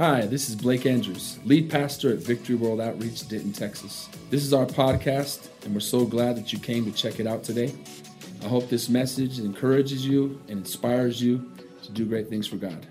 Hi, 0.00 0.22
this 0.22 0.48
is 0.48 0.56
Blake 0.56 0.86
Andrews, 0.86 1.38
lead 1.44 1.68
pastor 1.68 2.10
at 2.10 2.20
Victory 2.20 2.54
World 2.54 2.80
Outreach, 2.80 3.28
Denton, 3.28 3.52
Texas. 3.52 4.08
This 4.30 4.42
is 4.42 4.54
our 4.54 4.64
podcast, 4.64 5.50
and 5.62 5.74
we're 5.74 5.80
so 5.80 6.06
glad 6.06 6.36
that 6.36 6.54
you 6.54 6.58
came 6.58 6.86
to 6.86 6.90
check 6.90 7.20
it 7.20 7.26
out 7.26 7.44
today. 7.44 7.74
I 8.42 8.48
hope 8.48 8.70
this 8.70 8.88
message 8.88 9.38
encourages 9.38 10.06
you 10.06 10.40
and 10.48 10.60
inspires 10.60 11.20
you 11.20 11.52
to 11.82 11.92
do 11.92 12.06
great 12.06 12.30
things 12.30 12.46
for 12.46 12.56
God. 12.56 12.86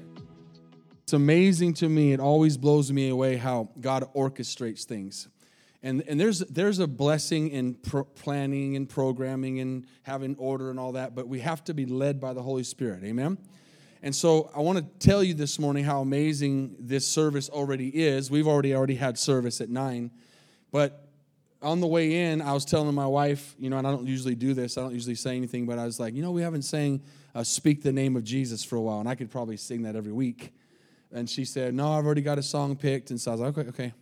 It's 1.02 1.14
amazing 1.14 1.74
to 1.76 1.90
me. 1.90 2.14
It 2.14 2.20
always 2.20 2.58
blows 2.58 2.92
me 2.92 3.10
away 3.10 3.38
how 3.38 3.70
God 3.82 4.08
orchestrates 4.14 4.84
things. 4.84 5.30
And, 5.82 6.04
and 6.08 6.20
there's, 6.20 6.42
there's 6.42 6.78
a 6.78 6.86
blessing 6.86 7.50
in 7.50 7.74
pro- 7.74 8.04
planning 8.04 8.76
and 8.76 8.88
programming 8.88 9.60
and 9.60 9.88
having 10.04 10.36
order 10.36 10.70
and 10.70 10.80
all 10.80 10.92
that, 10.92 11.16
but 11.16 11.28
we 11.28 11.40
have 11.40 11.64
to 11.64 11.74
be 11.74 11.88
led 11.88 12.20
by 12.20 12.34
the 12.34 12.44
Holy 12.44 12.64
Spirit. 12.64 13.04
Amen? 13.04 13.40
And 14.02 14.16
so 14.16 14.50
I 14.56 14.60
want 14.60 14.78
to 14.78 15.08
tell 15.08 15.24
you 15.24 15.34
this 15.34 15.60
morning 15.60 15.84
how 15.84 16.02
amazing 16.02 16.76
this 16.80 17.06
service 17.06 17.50
already 17.50 17.90
is. 17.90 18.32
We've 18.32 18.48
already 18.48 18.74
already 18.74 18.96
had 18.96 19.18
service 19.18 19.60
at 19.60 19.70
9, 19.70 20.10
but 20.72 21.10
on 21.62 21.82
the 21.82 21.88
way 21.88 22.32
in, 22.32 22.42
I 22.42 22.54
was 22.54 22.64
telling 22.64 22.94
my 22.96 23.06
wife, 23.06 23.56
you 23.60 23.70
know, 23.70 23.78
and 23.78 23.86
I 23.86 23.92
don't 23.92 24.08
usually 24.08 24.36
do 24.36 24.54
this. 24.54 24.78
I 24.78 24.82
don't 24.82 24.94
usually 24.94 25.16
say 25.16 25.36
anything, 25.36 25.66
but 25.66 25.78
I 25.78 25.86
was 25.86 26.00
like, 26.00 26.14
you 26.14 26.22
know, 26.22 26.32
we 26.32 26.42
haven't 26.42 26.62
sang 26.62 27.02
uh, 27.36 27.44
"Speak 27.44 27.84
the 27.84 27.92
Name 27.92 28.16
of 28.16 28.24
Jesus" 28.24 28.64
for 28.64 28.76
a 28.78 28.82
while, 28.82 29.00
and 29.00 29.10
I 29.10 29.16
could 29.16 29.30
probably 29.30 29.58
sing 29.58 29.84
that 29.84 29.96
every 29.96 30.14
week. 30.14 30.54
And 31.12 31.30
she 31.30 31.44
said, 31.44 31.74
"No, 31.74 31.92
I've 31.92 32.06
already 32.06 32.22
got 32.22 32.38
a 32.38 32.44
song 32.44 32.76
picked." 32.76 33.10
And 33.12 33.20
so 33.20 33.32
I 33.32 33.34
was 33.34 33.42
like, 33.42 33.58
"Okay, 33.58 33.70
okay." 33.70 33.94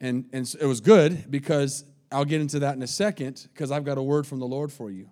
And 0.00 0.24
and 0.32 0.54
it 0.60 0.66
was 0.66 0.80
good 0.80 1.30
because 1.30 1.84
I'll 2.10 2.24
get 2.24 2.40
into 2.40 2.60
that 2.60 2.76
in 2.76 2.82
a 2.82 2.86
second 2.86 3.48
because 3.52 3.70
I've 3.70 3.84
got 3.84 3.98
a 3.98 4.02
word 4.02 4.26
from 4.26 4.38
the 4.38 4.46
Lord 4.46 4.72
for 4.72 4.90
you 4.90 5.10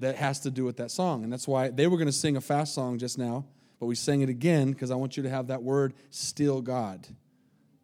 that 0.00 0.16
has 0.16 0.40
to 0.40 0.50
do 0.50 0.64
with 0.64 0.76
that 0.78 0.90
song, 0.90 1.22
and 1.22 1.32
that's 1.32 1.46
why 1.46 1.68
they 1.68 1.86
were 1.86 1.96
going 1.96 2.06
to 2.06 2.12
sing 2.12 2.36
a 2.36 2.40
fast 2.40 2.74
song 2.74 2.98
just 2.98 3.16
now, 3.16 3.44
but 3.82 3.86
we 3.86 3.96
sang 3.96 4.20
it 4.20 4.28
again 4.28 4.70
because 4.70 4.92
I 4.92 4.94
want 4.94 5.16
you 5.16 5.24
to 5.24 5.28
have 5.28 5.48
that 5.48 5.64
word, 5.64 5.92
"Still 6.08 6.62
God." 6.62 7.04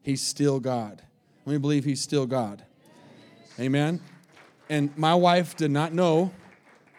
He's 0.00 0.22
still 0.22 0.60
God. 0.60 1.02
Let 1.44 1.54
me 1.54 1.58
believe 1.58 1.84
He's 1.84 2.00
still 2.00 2.24
God. 2.24 2.64
Amen. 3.58 4.00
And 4.68 4.96
my 4.96 5.16
wife 5.16 5.56
did 5.56 5.72
not 5.72 5.92
know 5.92 6.30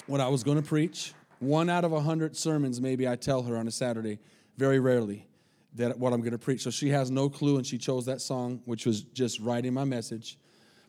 what 0.07 0.19
I 0.19 0.27
was 0.27 0.43
going 0.43 0.61
to 0.61 0.67
preach. 0.67 1.13
One 1.39 1.69
out 1.69 1.85
of 1.85 1.93
a 1.93 2.01
hundred 2.01 2.35
sermons, 2.35 2.81
maybe 2.81 3.07
I 3.07 3.15
tell 3.15 3.43
her 3.43 3.55
on 3.55 3.69
a 3.69 3.71
Saturday, 3.71 4.19
very 4.57 4.81
rarely, 4.81 5.29
that 5.75 5.97
what 5.97 6.11
I'm 6.11 6.19
going 6.19 6.33
to 6.33 6.37
preach. 6.37 6.63
So 6.63 6.69
she 6.69 6.89
has 6.89 7.09
no 7.09 7.29
clue, 7.29 7.55
and 7.55 7.65
she 7.65 7.77
chose 7.77 8.05
that 8.07 8.19
song, 8.19 8.61
which 8.65 8.85
was 8.85 9.03
just 9.03 9.39
writing 9.39 9.73
my 9.73 9.85
message. 9.85 10.37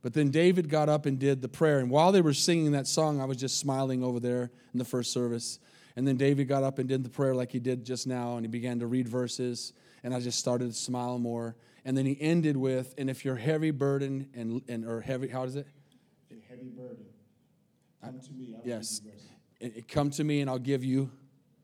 But 0.02 0.14
then 0.14 0.32
David 0.32 0.68
got 0.68 0.88
up 0.88 1.06
and 1.06 1.16
did 1.16 1.42
the 1.42 1.48
prayer. 1.48 1.78
And 1.78 1.88
while 1.88 2.10
they 2.10 2.22
were 2.22 2.34
singing 2.34 2.72
that 2.72 2.88
song, 2.88 3.20
I 3.20 3.24
was 3.24 3.36
just 3.36 3.60
smiling 3.60 4.02
over 4.02 4.18
there 4.18 4.50
in 4.72 4.80
the 4.80 4.84
first 4.84 5.12
service. 5.12 5.60
And 5.96 6.06
then 6.06 6.16
David 6.16 6.48
got 6.48 6.62
up 6.62 6.78
and 6.78 6.88
did 6.88 7.02
the 7.04 7.10
prayer 7.10 7.34
like 7.34 7.50
he 7.50 7.58
did 7.58 7.84
just 7.84 8.06
now, 8.06 8.36
and 8.36 8.44
he 8.44 8.48
began 8.48 8.78
to 8.80 8.86
read 8.86 9.08
verses. 9.08 9.72
And 10.02 10.14
I 10.14 10.20
just 10.20 10.38
started 10.38 10.68
to 10.70 10.76
smile 10.76 11.18
more. 11.18 11.56
And 11.84 11.96
then 11.96 12.06
he 12.06 12.16
ended 12.20 12.56
with, 12.56 12.94
and 12.98 13.08
if 13.10 13.24
you're 13.24 13.36
heavy 13.36 13.70
burden 13.70 14.28
and, 14.34 14.62
and 14.68 14.84
or 14.84 15.00
heavy, 15.00 15.28
how 15.28 15.44
does 15.44 15.56
it? 15.56 15.66
heavy 16.48 16.68
burden. 16.68 17.04
Come 18.02 18.18
to 18.20 18.32
me. 18.32 18.54
I'll 18.56 18.62
Yes. 18.66 18.98
give 18.98 19.06
you 19.06 19.12
rest. 19.12 19.26
It- 19.60 19.76
it- 19.76 19.88
Come 19.88 20.10
to 20.10 20.24
me 20.24 20.40
and 20.40 20.50
I'll 20.50 20.58
give 20.58 20.84
you 20.84 21.10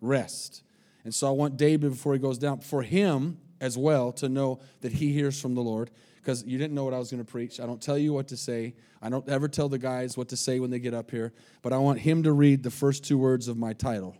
rest. 0.00 0.62
And 1.04 1.14
so 1.14 1.26
I 1.28 1.30
want 1.30 1.56
David, 1.56 1.90
before 1.90 2.12
he 2.14 2.18
goes 2.18 2.38
down, 2.38 2.60
for 2.60 2.82
him 2.82 3.38
as 3.60 3.76
well 3.78 4.12
to 4.12 4.28
know 4.28 4.60
that 4.80 4.92
he 4.92 5.12
hears 5.12 5.40
from 5.40 5.54
the 5.54 5.62
Lord. 5.62 5.90
Because 6.26 6.44
you 6.44 6.58
didn't 6.58 6.74
know 6.74 6.82
what 6.82 6.92
I 6.92 6.98
was 6.98 7.08
going 7.08 7.24
to 7.24 7.30
preach. 7.30 7.60
I 7.60 7.66
don't 7.66 7.80
tell 7.80 7.96
you 7.96 8.12
what 8.12 8.26
to 8.28 8.36
say. 8.36 8.74
I 9.00 9.08
don't 9.08 9.28
ever 9.28 9.46
tell 9.46 9.68
the 9.68 9.78
guys 9.78 10.16
what 10.16 10.26
to 10.30 10.36
say 10.36 10.58
when 10.58 10.70
they 10.70 10.80
get 10.80 10.92
up 10.92 11.08
here. 11.08 11.32
But 11.62 11.72
I 11.72 11.78
want 11.78 12.00
him 12.00 12.24
to 12.24 12.32
read 12.32 12.64
the 12.64 12.70
first 12.72 13.04
two 13.04 13.16
words 13.16 13.46
of 13.46 13.56
my 13.56 13.74
title 13.74 14.16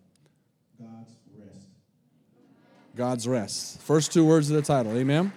God's 0.78 1.10
rest. 1.36 1.66
God's 2.94 3.26
rest. 3.26 3.82
First 3.82 4.12
two 4.12 4.24
words 4.24 4.48
of 4.48 4.54
the 4.54 4.62
title. 4.62 4.96
Amen? 4.96 5.32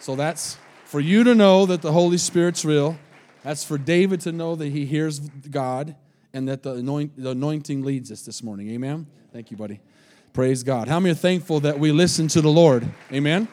So 0.00 0.14
that's 0.14 0.58
for 0.84 1.00
you 1.00 1.24
to 1.24 1.34
know 1.34 1.64
that 1.64 1.80
the 1.80 1.92
Holy 1.92 2.18
Spirit's 2.18 2.62
real. 2.62 2.98
That's 3.42 3.64
for 3.64 3.78
David 3.78 4.20
to 4.20 4.32
know 4.32 4.54
that 4.54 4.68
he 4.68 4.84
hears 4.84 5.18
God 5.18 5.96
and 6.34 6.46
that 6.46 6.62
the, 6.62 6.74
anoint, 6.74 7.16
the 7.16 7.30
anointing 7.30 7.84
leads 7.84 8.12
us 8.12 8.20
this 8.20 8.42
morning. 8.42 8.68
Amen? 8.68 9.06
Thank 9.32 9.50
you, 9.50 9.56
buddy. 9.56 9.80
Praise 10.34 10.62
God. 10.62 10.88
How 10.88 11.00
many 11.00 11.12
are 11.12 11.16
thankful 11.16 11.60
that 11.60 11.78
we 11.78 11.90
listen 11.90 12.28
to 12.28 12.42
the 12.42 12.50
Lord? 12.50 12.86
Amen? 13.10 13.48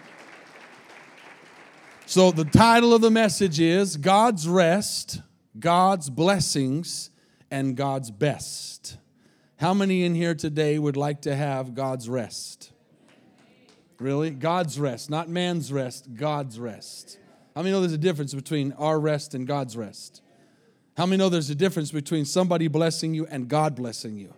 So 2.09 2.31
the 2.31 2.44
title 2.44 2.96
of 2.96 3.02
the 3.02 3.12
message 3.12 3.59
is 3.59 3.96
God's 3.96 4.47
Rest, 4.47 5.22
God's 5.59 6.09
Blessings, 6.09 7.12
and 7.52 7.78
God's 7.78 8.09
Best. 8.09 8.97
How 9.58 9.75
many 9.75 10.03
in 10.03 10.16
here 10.16 10.34
today 10.34 10.80
would 10.80 10.97
like 10.97 11.22
to 11.22 11.36
have 11.36 11.75
God's 11.75 12.09
rest? 12.09 12.72
Really? 14.00 14.31
God's 14.31 14.80
rest, 14.80 15.12
not 15.12 15.30
man's 15.30 15.72
rest, 15.72 16.16
God's 16.16 16.59
rest. 16.59 17.20
How 17.56 17.62
many 17.62 17.74
know 17.74 17.81
there's 17.81 17.94
a 17.94 17.97
difference 18.00 18.34
between 18.34 18.72
our 18.80 19.00
rest 19.00 19.36
and 19.36 19.46
God's 19.46 19.78
rest? 19.78 20.24
How 20.97 21.06
many 21.06 21.18
know 21.18 21.30
there's 21.30 21.52
a 21.52 21.56
difference 21.56 21.91
between 21.91 22.26
somebody 22.26 22.68
blessing 22.68 23.14
you 23.14 23.28
and 23.28 23.47
God 23.47 23.76
blessing 23.76 24.18
you? 24.18 24.34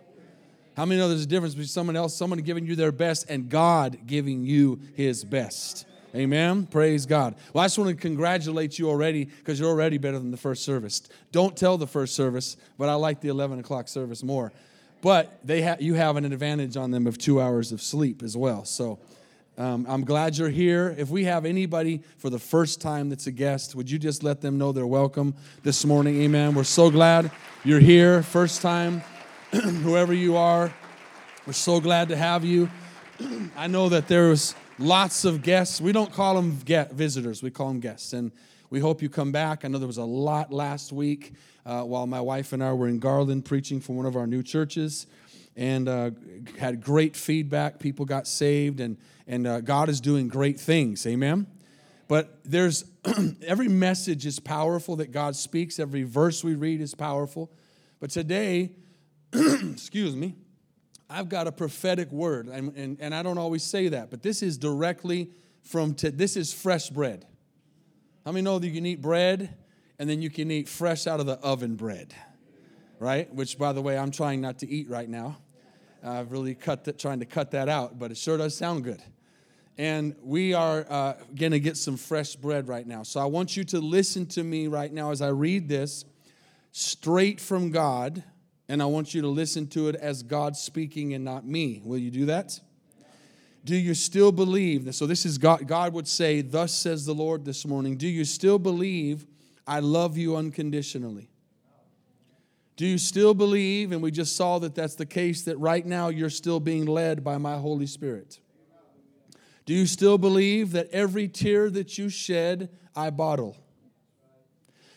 How 0.76 0.84
many 0.84 1.00
know 1.00 1.08
there's 1.08 1.24
a 1.24 1.26
difference 1.26 1.54
between 1.54 1.68
someone 1.68 1.96
else, 1.96 2.14
someone 2.14 2.38
giving 2.40 2.66
you 2.66 2.76
their 2.76 2.92
best, 2.92 3.30
and 3.30 3.48
God 3.48 4.00
giving 4.04 4.44
you 4.44 4.78
his 4.92 5.24
best? 5.24 5.86
Amen. 6.14 6.66
Praise 6.66 7.06
God. 7.06 7.34
Well, 7.54 7.64
I 7.64 7.66
just 7.66 7.78
want 7.78 7.88
to 7.88 7.96
congratulate 7.96 8.78
you 8.78 8.90
already 8.90 9.24
because 9.24 9.58
you're 9.58 9.70
already 9.70 9.96
better 9.96 10.18
than 10.18 10.30
the 10.30 10.36
first 10.36 10.62
service. 10.62 11.02
Don't 11.30 11.56
tell 11.56 11.78
the 11.78 11.86
first 11.86 12.14
service, 12.14 12.58
but 12.76 12.90
I 12.90 12.94
like 12.94 13.22
the 13.22 13.28
11 13.28 13.60
o'clock 13.60 13.88
service 13.88 14.22
more. 14.22 14.52
But 15.00 15.38
they 15.42 15.62
ha- 15.62 15.76
you 15.80 15.94
have 15.94 16.16
an 16.16 16.26
advantage 16.26 16.76
on 16.76 16.90
them 16.90 17.06
of 17.06 17.16
two 17.16 17.40
hours 17.40 17.72
of 17.72 17.80
sleep 17.80 18.22
as 18.22 18.36
well. 18.36 18.66
So 18.66 18.98
um, 19.56 19.86
I'm 19.88 20.04
glad 20.04 20.36
you're 20.36 20.50
here. 20.50 20.94
If 20.98 21.08
we 21.08 21.24
have 21.24 21.46
anybody 21.46 22.02
for 22.18 22.28
the 22.28 22.38
first 22.38 22.82
time 22.82 23.08
that's 23.08 23.26
a 23.26 23.32
guest, 23.32 23.74
would 23.74 23.90
you 23.90 23.98
just 23.98 24.22
let 24.22 24.42
them 24.42 24.58
know 24.58 24.70
they're 24.70 24.86
welcome 24.86 25.34
this 25.62 25.84
morning? 25.84 26.20
Amen. 26.22 26.54
We're 26.54 26.64
so 26.64 26.90
glad 26.90 27.30
you're 27.64 27.80
here, 27.80 28.22
first 28.22 28.60
time, 28.60 29.02
whoever 29.50 30.12
you 30.12 30.36
are. 30.36 30.72
We're 31.46 31.52
so 31.54 31.80
glad 31.80 32.10
to 32.10 32.16
have 32.16 32.44
you. 32.44 32.70
I 33.56 33.66
know 33.66 33.88
that 33.88 34.08
there's 34.08 34.54
lots 34.82 35.24
of 35.24 35.42
guests. 35.42 35.80
We 35.80 35.92
don't 35.92 36.12
call 36.12 36.34
them 36.34 36.52
visitors, 36.52 37.42
we 37.42 37.50
call 37.50 37.68
them 37.68 37.80
guests. 37.80 38.12
And 38.12 38.32
we 38.70 38.80
hope 38.80 39.02
you 39.02 39.08
come 39.08 39.32
back. 39.32 39.64
I 39.64 39.68
know 39.68 39.78
there 39.78 39.86
was 39.86 39.98
a 39.98 40.04
lot 40.04 40.52
last 40.52 40.92
week 40.92 41.34
uh, 41.64 41.82
while 41.82 42.06
my 42.06 42.20
wife 42.20 42.52
and 42.52 42.64
I 42.64 42.72
were 42.72 42.88
in 42.88 42.98
Garland 42.98 43.44
preaching 43.44 43.80
for 43.80 43.92
one 43.94 44.06
of 44.06 44.16
our 44.16 44.26
new 44.26 44.42
churches 44.42 45.06
and 45.56 45.88
uh, 45.88 46.10
had 46.58 46.80
great 46.80 47.14
feedback. 47.14 47.78
People 47.78 48.06
got 48.06 48.26
saved, 48.26 48.80
and, 48.80 48.96
and 49.26 49.46
uh, 49.46 49.60
God 49.60 49.90
is 49.90 50.00
doing 50.00 50.28
great 50.28 50.58
things. 50.58 51.06
Amen. 51.06 51.46
But 52.08 52.38
there's 52.44 52.84
every 53.46 53.68
message 53.68 54.24
is 54.24 54.40
powerful 54.40 54.96
that 54.96 55.12
God 55.12 55.36
speaks, 55.36 55.78
every 55.78 56.02
verse 56.02 56.42
we 56.42 56.54
read 56.54 56.80
is 56.80 56.94
powerful. 56.94 57.52
But 58.00 58.10
today, 58.10 58.72
excuse 59.32 60.16
me, 60.16 60.34
I've 61.12 61.28
got 61.28 61.46
a 61.46 61.52
prophetic 61.52 62.10
word, 62.10 62.48
and, 62.48 62.74
and, 62.74 62.96
and 62.98 63.14
I 63.14 63.22
don't 63.22 63.36
always 63.36 63.62
say 63.62 63.88
that, 63.88 64.10
but 64.10 64.22
this 64.22 64.42
is 64.42 64.56
directly 64.56 65.30
from, 65.62 65.94
t- 65.94 66.08
this 66.08 66.36
is 66.36 66.54
fresh 66.54 66.88
bread. 66.88 67.26
How 68.24 68.32
many 68.32 68.42
know 68.42 68.58
that 68.58 68.66
you 68.66 68.72
can 68.72 68.86
eat 68.86 69.02
bread 69.02 69.54
and 69.98 70.08
then 70.08 70.22
you 70.22 70.30
can 70.30 70.50
eat 70.50 70.68
fresh 70.68 71.06
out 71.06 71.20
of 71.20 71.26
the 71.26 71.38
oven 71.40 71.76
bread, 71.76 72.14
right? 72.98 73.32
Which, 73.34 73.58
by 73.58 73.72
the 73.72 73.82
way, 73.82 73.98
I'm 73.98 74.10
trying 74.10 74.40
not 74.40 74.60
to 74.60 74.68
eat 74.68 74.88
right 74.88 75.08
now. 75.08 75.38
I've 76.02 76.32
really 76.32 76.54
cut 76.54 76.84
that, 76.84 76.98
trying 76.98 77.20
to 77.20 77.26
cut 77.26 77.50
that 77.50 77.68
out, 77.68 77.98
but 77.98 78.10
it 78.10 78.16
sure 78.16 78.38
does 78.38 78.56
sound 78.56 78.84
good. 78.84 79.02
And 79.76 80.16
we 80.22 80.54
are 80.54 80.86
uh, 80.88 81.14
going 81.34 81.52
to 81.52 81.60
get 81.60 81.76
some 81.76 81.96
fresh 81.96 82.36
bread 82.36 82.68
right 82.68 82.86
now. 82.86 83.02
So 83.02 83.20
I 83.20 83.26
want 83.26 83.56
you 83.56 83.64
to 83.64 83.80
listen 83.80 84.26
to 84.26 84.42
me 84.42 84.66
right 84.66 84.92
now 84.92 85.10
as 85.10 85.20
I 85.20 85.28
read 85.28 85.68
this 85.68 86.04
straight 86.72 87.40
from 87.40 87.70
God, 87.70 88.24
and 88.68 88.82
I 88.82 88.86
want 88.86 89.14
you 89.14 89.22
to 89.22 89.28
listen 89.28 89.66
to 89.68 89.88
it 89.88 89.96
as 89.96 90.22
God 90.22 90.56
speaking 90.56 91.14
and 91.14 91.24
not 91.24 91.46
me. 91.46 91.82
Will 91.84 91.98
you 91.98 92.10
do 92.10 92.26
that? 92.26 92.58
Do 93.64 93.76
you 93.76 93.94
still 93.94 94.32
believe? 94.32 94.92
So 94.94 95.06
this 95.06 95.24
is 95.24 95.38
God. 95.38 95.66
God 95.68 95.92
would 95.92 96.08
say, 96.08 96.40
Thus 96.40 96.72
says 96.72 97.06
the 97.06 97.14
Lord 97.14 97.44
this 97.44 97.64
morning. 97.64 97.96
Do 97.96 98.08
you 98.08 98.24
still 98.24 98.58
believe 98.58 99.26
I 99.66 99.80
love 99.80 100.16
you 100.16 100.36
unconditionally? 100.36 101.28
Do 102.76 102.86
you 102.86 102.98
still 102.98 103.34
believe, 103.34 103.92
and 103.92 104.02
we 104.02 104.10
just 104.10 104.34
saw 104.34 104.58
that 104.58 104.74
that's 104.74 104.94
the 104.96 105.06
case, 105.06 105.42
that 105.42 105.58
right 105.58 105.84
now 105.84 106.08
you're 106.08 106.30
still 106.30 106.58
being 106.58 106.86
led 106.86 107.22
by 107.22 107.38
my 107.38 107.56
Holy 107.56 107.86
Spirit? 107.86 108.40
Do 109.64 109.74
you 109.74 109.86
still 109.86 110.18
believe 110.18 110.72
that 110.72 110.88
every 110.90 111.28
tear 111.28 111.70
that 111.70 111.96
you 111.98 112.08
shed, 112.08 112.70
I 112.96 113.10
bottle? 113.10 113.56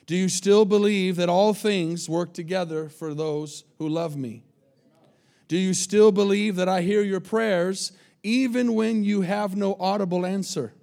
Do 0.05 0.15
you 0.15 0.29
still 0.29 0.65
believe 0.65 1.15
that 1.15 1.29
all 1.29 1.53
things 1.53 2.07
work 2.07 2.33
together 2.33 2.89
for 2.89 3.13
those 3.13 3.63
who 3.79 3.89
love 3.89 4.15
me? 4.15 4.43
Do 5.47 5.57
you 5.57 5.73
still 5.73 6.11
believe 6.11 6.55
that 6.57 6.69
I 6.69 6.81
hear 6.81 7.01
your 7.01 7.19
prayers 7.19 7.91
even 8.23 8.73
when 8.73 9.03
you 9.03 9.21
have 9.21 9.55
no 9.55 9.75
audible 9.79 10.25
answer, 10.25 10.73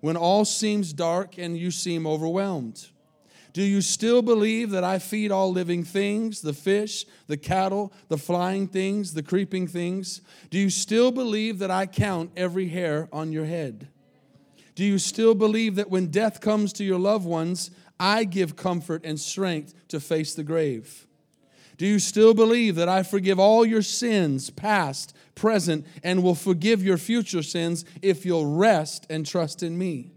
when 0.00 0.16
all 0.16 0.44
seems 0.44 0.92
dark 0.92 1.38
and 1.38 1.58
you 1.58 1.70
seem 1.70 2.06
overwhelmed? 2.06 2.88
Do 3.52 3.62
you 3.62 3.80
still 3.80 4.20
believe 4.20 4.70
that 4.70 4.82
I 4.82 4.98
feed 4.98 5.30
all 5.30 5.52
living 5.52 5.84
things, 5.84 6.40
the 6.40 6.52
fish, 6.52 7.06
the 7.28 7.36
cattle, 7.36 7.92
the 8.08 8.18
flying 8.18 8.66
things, 8.66 9.14
the 9.14 9.22
creeping 9.22 9.68
things? 9.68 10.20
Do 10.50 10.58
you 10.58 10.70
still 10.70 11.12
believe 11.12 11.60
that 11.60 11.70
I 11.70 11.86
count 11.86 12.32
every 12.36 12.68
hair 12.68 13.08
on 13.12 13.32
your 13.32 13.44
head? 13.44 13.88
Do 14.74 14.84
you 14.84 14.98
still 14.98 15.36
believe 15.36 15.76
that 15.76 15.88
when 15.88 16.08
death 16.08 16.40
comes 16.40 16.72
to 16.74 16.84
your 16.84 16.98
loved 16.98 17.26
ones, 17.26 17.70
I 17.98 18.24
give 18.24 18.56
comfort 18.56 19.04
and 19.04 19.18
strength 19.18 19.74
to 19.88 20.00
face 20.00 20.34
the 20.34 20.44
grave? 20.44 21.06
Do 21.76 21.86
you 21.86 21.98
still 21.98 22.34
believe 22.34 22.76
that 22.76 22.88
I 22.88 23.02
forgive 23.02 23.40
all 23.40 23.66
your 23.66 23.82
sins, 23.82 24.50
past, 24.50 25.14
present, 25.34 25.86
and 26.02 26.22
will 26.22 26.36
forgive 26.36 26.84
your 26.84 26.98
future 26.98 27.42
sins 27.42 27.84
if 28.00 28.24
you'll 28.24 28.46
rest 28.46 29.06
and 29.10 29.26
trust 29.26 29.62
in 29.62 29.76
me? 29.76 30.12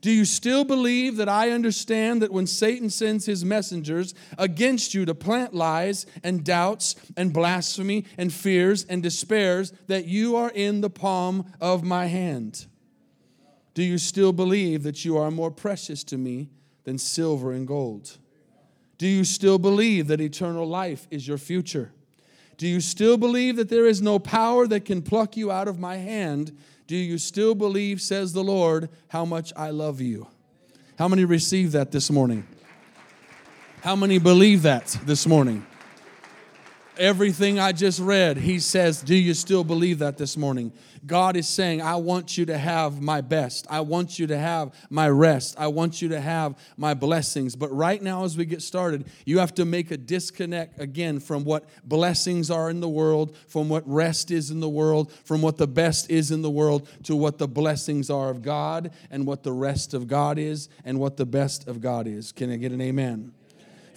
Do 0.00 0.10
you 0.12 0.24
still 0.24 0.64
believe 0.64 1.16
that 1.16 1.28
I 1.28 1.50
understand 1.50 2.22
that 2.22 2.32
when 2.32 2.46
Satan 2.46 2.88
sends 2.88 3.26
his 3.26 3.44
messengers 3.44 4.14
against 4.38 4.94
you 4.94 5.04
to 5.04 5.14
plant 5.14 5.54
lies 5.54 6.06
and 6.22 6.44
doubts 6.44 6.94
and 7.16 7.32
blasphemy 7.32 8.04
and 8.16 8.32
fears 8.32 8.84
and 8.84 9.02
despairs, 9.02 9.72
that 9.88 10.06
you 10.06 10.36
are 10.36 10.50
in 10.50 10.82
the 10.82 10.90
palm 10.90 11.52
of 11.60 11.82
my 11.82 12.06
hand? 12.06 12.66
Do 13.74 13.82
you 13.82 13.98
still 13.98 14.32
believe 14.32 14.84
that 14.84 15.04
you 15.04 15.18
are 15.18 15.32
more 15.32 15.50
precious 15.50 16.04
to 16.04 16.16
me 16.16 16.48
than 16.88 16.96
silver 16.96 17.52
and 17.52 17.68
gold? 17.68 18.16
Do 18.96 19.06
you 19.06 19.22
still 19.22 19.58
believe 19.58 20.06
that 20.06 20.22
eternal 20.22 20.66
life 20.66 21.06
is 21.10 21.28
your 21.28 21.36
future? 21.36 21.92
Do 22.56 22.66
you 22.66 22.80
still 22.80 23.18
believe 23.18 23.56
that 23.56 23.68
there 23.68 23.84
is 23.84 24.00
no 24.00 24.18
power 24.18 24.66
that 24.66 24.86
can 24.86 25.02
pluck 25.02 25.36
you 25.36 25.52
out 25.52 25.68
of 25.68 25.78
my 25.78 25.96
hand? 25.96 26.56
Do 26.86 26.96
you 26.96 27.18
still 27.18 27.54
believe, 27.54 28.00
says 28.00 28.32
the 28.32 28.42
Lord, 28.42 28.88
how 29.08 29.26
much 29.26 29.52
I 29.54 29.68
love 29.68 30.00
you? 30.00 30.28
How 30.98 31.08
many 31.08 31.26
receive 31.26 31.72
that 31.72 31.92
this 31.92 32.10
morning? 32.10 32.46
How 33.82 33.94
many 33.94 34.18
believe 34.18 34.62
that 34.62 34.98
this 35.04 35.26
morning? 35.26 35.66
Everything 36.98 37.58
I 37.58 37.72
just 37.72 38.00
read, 38.00 38.36
he 38.36 38.58
says, 38.58 39.02
Do 39.02 39.14
you 39.14 39.34
still 39.34 39.64
believe 39.64 40.00
that 40.00 40.18
this 40.18 40.36
morning? 40.36 40.72
God 41.06 41.36
is 41.36 41.48
saying, 41.48 41.80
I 41.80 41.96
want 41.96 42.36
you 42.36 42.44
to 42.46 42.58
have 42.58 43.00
my 43.00 43.20
best. 43.20 43.66
I 43.70 43.80
want 43.80 44.18
you 44.18 44.26
to 44.26 44.38
have 44.38 44.74
my 44.90 45.08
rest. 45.08 45.54
I 45.58 45.68
want 45.68 46.02
you 46.02 46.08
to 46.10 46.20
have 46.20 46.58
my 46.76 46.94
blessings. 46.94 47.56
But 47.56 47.72
right 47.72 48.02
now, 48.02 48.24
as 48.24 48.36
we 48.36 48.44
get 48.44 48.62
started, 48.62 49.06
you 49.24 49.38
have 49.38 49.54
to 49.54 49.64
make 49.64 49.90
a 49.90 49.96
disconnect 49.96 50.80
again 50.80 51.20
from 51.20 51.44
what 51.44 51.64
blessings 51.84 52.50
are 52.50 52.68
in 52.68 52.80
the 52.80 52.88
world, 52.88 53.36
from 53.46 53.68
what 53.68 53.88
rest 53.88 54.30
is 54.30 54.50
in 54.50 54.60
the 54.60 54.68
world, 54.68 55.12
from 55.24 55.40
what 55.40 55.56
the 55.56 55.68
best 55.68 56.10
is 56.10 56.30
in 56.30 56.42
the 56.42 56.50
world, 56.50 56.88
to 57.04 57.14
what 57.14 57.38
the 57.38 57.48
blessings 57.48 58.10
are 58.10 58.28
of 58.28 58.42
God 58.42 58.90
and 59.10 59.26
what 59.26 59.42
the 59.42 59.52
rest 59.52 59.94
of 59.94 60.08
God 60.08 60.38
is 60.38 60.68
and 60.84 60.98
what 60.98 61.16
the 61.16 61.26
best 61.26 61.68
of 61.68 61.80
God 61.80 62.06
is. 62.06 62.32
Can 62.32 62.50
I 62.50 62.56
get 62.56 62.72
an 62.72 62.80
amen? 62.80 63.32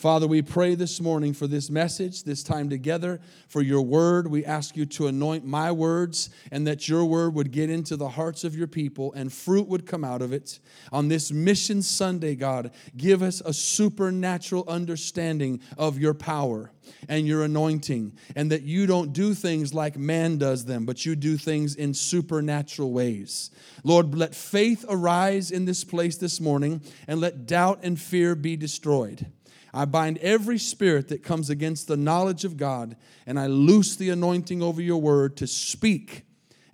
Father, 0.01 0.25
we 0.25 0.41
pray 0.41 0.73
this 0.73 0.99
morning 0.99 1.31
for 1.31 1.45
this 1.45 1.69
message, 1.69 2.23
this 2.23 2.41
time 2.41 2.71
together, 2.71 3.21
for 3.47 3.61
your 3.61 3.83
word. 3.83 4.25
We 4.25 4.43
ask 4.43 4.75
you 4.75 4.87
to 4.87 5.05
anoint 5.05 5.45
my 5.45 5.71
words 5.71 6.31
and 6.51 6.65
that 6.65 6.89
your 6.89 7.05
word 7.05 7.35
would 7.35 7.51
get 7.51 7.69
into 7.69 7.95
the 7.95 8.09
hearts 8.09 8.43
of 8.43 8.55
your 8.55 8.65
people 8.65 9.13
and 9.13 9.31
fruit 9.31 9.67
would 9.67 9.85
come 9.85 10.03
out 10.03 10.23
of 10.23 10.33
it. 10.33 10.57
On 10.91 11.07
this 11.07 11.31
Mission 11.31 11.83
Sunday, 11.83 12.33
God, 12.33 12.71
give 12.97 13.21
us 13.21 13.43
a 13.45 13.53
supernatural 13.53 14.65
understanding 14.67 15.61
of 15.77 15.99
your 15.99 16.15
power 16.15 16.71
and 17.07 17.27
your 17.27 17.43
anointing, 17.43 18.17
and 18.35 18.51
that 18.51 18.63
you 18.63 18.87
don't 18.87 19.13
do 19.13 19.35
things 19.35 19.71
like 19.71 19.97
man 19.97 20.39
does 20.39 20.65
them, 20.65 20.83
but 20.83 21.05
you 21.05 21.15
do 21.15 21.37
things 21.37 21.75
in 21.75 21.93
supernatural 21.93 22.91
ways. 22.91 23.51
Lord, 23.83 24.15
let 24.15 24.33
faith 24.33 24.83
arise 24.89 25.51
in 25.51 25.65
this 25.65 25.83
place 25.83 26.17
this 26.17 26.41
morning, 26.41 26.81
and 27.07 27.21
let 27.21 27.45
doubt 27.45 27.81
and 27.83 28.01
fear 28.01 28.33
be 28.33 28.57
destroyed. 28.57 29.27
I 29.73 29.85
bind 29.85 30.17
every 30.17 30.57
spirit 30.57 31.07
that 31.09 31.23
comes 31.23 31.49
against 31.49 31.87
the 31.87 31.97
knowledge 31.97 32.43
of 32.43 32.57
God, 32.57 32.95
and 33.25 33.39
I 33.39 33.47
loose 33.47 33.95
the 33.95 34.09
anointing 34.09 34.61
over 34.61 34.81
your 34.81 34.99
word 35.01 35.37
to 35.37 35.47
speak 35.47 36.23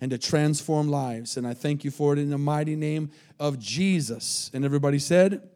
and 0.00 0.10
to 0.10 0.18
transform 0.18 0.88
lives. 0.88 1.36
And 1.36 1.46
I 1.46 1.54
thank 1.54 1.84
you 1.84 1.90
for 1.90 2.12
it 2.12 2.18
in 2.18 2.30
the 2.30 2.38
mighty 2.38 2.76
name 2.76 3.10
of 3.38 3.58
Jesus. 3.58 4.50
And 4.52 4.64
everybody 4.64 4.98
said, 4.98 5.48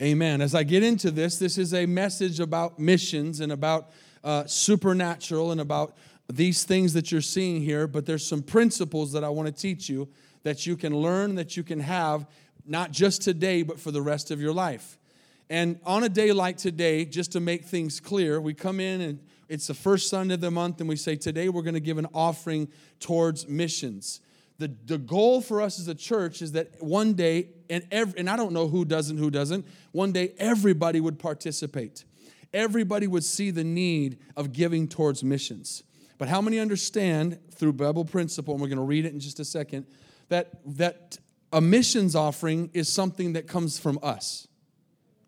Amen. 0.00 0.42
As 0.42 0.54
I 0.54 0.62
get 0.62 0.82
into 0.82 1.10
this, 1.10 1.38
this 1.38 1.56
is 1.56 1.72
a 1.72 1.86
message 1.86 2.38
about 2.38 2.78
missions 2.78 3.40
and 3.40 3.50
about 3.50 3.92
uh, 4.22 4.44
supernatural 4.44 5.52
and 5.52 5.60
about 5.60 5.96
these 6.28 6.64
things 6.64 6.92
that 6.92 7.10
you're 7.10 7.22
seeing 7.22 7.62
here, 7.62 7.86
but 7.86 8.04
there's 8.04 8.26
some 8.26 8.42
principles 8.42 9.12
that 9.12 9.24
I 9.24 9.30
want 9.30 9.46
to 9.46 9.52
teach 9.52 9.88
you 9.88 10.08
that 10.42 10.66
you 10.66 10.76
can 10.76 10.94
learn, 10.94 11.36
that 11.36 11.56
you 11.56 11.62
can 11.62 11.80
have, 11.80 12.26
not 12.66 12.90
just 12.90 13.22
today, 13.22 13.62
but 13.62 13.80
for 13.80 13.90
the 13.90 14.02
rest 14.02 14.30
of 14.30 14.40
your 14.40 14.52
life. 14.52 14.98
And 15.48 15.78
on 15.84 16.02
a 16.02 16.08
day 16.08 16.32
like 16.32 16.56
today, 16.56 17.04
just 17.04 17.32
to 17.32 17.40
make 17.40 17.64
things 17.64 18.00
clear, 18.00 18.40
we 18.40 18.54
come 18.54 18.80
in 18.80 19.00
and 19.00 19.20
it's 19.48 19.68
the 19.68 19.74
first 19.74 20.08
Sunday 20.08 20.34
of 20.34 20.40
the 20.40 20.50
month, 20.50 20.80
and 20.80 20.88
we 20.88 20.96
say, 20.96 21.16
Today 21.16 21.48
we're 21.48 21.62
going 21.62 21.74
to 21.74 21.80
give 21.80 21.98
an 21.98 22.08
offering 22.12 22.68
towards 22.98 23.46
missions. 23.46 24.20
The, 24.58 24.74
the 24.86 24.98
goal 24.98 25.40
for 25.40 25.60
us 25.60 25.78
as 25.78 25.86
a 25.86 25.94
church 25.94 26.40
is 26.40 26.52
that 26.52 26.82
one 26.82 27.12
day, 27.12 27.48
and, 27.68 27.86
every, 27.90 28.18
and 28.18 28.30
I 28.30 28.36
don't 28.36 28.52
know 28.52 28.68
who 28.68 28.84
doesn't, 28.84 29.18
who 29.18 29.30
doesn't, 29.30 29.66
one 29.92 30.12
day 30.12 30.32
everybody 30.38 30.98
would 30.98 31.18
participate. 31.18 32.04
Everybody 32.54 33.06
would 33.06 33.22
see 33.22 33.50
the 33.50 33.64
need 33.64 34.18
of 34.34 34.52
giving 34.52 34.88
towards 34.88 35.22
missions. 35.22 35.82
But 36.18 36.28
how 36.28 36.40
many 36.40 36.58
understand 36.58 37.38
through 37.50 37.74
Bible 37.74 38.06
principle, 38.06 38.54
and 38.54 38.62
we're 38.62 38.68
going 38.68 38.78
to 38.78 38.84
read 38.84 39.04
it 39.04 39.12
in 39.12 39.20
just 39.20 39.38
a 39.40 39.44
second, 39.44 39.86
that, 40.28 40.58
that 40.78 41.18
a 41.52 41.60
missions 41.60 42.16
offering 42.16 42.70
is 42.72 42.90
something 42.90 43.34
that 43.34 43.46
comes 43.46 43.78
from 43.78 43.98
us? 44.02 44.48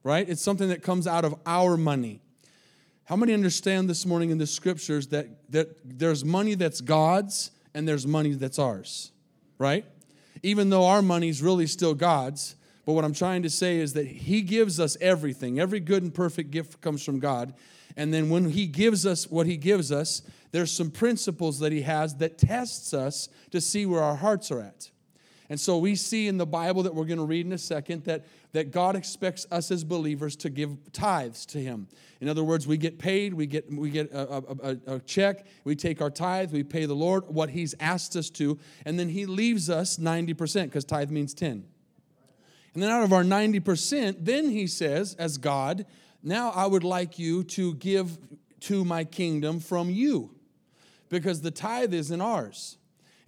Right? 0.02 0.28
It's 0.28 0.42
something 0.42 0.68
that 0.68 0.82
comes 0.82 1.06
out 1.06 1.24
of 1.24 1.34
our 1.46 1.76
money. 1.76 2.20
How 3.04 3.16
many 3.16 3.32
understand 3.32 3.88
this 3.88 4.04
morning 4.04 4.30
in 4.30 4.38
the 4.38 4.46
scriptures 4.46 5.08
that, 5.08 5.50
that 5.50 5.76
there's 5.84 6.24
money 6.24 6.54
that's 6.54 6.80
God's 6.80 7.50
and 7.74 7.88
there's 7.88 8.06
money 8.06 8.34
that's 8.34 8.58
ours, 8.58 9.12
right? 9.58 9.84
Even 10.42 10.70
though 10.70 10.84
our 10.84 11.02
money 11.02 11.28
is 11.28 11.42
really 11.42 11.66
still 11.66 11.94
God's, 11.94 12.54
but 12.84 12.92
what 12.92 13.04
I'm 13.04 13.12
trying 13.12 13.42
to 13.42 13.50
say 13.50 13.78
is 13.78 13.92
that 13.94 14.06
He 14.06 14.42
gives 14.42 14.80
us 14.80 14.96
everything. 15.00 15.58
Every 15.58 15.80
good 15.80 16.02
and 16.02 16.12
perfect 16.12 16.50
gift 16.50 16.80
comes 16.80 17.04
from 17.04 17.18
God. 17.18 17.54
And 17.96 18.14
then 18.14 18.30
when 18.30 18.50
He 18.50 18.66
gives 18.66 19.04
us 19.04 19.30
what 19.30 19.46
He 19.46 19.56
gives 19.56 19.92
us, 19.92 20.22
there's 20.52 20.72
some 20.72 20.90
principles 20.90 21.58
that 21.58 21.72
He 21.72 21.82
has 21.82 22.16
that 22.16 22.38
tests 22.38 22.94
us 22.94 23.28
to 23.50 23.60
see 23.60 23.84
where 23.84 24.02
our 24.02 24.16
hearts 24.16 24.50
are 24.50 24.60
at. 24.60 24.90
And 25.50 25.58
so 25.58 25.78
we 25.78 25.94
see 25.94 26.28
in 26.28 26.36
the 26.36 26.46
Bible 26.46 26.82
that 26.82 26.94
we're 26.94 27.06
going 27.06 27.18
to 27.18 27.24
read 27.24 27.46
in 27.46 27.52
a 27.52 27.58
second 27.58 28.04
that, 28.04 28.26
that 28.52 28.70
God 28.70 28.96
expects 28.96 29.46
us 29.50 29.70
as 29.70 29.82
believers 29.82 30.36
to 30.36 30.50
give 30.50 30.92
tithes 30.92 31.46
to 31.46 31.58
Him. 31.58 31.88
In 32.20 32.28
other 32.28 32.44
words, 32.44 32.66
we 32.66 32.76
get 32.76 32.98
paid, 32.98 33.32
we 33.32 33.46
get, 33.46 33.72
we 33.72 33.90
get 33.90 34.12
a, 34.12 34.44
a, 34.62 34.94
a, 34.96 34.98
check, 35.00 35.46
we 35.64 35.74
take 35.74 36.02
our 36.02 36.10
tithe, 36.10 36.52
we 36.52 36.62
pay 36.62 36.84
the 36.84 36.94
Lord 36.94 37.24
what 37.28 37.50
He's 37.50 37.74
asked 37.80 38.14
us 38.14 38.28
to, 38.30 38.58
and 38.84 38.98
then 38.98 39.08
He 39.08 39.24
leaves 39.24 39.70
us 39.70 39.96
90% 39.96 40.64
because 40.64 40.84
tithe 40.84 41.10
means 41.10 41.32
10. 41.32 41.64
And 42.74 42.82
then 42.82 42.90
out 42.90 43.02
of 43.02 43.12
our 43.12 43.24
90%, 43.24 44.16
then 44.20 44.50
He 44.50 44.66
says, 44.66 45.14
as 45.14 45.38
God, 45.38 45.87
now 46.23 46.50
I 46.50 46.66
would 46.66 46.84
like 46.84 47.18
you 47.18 47.42
to 47.44 47.75
give 47.75 48.18
to 48.61 48.84
my 48.84 49.04
kingdom 49.04 49.61
from 49.61 49.88
you 49.88 50.34
because 51.08 51.40
the 51.40 51.50
tithe 51.50 51.94
isn't 51.94 52.20
ours. 52.20 52.77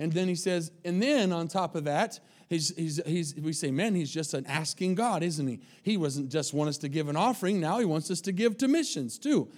And 0.00 0.10
then 0.10 0.28
he 0.28 0.34
says, 0.34 0.72
and 0.82 1.00
then 1.00 1.30
on 1.30 1.46
top 1.46 1.76
of 1.76 1.84
that, 1.84 2.18
he's, 2.48 2.74
he's, 2.74 3.00
he's, 3.04 3.34
we 3.36 3.52
say, 3.52 3.70
man, 3.70 3.94
he's 3.94 4.10
just 4.10 4.32
an 4.32 4.46
asking 4.46 4.94
God, 4.94 5.22
isn't 5.22 5.46
he? 5.46 5.60
He 5.82 5.98
wasn't 5.98 6.32
just 6.32 6.54
want 6.54 6.70
us 6.70 6.78
to 6.78 6.88
give 6.88 7.10
an 7.10 7.16
offering, 7.16 7.60
now 7.60 7.78
he 7.78 7.84
wants 7.84 8.10
us 8.10 8.22
to 8.22 8.32
give 8.32 8.56
to 8.58 8.66
missions 8.66 9.18
too. 9.18 9.48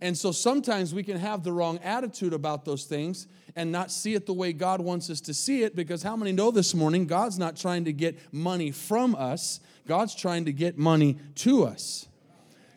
And 0.00 0.16
so 0.16 0.32
sometimes 0.32 0.94
we 0.94 1.02
can 1.02 1.18
have 1.18 1.44
the 1.44 1.52
wrong 1.52 1.78
attitude 1.84 2.32
about 2.32 2.64
those 2.64 2.84
things 2.84 3.26
and 3.54 3.70
not 3.70 3.90
see 3.90 4.14
it 4.14 4.24
the 4.24 4.32
way 4.32 4.54
God 4.54 4.80
wants 4.80 5.10
us 5.10 5.20
to 5.22 5.34
see 5.34 5.62
it 5.64 5.76
because 5.76 6.02
how 6.02 6.16
many 6.16 6.32
know 6.32 6.50
this 6.50 6.74
morning 6.74 7.06
God's 7.06 7.38
not 7.38 7.54
trying 7.54 7.84
to 7.84 7.92
get 7.92 8.18
money 8.32 8.70
from 8.70 9.14
us, 9.14 9.60
God's 9.86 10.14
trying 10.14 10.46
to 10.46 10.52
get 10.52 10.78
money 10.78 11.18
to 11.36 11.64
us. 11.64 12.08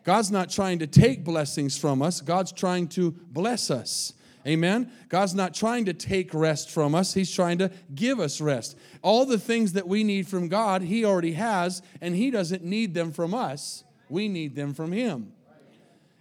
God's 0.03 0.30
not 0.30 0.50
trying 0.50 0.80
to 0.80 0.88
take 0.88 1.24
blessings 1.24 1.77
from 1.77 2.01
us, 2.01 2.20
God's 2.20 2.51
trying 2.51 2.89
to 2.89 3.12
bless 3.12 3.72
us. 3.72 4.12
Amen. 4.46 4.92
God's 5.08 5.34
not 5.34 5.54
trying 5.54 5.86
to 5.86 5.94
take 5.94 6.34
rest 6.34 6.70
from 6.70 6.96
us, 6.96 7.14
He's 7.14 7.32
trying 7.32 7.58
to 7.60 7.72
give 7.96 8.20
us 8.20 8.42
rest. 8.42 8.78
All 9.02 9.26
the 9.26 9.40
things 9.40 9.74
that 9.74 9.88
we 9.88 10.04
need 10.04 10.28
from 10.28 10.50
God, 10.50 10.82
He 10.82 11.06
already 11.06 11.34
has, 11.34 11.82
and 12.02 12.16
He 12.16 12.30
doesn't 12.30 12.64
need 12.64 12.94
them 12.94 13.12
from 13.12 13.34
us. 13.34 13.84
We 14.10 14.28
need 14.28 14.56
them 14.56 14.74
from 14.74 14.92
Him. 14.92 15.32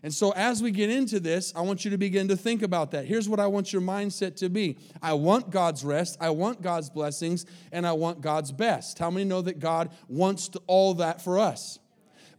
And 0.05 0.13
so, 0.13 0.33
as 0.33 0.63
we 0.63 0.73
get 0.73 0.91
into 0.91 1.21
this, 1.21 1.53
I 1.55 1.61
want 1.61 1.85
you 1.85 1.91
to 1.93 1.99
begin 1.99 2.27
to 2.29 2.37
think 2.37 2.63
about 2.63 2.91
that. 2.91 3.07
Here's 3.07 3.29
what 3.29 3.39
I 3.39 3.47
want 3.47 3.73
your 3.73 3.83
mindset 3.83 4.37
to 4.37 4.49
be 4.49 4.79
I 5.01 5.15
want 5.15 5.51
God's 5.51 5.85
rest, 5.85 6.17
I 6.21 6.31
want 6.31 6.63
God's 6.63 6.91
blessings, 6.91 7.47
and 7.71 7.87
I 7.87 7.93
want 7.93 8.21
God's 8.21 8.53
best. 8.53 8.99
How 8.99 9.11
many 9.11 9.25
know 9.25 9.43
that 9.43 9.59
God 9.59 9.91
wants 10.09 10.51
all 10.67 10.95
that 10.95 11.23
for 11.23 11.39
us? 11.39 11.79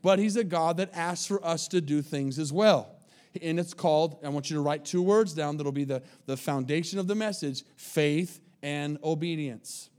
But 0.02 0.20
He's 0.20 0.36
a 0.36 0.44
God 0.44 0.78
that 0.78 0.92
asks 0.94 1.25
for 1.25 1.46
us 1.46 1.68
to 1.70 1.80
do 1.82 2.02
things 2.02 2.40
as 2.40 2.52
well 2.54 2.94
and 3.42 3.60
it's 3.60 3.74
called, 3.74 4.18
I 4.24 4.30
want 4.30 4.50
you 4.50 4.56
to 4.58 4.62
write 4.62 4.86
two 4.86 5.02
words 5.02 5.34
down 5.34 5.58
that'll 5.58 5.72
be 5.72 5.86
the, 5.86 6.04
the 6.25 6.38
foundation 6.38 7.00
of 7.00 7.08
the 7.08 7.16
message 7.16 7.63
faith 7.75 8.40
and 8.62 8.98
obedience. 9.04 9.90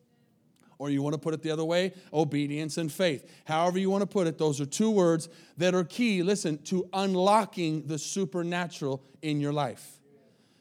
Or 0.79 0.91
you 0.91 1.03
want 1.03 1.15
to 1.15 1.19
put 1.19 1.35
it 1.35 1.43
the 1.43 1.51
other 1.51 1.65
way 1.65 1.93
obedience 2.13 2.79
and 2.79 2.91
faith. 2.91 3.31
However, 3.45 3.79
you 3.79 3.91
want 3.91 4.03
to 4.03 4.07
put 4.07 4.27
it, 4.27 4.39
those 4.39 4.61
are 4.61 4.67
two 4.67 4.91
words 4.91 5.29
that 5.57 5.75
are 5.75 5.85
key, 5.85 6.23
listen, 6.23 6.59
to 6.65 6.89
unlocking 6.93 7.87
the 7.87 7.99
supernatural 7.99 9.03
in 9.23 9.41
your 9.41 9.53
life. 9.53 10.01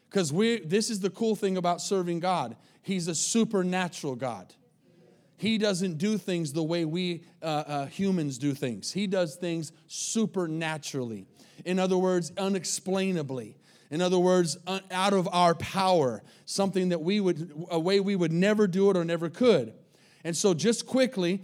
Because 0.09 0.31
we 0.31 0.59
this 0.59 0.91
is 0.91 0.99
the 0.99 1.09
cool 1.09 1.35
thing 1.35 1.57
about 1.57 1.81
serving 1.81 2.19
God. 2.19 2.55
He's 2.83 3.07
a 3.07 3.15
supernatural 3.15 4.15
God. 4.15 4.53
He 5.37 5.57
doesn't 5.57 5.97
do 5.97 6.17
things 6.17 6.53
the 6.53 6.63
way 6.63 6.85
we 6.85 7.23
uh, 7.41 7.45
uh, 7.45 7.85
humans 7.87 8.37
do 8.37 8.53
things. 8.53 8.91
He 8.91 9.07
does 9.07 9.35
things 9.35 9.71
supernaturally. 9.87 11.25
In 11.65 11.79
other 11.79 11.97
words, 11.97 12.31
unexplainably. 12.37 13.55
In 13.91 14.01
other 14.01 14.17
words, 14.17 14.57
out 14.89 15.13
of 15.13 15.29
our 15.31 15.53
power, 15.53 16.23
something 16.45 16.89
that 16.89 17.01
we 17.01 17.19
would, 17.19 17.53
a 17.69 17.79
way 17.79 17.99
we 17.99 18.15
would 18.15 18.31
never 18.31 18.65
do 18.65 18.89
it 18.89 18.97
or 18.97 19.05
never 19.05 19.29
could. 19.29 19.73
And 20.23 20.35
so, 20.35 20.53
just 20.53 20.87
quickly, 20.87 21.41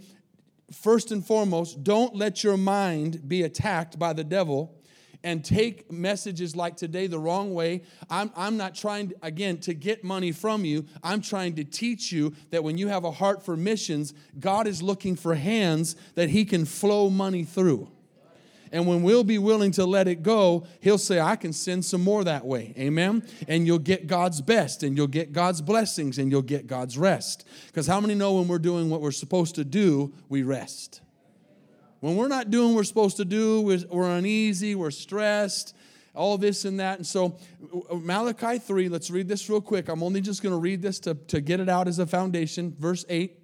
first 0.72 1.12
and 1.12 1.24
foremost, 1.24 1.84
don't 1.84 2.16
let 2.16 2.42
your 2.42 2.56
mind 2.56 3.28
be 3.28 3.42
attacked 3.42 3.98
by 3.98 4.12
the 4.12 4.24
devil 4.24 4.74
and 5.22 5.44
take 5.44 5.90
messages 5.92 6.56
like 6.56 6.76
today 6.76 7.06
the 7.06 7.18
wrong 7.18 7.52
way. 7.52 7.82
I'm, 8.08 8.32
I'm 8.34 8.56
not 8.56 8.74
trying, 8.74 9.12
again, 9.22 9.58
to 9.58 9.74
get 9.74 10.02
money 10.02 10.32
from 10.32 10.64
you. 10.64 10.86
I'm 11.02 11.20
trying 11.20 11.56
to 11.56 11.64
teach 11.64 12.10
you 12.10 12.34
that 12.50 12.64
when 12.64 12.78
you 12.78 12.88
have 12.88 13.04
a 13.04 13.10
heart 13.10 13.44
for 13.44 13.56
missions, 13.56 14.14
God 14.38 14.66
is 14.66 14.82
looking 14.82 15.16
for 15.16 15.34
hands 15.34 15.94
that 16.14 16.30
He 16.30 16.44
can 16.44 16.64
flow 16.64 17.10
money 17.10 17.44
through. 17.44 17.90
And 18.72 18.86
when 18.86 19.02
we'll 19.02 19.24
be 19.24 19.38
willing 19.38 19.72
to 19.72 19.84
let 19.84 20.06
it 20.06 20.22
go, 20.22 20.66
He'll 20.80 20.98
say, 20.98 21.20
I 21.20 21.36
can 21.36 21.52
send 21.52 21.84
some 21.84 22.02
more 22.02 22.22
that 22.24 22.46
way. 22.46 22.72
Amen? 22.78 23.26
And 23.48 23.66
you'll 23.66 23.78
get 23.78 24.06
God's 24.06 24.40
best, 24.40 24.82
and 24.82 24.96
you'll 24.96 25.08
get 25.08 25.32
God's 25.32 25.60
blessings, 25.60 26.18
and 26.18 26.30
you'll 26.30 26.42
get 26.42 26.66
God's 26.66 26.96
rest. 26.96 27.46
Because 27.66 27.86
how 27.86 28.00
many 28.00 28.14
know 28.14 28.34
when 28.34 28.48
we're 28.48 28.58
doing 28.58 28.90
what 28.90 29.00
we're 29.00 29.10
supposed 29.10 29.56
to 29.56 29.64
do, 29.64 30.12
we 30.28 30.42
rest? 30.42 31.00
When 32.00 32.16
we're 32.16 32.28
not 32.28 32.50
doing 32.50 32.68
what 32.68 32.76
we're 32.76 32.84
supposed 32.84 33.16
to 33.18 33.24
do, 33.24 33.60
we're 33.60 34.10
uneasy, 34.10 34.74
we're 34.74 34.90
stressed, 34.90 35.76
all 36.14 36.38
this 36.38 36.64
and 36.64 36.80
that. 36.80 36.98
And 36.98 37.06
so, 37.06 37.36
Malachi 37.92 38.58
3, 38.58 38.88
let's 38.88 39.10
read 39.10 39.28
this 39.28 39.50
real 39.50 39.60
quick. 39.60 39.88
I'm 39.88 40.02
only 40.02 40.20
just 40.20 40.42
going 40.42 40.54
to 40.54 40.58
read 40.58 40.80
this 40.80 40.98
to, 41.00 41.14
to 41.14 41.40
get 41.40 41.60
it 41.60 41.68
out 41.68 41.88
as 41.88 41.98
a 41.98 42.06
foundation. 42.06 42.74
Verse 42.78 43.04
8 43.08 43.39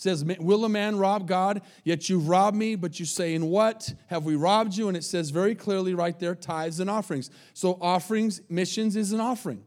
says, 0.00 0.24
Will 0.24 0.64
a 0.64 0.68
man 0.68 0.96
rob 0.96 1.26
God? 1.26 1.62
Yet 1.84 2.08
you 2.08 2.18
rob 2.18 2.54
me, 2.54 2.74
but 2.74 2.98
you 2.98 3.06
say, 3.06 3.34
In 3.34 3.46
what 3.46 3.92
have 4.06 4.24
we 4.24 4.34
robbed 4.34 4.76
you? 4.76 4.88
And 4.88 4.96
it 4.96 5.04
says 5.04 5.30
very 5.30 5.54
clearly 5.54 5.94
right 5.94 6.18
there 6.18 6.34
tithes 6.34 6.80
and 6.80 6.88
offerings. 6.88 7.30
So, 7.52 7.78
offerings, 7.80 8.40
missions 8.48 8.96
is 8.96 9.12
an 9.12 9.20
offering. 9.20 9.62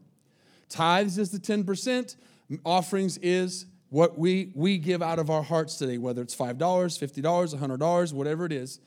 Tithes 0.68 1.18
is 1.18 1.30
the 1.30 1.38
10%, 1.38 2.16
offerings 2.64 3.16
is 3.18 3.66
what 3.90 4.18
we, 4.18 4.50
we 4.56 4.76
give 4.76 5.02
out 5.02 5.20
of 5.20 5.30
our 5.30 5.42
hearts 5.42 5.76
today, 5.76 5.98
whether 5.98 6.20
it's 6.20 6.34
$5, 6.34 6.56
$50, 6.56 7.22
$100, 7.22 8.12
whatever 8.12 8.44
it 8.44 8.52
is. 8.52 8.80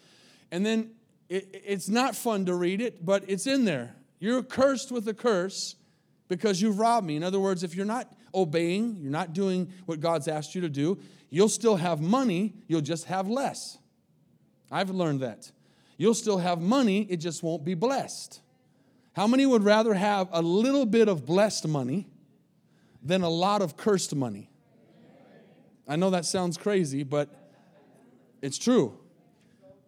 And 0.52 0.66
then 0.66 0.92
it, 1.30 1.62
it's 1.66 1.88
not 1.88 2.14
fun 2.14 2.46
to 2.48 2.56
read 2.56 2.82
it, 2.82 3.06
but 3.06 3.24
it's 3.28 3.48
in 3.48 3.64
there. 3.64 3.96
You're 4.20 4.44
cursed 4.44 4.92
with 4.92 5.08
a 5.08 5.14
curse 5.14 5.76
because 6.28 6.62
you've 6.62 6.80
robbed 6.80 7.08
me. 7.08 7.16
In 7.16 7.24
other 7.24 7.40
words, 7.40 7.64
if 7.64 7.74
you're 7.74 7.86
not 7.86 8.14
obeying, 8.34 8.98
you're 9.00 9.12
not 9.12 9.34
doing 9.34 9.72
what 9.86 10.00
God's 10.00 10.28
asked 10.28 10.56
you 10.56 10.62
to 10.62 10.70
do, 10.70 10.98
you'll 11.30 11.50
still 11.50 11.76
have 11.76 12.02
money, 12.02 12.54
you'll 12.68 12.82
just 12.82 13.06
have 13.06 13.28
less. 13.28 13.78
I've 14.72 14.90
learned 14.90 15.22
that. 15.22 15.52
You'll 15.98 16.14
still 16.14 16.38
have 16.38 16.62
money, 16.62 17.04
it 17.10 17.18
just 17.18 17.44
won't 17.44 17.66
be 17.66 17.74
blessed. 17.74 18.42
How 19.14 19.26
many 19.26 19.46
would 19.46 19.64
rather 19.64 19.96
have 19.96 20.30
a 20.32 20.42
little 20.42 20.86
bit 20.86 21.08
of 21.08 21.26
blessed 21.26 21.68
money 21.68 22.08
than 23.02 23.24
a 23.24 23.30
lot 23.30 23.62
of 23.62 23.76
cursed 23.76 24.16
money? 24.16 24.50
I 25.88 25.96
know 25.96 26.10
that 26.12 26.26
sounds 26.26 26.58
crazy, 26.58 27.04
but 27.04 27.30
it's 28.42 28.58
true. 28.58 28.98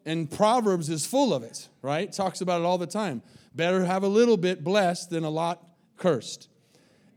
And 0.05 0.31
Proverbs 0.31 0.89
is 0.89 1.05
full 1.05 1.33
of 1.33 1.43
it, 1.43 1.67
right? 1.81 2.11
Talks 2.11 2.41
about 2.41 2.61
it 2.61 2.65
all 2.65 2.77
the 2.77 2.87
time. 2.87 3.21
Better 3.53 3.85
have 3.85 4.03
a 4.03 4.07
little 4.07 4.37
bit 4.37 4.63
blessed 4.63 5.09
than 5.09 5.23
a 5.23 5.29
lot 5.29 5.63
cursed. 5.97 6.49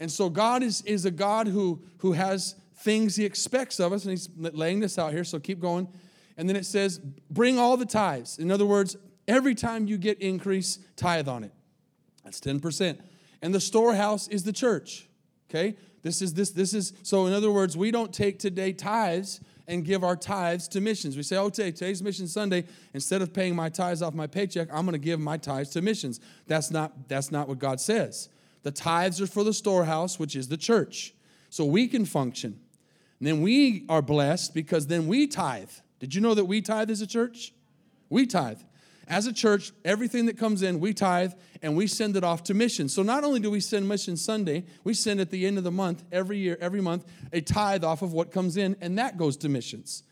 And 0.01 0.11
so 0.11 0.29
God 0.29 0.63
is, 0.63 0.83
is 0.83 1.05
a 1.05 1.11
God 1.11 1.47
who, 1.47 1.81
who 1.99 2.13
has 2.13 2.57
things 2.83 3.17
he 3.17 3.25
expects 3.25 3.81
of 3.81 3.93
us, 3.93 4.05
and 4.05 4.11
he's 4.11 4.29
laying 4.37 4.81
this 4.81 4.99
out 4.99 5.13
here, 5.13 5.25
so 5.25 5.39
keep 5.39 5.61
going. 5.61 5.89
And 6.37 6.49
then 6.49 6.57
it 6.57 6.67
says, 6.67 6.99
bring 7.31 7.59
all 7.59 7.77
the 7.77 7.87
tithes. 7.87 8.39
In 8.39 8.51
other 8.51 8.67
words, 8.67 8.97
every 9.29 9.55
time 9.55 9.87
you 9.87 9.99
get 9.99 10.21
increase, 10.21 10.79
tithe 10.97 11.29
on 11.29 11.45
it. 11.45 11.53
That's 12.25 12.41
10%. 12.41 12.99
And 13.43 13.55
the 13.55 13.61
storehouse 13.61 14.29
is 14.29 14.45
the 14.45 14.53
church. 14.53 15.09
Okay? 15.51 15.77
This 16.03 16.21
is 16.21 16.35
this 16.35 16.51
this 16.51 16.75
is 16.75 16.95
so 17.03 17.27
in 17.27 17.33
other 17.33 17.51
words, 17.51 17.77
we 17.77 17.91
don't 17.91 18.13
take 18.13 18.39
today 18.39 18.73
tithes 18.73 19.41
and 19.69 19.85
give 19.85 20.03
our 20.03 20.17
tithes 20.17 20.67
to 20.69 20.81
missions. 20.81 21.17
We 21.17 21.23
say, 21.23 21.37
oh, 21.37 21.49
today, 21.49 21.71
today's 21.71 22.03
Mission 22.03 22.27
Sunday. 22.27 22.65
Instead 22.95 23.23
of 23.23 23.33
paying 23.33 23.55
my 23.55 23.69
tithes 23.69 24.03
off 24.03 24.13
my 24.13 24.27
paycheck, 24.27 24.69
I'm 24.73 24.85
going 24.85 24.93
to 24.93 24.99
give 24.99 25.21
my 25.21 25.37
tithes 25.37 25.71
to 25.71 25.83
missions. 25.83 26.21
That's 26.47 26.71
not, 26.71 27.09
that's 27.09 27.31
not 27.31 27.49
what 27.49 27.59
God 27.59 27.81
says. 27.81 28.29
The 28.65 28.73
tithes 28.73 29.21
are 29.21 29.27
for 29.27 29.45
the 29.45 29.53
storehouse, 29.53 30.19
which 30.19 30.35
is 30.35 30.49
the 30.49 30.57
church. 30.57 31.15
So 31.49 31.65
we 31.65 31.87
can 31.87 32.05
function. 32.05 32.59
And 33.23 33.29
then 33.29 33.41
we 33.41 33.87
are 33.89 34.03
blessed 34.03 34.53
because 34.53 34.89
then 34.89 35.07
we 35.07 35.29
tithe. 35.29 35.71
Did 36.01 36.13
you 36.13 36.21
know 36.21 36.35
that 36.35 36.47
we 36.47 36.61
tithe 36.61 36.91
as 36.91 37.03
a 37.03 37.07
church? 37.07 37.53
We 38.11 38.27
tithe. 38.27 38.59
As 39.07 39.29
a 39.29 39.33
church, 39.33 39.71
everything 39.85 40.27
that 40.27 40.37
comes 40.37 40.61
in, 40.61 40.81
we 40.81 40.93
tithe 40.93 41.33
and 41.63 41.77
we 41.77 41.87
send 41.87 42.17
it 42.17 42.25
off 42.25 42.43
to 42.43 42.55
missions. 42.55 42.93
So 42.93 43.05
not 43.05 43.23
only 43.23 43.39
do 43.39 43.49
we 43.49 43.61
send 43.61 43.89
Mission 43.89 44.17
Sunday, 44.17 44.65
we 44.83 44.93
send 44.93 45.21
at 45.21 45.31
the 45.31 45.47
end 45.47 45.57
of 45.57 45.63
the 45.63 45.71
month, 45.71 46.03
every 46.11 46.39
year, 46.39 46.59
every 46.61 46.81
month, 46.81 47.05
a 47.33 47.41
tithe 47.41 47.85
off 47.85 48.03
of 48.03 48.13
what 48.13 48.33
comes 48.33 48.57
in, 48.57 48.75
and 48.81 48.99
that 48.99 49.17
goes 49.17 49.37
to 49.37 49.49
missions. 49.49 50.03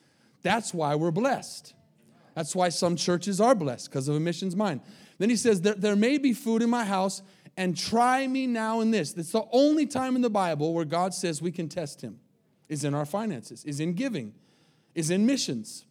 That's 0.43 0.73
why 0.73 0.95
we're 0.95 1.11
blessed. 1.11 1.75
That's 2.37 2.55
why 2.55 2.69
some 2.69 2.95
churches 2.95 3.41
are 3.41 3.57
blessed, 3.57 3.91
because 3.91 4.07
of 4.07 4.15
a 4.15 4.21
missions 4.21 4.55
mind. 4.55 4.83
Then 5.19 5.31
he 5.31 5.37
says, 5.37 5.63
there, 5.63 5.75
there 5.75 5.97
may 5.97 6.19
be 6.19 6.33
food 6.33 6.63
in 6.63 6.71
my 6.71 6.85
house, 6.85 7.23
and 7.57 7.77
try 7.77 8.25
me 8.29 8.47
now 8.47 8.79
in 8.79 8.93
this. 8.93 9.15
That's 9.15 9.33
the 9.33 9.47
only 9.51 9.87
time 9.87 10.15
in 10.15 10.23
the 10.23 10.31
Bible 10.31 10.75
where 10.75 10.85
God 10.85 11.13
says 11.13 11.43
we 11.43 11.51
can 11.51 11.69
test 11.69 12.03
him, 12.03 12.21
is 12.71 12.85
in 12.85 12.95
our 12.95 13.05
finances, 13.05 13.65
is 13.65 13.81
in 13.81 13.93
giving, 13.93 14.33
is 14.95 15.11
in 15.11 15.27
missions. 15.27 15.85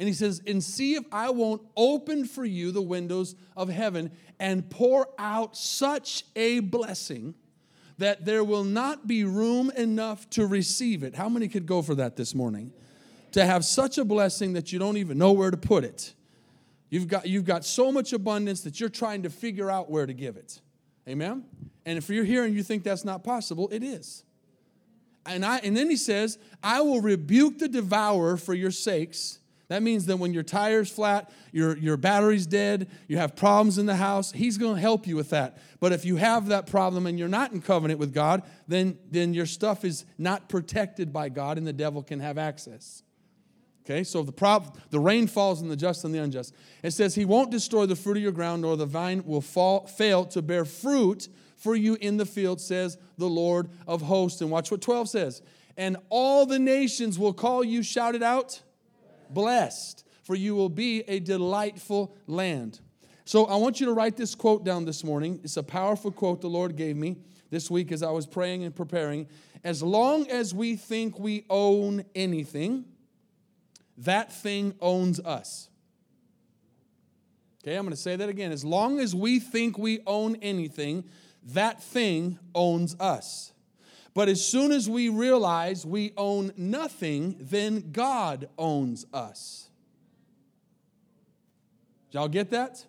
And 0.00 0.08
he 0.08 0.14
says, 0.14 0.42
And 0.46 0.64
see 0.64 0.94
if 0.94 1.04
I 1.12 1.28
won't 1.28 1.62
open 1.76 2.24
for 2.24 2.44
you 2.44 2.72
the 2.72 2.82
windows 2.82 3.36
of 3.54 3.68
heaven 3.68 4.10
and 4.40 4.68
pour 4.68 5.08
out 5.18 5.56
such 5.56 6.24
a 6.34 6.60
blessing 6.60 7.34
that 7.98 8.24
there 8.24 8.42
will 8.42 8.64
not 8.64 9.06
be 9.06 9.24
room 9.24 9.70
enough 9.76 10.28
to 10.30 10.46
receive 10.46 11.02
it. 11.02 11.14
How 11.14 11.28
many 11.28 11.48
could 11.48 11.66
go 11.66 11.82
for 11.82 11.94
that 11.96 12.16
this 12.16 12.34
morning? 12.34 12.72
To 13.32 13.44
have 13.44 13.62
such 13.62 13.98
a 13.98 14.04
blessing 14.04 14.54
that 14.54 14.72
you 14.72 14.78
don't 14.78 14.96
even 14.96 15.18
know 15.18 15.32
where 15.32 15.50
to 15.50 15.58
put 15.58 15.84
it. 15.84 16.14
You've 16.88 17.08
got, 17.08 17.28
you've 17.28 17.44
got 17.44 17.66
so 17.66 17.92
much 17.92 18.14
abundance 18.14 18.62
that 18.62 18.80
you're 18.80 18.88
trying 18.88 19.24
to 19.24 19.30
figure 19.30 19.70
out 19.70 19.90
where 19.90 20.06
to 20.06 20.14
give 20.14 20.38
it. 20.38 20.62
Amen? 21.06 21.44
And 21.84 21.98
if 21.98 22.08
you're 22.08 22.24
here 22.24 22.44
and 22.44 22.54
you 22.54 22.62
think 22.62 22.84
that's 22.84 23.04
not 23.04 23.22
possible, 23.22 23.68
it 23.70 23.82
is. 23.82 24.24
And, 25.26 25.44
I, 25.44 25.58
and 25.58 25.76
then 25.76 25.90
he 25.90 25.96
says, 25.96 26.38
I 26.62 26.80
will 26.80 27.00
rebuke 27.00 27.58
the 27.58 27.68
devourer 27.68 28.36
for 28.36 28.54
your 28.54 28.70
sakes 28.70 29.40
that 29.70 29.84
means 29.84 30.06
that 30.06 30.16
when 30.16 30.34
your 30.34 30.42
tire's 30.42 30.90
flat, 30.90 31.30
your, 31.52 31.78
your 31.78 31.96
battery's 31.96 32.44
dead, 32.44 32.88
you 33.06 33.18
have 33.18 33.36
problems 33.36 33.78
in 33.78 33.86
the 33.86 33.94
house, 33.94 34.32
He's 34.32 34.58
going 34.58 34.74
to 34.74 34.80
help 34.80 35.06
you 35.06 35.14
with 35.14 35.30
that. 35.30 35.58
But 35.78 35.92
if 35.92 36.04
you 36.04 36.16
have 36.16 36.48
that 36.48 36.66
problem 36.66 37.06
and 37.06 37.16
you're 37.16 37.28
not 37.28 37.52
in 37.52 37.62
covenant 37.62 38.00
with 38.00 38.12
God, 38.12 38.42
then, 38.66 38.98
then 39.12 39.32
your 39.32 39.46
stuff 39.46 39.84
is 39.84 40.04
not 40.18 40.48
protected 40.48 41.12
by 41.12 41.28
God 41.28 41.56
and 41.56 41.64
the 41.64 41.72
devil 41.72 42.02
can 42.02 42.18
have 42.18 42.36
access. 42.36 43.04
Okay, 43.84 44.02
so 44.02 44.24
the, 44.24 44.32
prop, 44.32 44.76
the 44.90 44.98
rain 44.98 45.28
falls 45.28 45.62
on 45.62 45.68
the 45.68 45.76
just 45.76 46.04
and 46.04 46.12
the 46.12 46.18
unjust. 46.18 46.52
It 46.82 46.90
says, 46.90 47.14
He 47.14 47.24
won't 47.24 47.52
destroy 47.52 47.86
the 47.86 47.94
fruit 47.94 48.16
of 48.16 48.24
your 48.24 48.32
ground, 48.32 48.62
nor 48.62 48.76
the 48.76 48.86
vine 48.86 49.22
will 49.24 49.40
fall, 49.40 49.86
fail 49.86 50.24
to 50.26 50.42
bear 50.42 50.64
fruit 50.64 51.28
for 51.60 51.76
you 51.76 51.96
in 52.00 52.16
the 52.16 52.26
field, 52.26 52.60
says 52.60 52.98
the 53.18 53.28
Lord 53.28 53.68
of 53.86 54.02
hosts. 54.02 54.40
And 54.40 54.50
watch 54.50 54.70
what 54.70 54.80
12 54.80 55.08
says. 55.08 55.42
And 55.76 55.96
all 56.08 56.46
the 56.46 56.58
nations 56.58 57.18
will 57.18 57.32
call 57.32 57.62
you, 57.62 57.82
shout 57.82 58.14
it 58.14 58.22
out 58.22 58.62
blessed, 59.32 60.04
for 60.22 60.34
you 60.34 60.54
will 60.54 60.68
be 60.68 61.00
a 61.06 61.20
delightful 61.20 62.16
land. 62.26 62.80
So 63.24 63.44
I 63.44 63.56
want 63.56 63.78
you 63.78 63.86
to 63.86 63.92
write 63.92 64.16
this 64.16 64.34
quote 64.34 64.64
down 64.64 64.84
this 64.84 65.04
morning. 65.04 65.40
It's 65.44 65.56
a 65.56 65.62
powerful 65.62 66.10
quote 66.10 66.40
the 66.40 66.48
Lord 66.48 66.76
gave 66.76 66.96
me 66.96 67.16
this 67.50 67.70
week 67.70 67.92
as 67.92 68.02
I 68.02 68.10
was 68.10 68.26
praying 68.26 68.64
and 68.64 68.74
preparing. 68.74 69.28
As 69.62 69.82
long 69.82 70.28
as 70.28 70.52
we 70.54 70.76
think 70.76 71.18
we 71.18 71.44
own 71.48 72.04
anything, 72.14 72.86
that 73.98 74.32
thing 74.32 74.74
owns 74.80 75.20
us. 75.20 75.68
Okay, 77.62 77.76
I'm 77.76 77.84
going 77.84 77.90
to 77.90 78.00
say 78.00 78.16
that 78.16 78.28
again. 78.28 78.52
As 78.52 78.64
long 78.64 78.98
as 78.98 79.14
we 79.14 79.38
think 79.38 79.76
we 79.76 80.00
own 80.06 80.36
anything, 80.36 81.04
that 81.42 81.82
thing 81.82 82.38
owns 82.54 82.96
us. 83.00 83.52
But 84.14 84.28
as 84.28 84.44
soon 84.44 84.72
as 84.72 84.88
we 84.88 85.08
realize 85.08 85.86
we 85.86 86.12
own 86.16 86.52
nothing, 86.56 87.36
then 87.40 87.92
God 87.92 88.48
owns 88.58 89.06
us. 89.12 89.68
Did 92.10 92.18
y'all 92.18 92.28
get 92.28 92.50
that? 92.50 92.84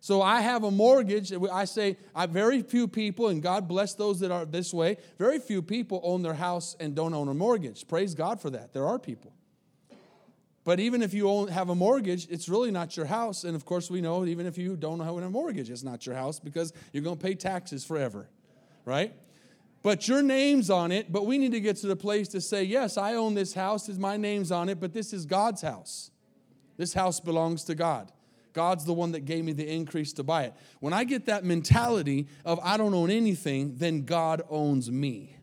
So 0.00 0.20
I 0.20 0.40
have 0.40 0.64
a 0.64 0.70
mortgage. 0.70 1.32
I 1.52 1.64
say 1.64 1.96
I, 2.14 2.26
very 2.26 2.62
few 2.62 2.88
people, 2.88 3.28
and 3.28 3.40
God 3.40 3.68
bless 3.68 3.94
those 3.94 4.20
that 4.20 4.32
are 4.32 4.44
this 4.44 4.74
way. 4.74 4.96
Very 5.18 5.38
few 5.38 5.62
people 5.62 6.00
own 6.02 6.22
their 6.22 6.34
house 6.34 6.76
and 6.80 6.94
don't 6.94 7.14
own 7.14 7.28
a 7.28 7.34
mortgage. 7.34 7.86
Praise 7.86 8.14
God 8.14 8.40
for 8.40 8.50
that. 8.50 8.72
There 8.72 8.86
are 8.86 8.98
people. 8.98 9.32
But 10.64 10.78
even 10.78 11.02
if 11.02 11.12
you 11.12 11.28
own, 11.28 11.48
have 11.48 11.70
a 11.70 11.74
mortgage, 11.74 12.28
it's 12.30 12.48
really 12.48 12.70
not 12.70 12.96
your 12.96 13.06
house. 13.06 13.44
And 13.44 13.56
of 13.56 13.64
course, 13.64 13.90
we 13.90 14.00
know 14.00 14.24
even 14.24 14.46
if 14.46 14.56
you 14.56 14.76
don't 14.76 15.00
have 15.00 15.16
a 15.16 15.30
mortgage, 15.30 15.70
it's 15.70 15.82
not 15.82 16.06
your 16.06 16.14
house 16.14 16.38
because 16.38 16.72
you're 16.92 17.02
going 17.02 17.16
to 17.16 17.22
pay 17.22 17.34
taxes 17.34 17.84
forever, 17.84 18.28
right? 18.84 19.12
but 19.82 20.06
your 20.06 20.22
name's 20.22 20.70
on 20.70 20.92
it. 20.92 21.12
But 21.12 21.26
we 21.26 21.38
need 21.38 21.52
to 21.52 21.60
get 21.60 21.76
to 21.78 21.86
the 21.86 21.96
place 21.96 22.28
to 22.28 22.40
say, 22.40 22.62
yes, 22.62 22.96
I 22.96 23.14
own 23.14 23.34
this 23.34 23.52
house, 23.52 23.88
my 23.88 24.16
name's 24.16 24.52
on 24.52 24.68
it, 24.68 24.80
but 24.80 24.92
this 24.92 25.12
is 25.12 25.26
God's 25.26 25.62
house. 25.62 26.10
This 26.76 26.94
house 26.94 27.20
belongs 27.20 27.64
to 27.64 27.74
God. 27.74 28.10
God's 28.52 28.84
the 28.84 28.92
one 28.92 29.12
that 29.12 29.24
gave 29.24 29.44
me 29.44 29.52
the 29.52 29.68
increase 29.68 30.12
to 30.14 30.22
buy 30.22 30.44
it. 30.44 30.54
When 30.80 30.92
I 30.92 31.04
get 31.04 31.26
that 31.26 31.44
mentality 31.44 32.28
of 32.44 32.60
I 32.62 32.76
don't 32.76 32.94
own 32.94 33.10
anything, 33.10 33.76
then 33.76 34.04
God 34.04 34.42
owns 34.48 34.90
me. 34.90 35.36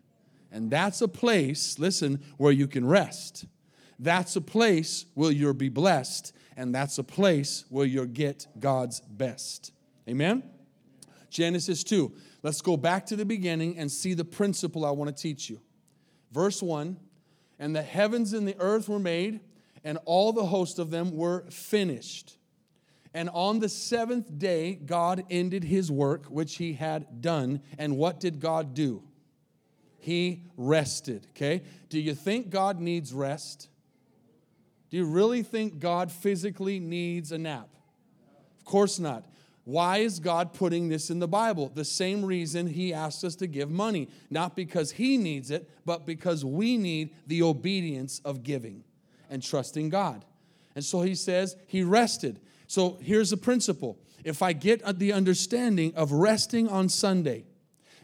And 0.51 0.71
that's 0.71 1.01
a 1.01 1.07
place, 1.07 1.77
listen, 1.77 2.23
where 2.37 2.51
you 2.51 2.67
can 2.67 2.85
rest. 2.85 3.45
That's 3.99 4.35
a 4.35 4.41
place 4.41 5.05
where 5.13 5.31
you'll 5.31 5.53
be 5.53 5.69
blessed. 5.69 6.33
And 6.55 6.73
that's 6.73 6.97
a 6.97 7.03
place 7.03 7.65
where 7.69 7.85
you'll 7.85 8.05
get 8.05 8.47
God's 8.59 8.99
best. 9.01 9.71
Amen? 10.09 10.43
Genesis 11.29 11.83
2. 11.83 12.11
Let's 12.43 12.61
go 12.61 12.77
back 12.77 13.05
to 13.07 13.15
the 13.15 13.25
beginning 13.25 13.77
and 13.77 13.91
see 13.91 14.13
the 14.13 14.25
principle 14.25 14.85
I 14.85 14.91
want 14.91 15.15
to 15.15 15.21
teach 15.21 15.49
you. 15.49 15.61
Verse 16.31 16.61
1 16.61 16.97
And 17.59 17.75
the 17.75 17.81
heavens 17.81 18.33
and 18.33 18.47
the 18.47 18.55
earth 18.59 18.89
were 18.89 18.99
made, 18.99 19.41
and 19.83 19.97
all 20.05 20.33
the 20.33 20.45
host 20.45 20.79
of 20.79 20.91
them 20.91 21.15
were 21.15 21.45
finished. 21.49 22.37
And 23.13 23.29
on 23.29 23.59
the 23.59 23.69
seventh 23.69 24.37
day, 24.37 24.75
God 24.75 25.23
ended 25.29 25.63
his 25.63 25.89
work 25.89 26.25
which 26.25 26.57
he 26.57 26.73
had 26.73 27.21
done. 27.21 27.61
And 27.77 27.97
what 27.97 28.19
did 28.19 28.39
God 28.39 28.73
do? 28.73 29.03
He 29.97 30.43
rested. 30.57 31.27
Okay? 31.31 31.63
Do 31.89 31.99
you 31.99 32.13
think 32.13 32.49
God 32.49 32.79
needs 32.79 33.13
rest? 33.13 33.68
Do 34.89 34.97
you 34.97 35.05
really 35.05 35.43
think 35.43 35.79
God 35.79 36.11
physically 36.11 36.79
needs 36.79 37.31
a 37.31 37.37
nap? 37.37 37.69
Of 38.57 38.65
course 38.65 38.99
not. 38.99 39.25
Why 39.65 39.97
is 39.97 40.19
God 40.19 40.53
putting 40.53 40.89
this 40.89 41.11
in 41.11 41.19
the 41.19 41.27
Bible? 41.27 41.71
The 41.73 41.85
same 41.85 42.25
reason 42.25 42.65
He 42.65 42.91
asks 42.91 43.23
us 43.23 43.35
to 43.35 43.47
give 43.47 43.69
money. 43.69 44.09
Not 44.31 44.55
because 44.55 44.91
He 44.91 45.17
needs 45.17 45.51
it, 45.51 45.69
but 45.85 46.07
because 46.07 46.43
we 46.43 46.75
need 46.77 47.13
the 47.27 47.43
obedience 47.43 48.19
of 48.25 48.41
giving 48.41 48.83
and 49.29 49.43
trusting 49.43 49.89
God. 49.89 50.25
And 50.73 50.83
so 50.83 51.01
He 51.01 51.13
says 51.13 51.55
He 51.67 51.83
rested. 51.83 52.39
So 52.65 52.97
here's 53.01 53.29
the 53.29 53.37
principle 53.37 53.99
if 54.23 54.41
I 54.41 54.53
get 54.53 54.81
the 54.97 55.13
understanding 55.13 55.93
of 55.95 56.11
resting 56.11 56.67
on 56.67 56.89
Sunday, 56.89 57.45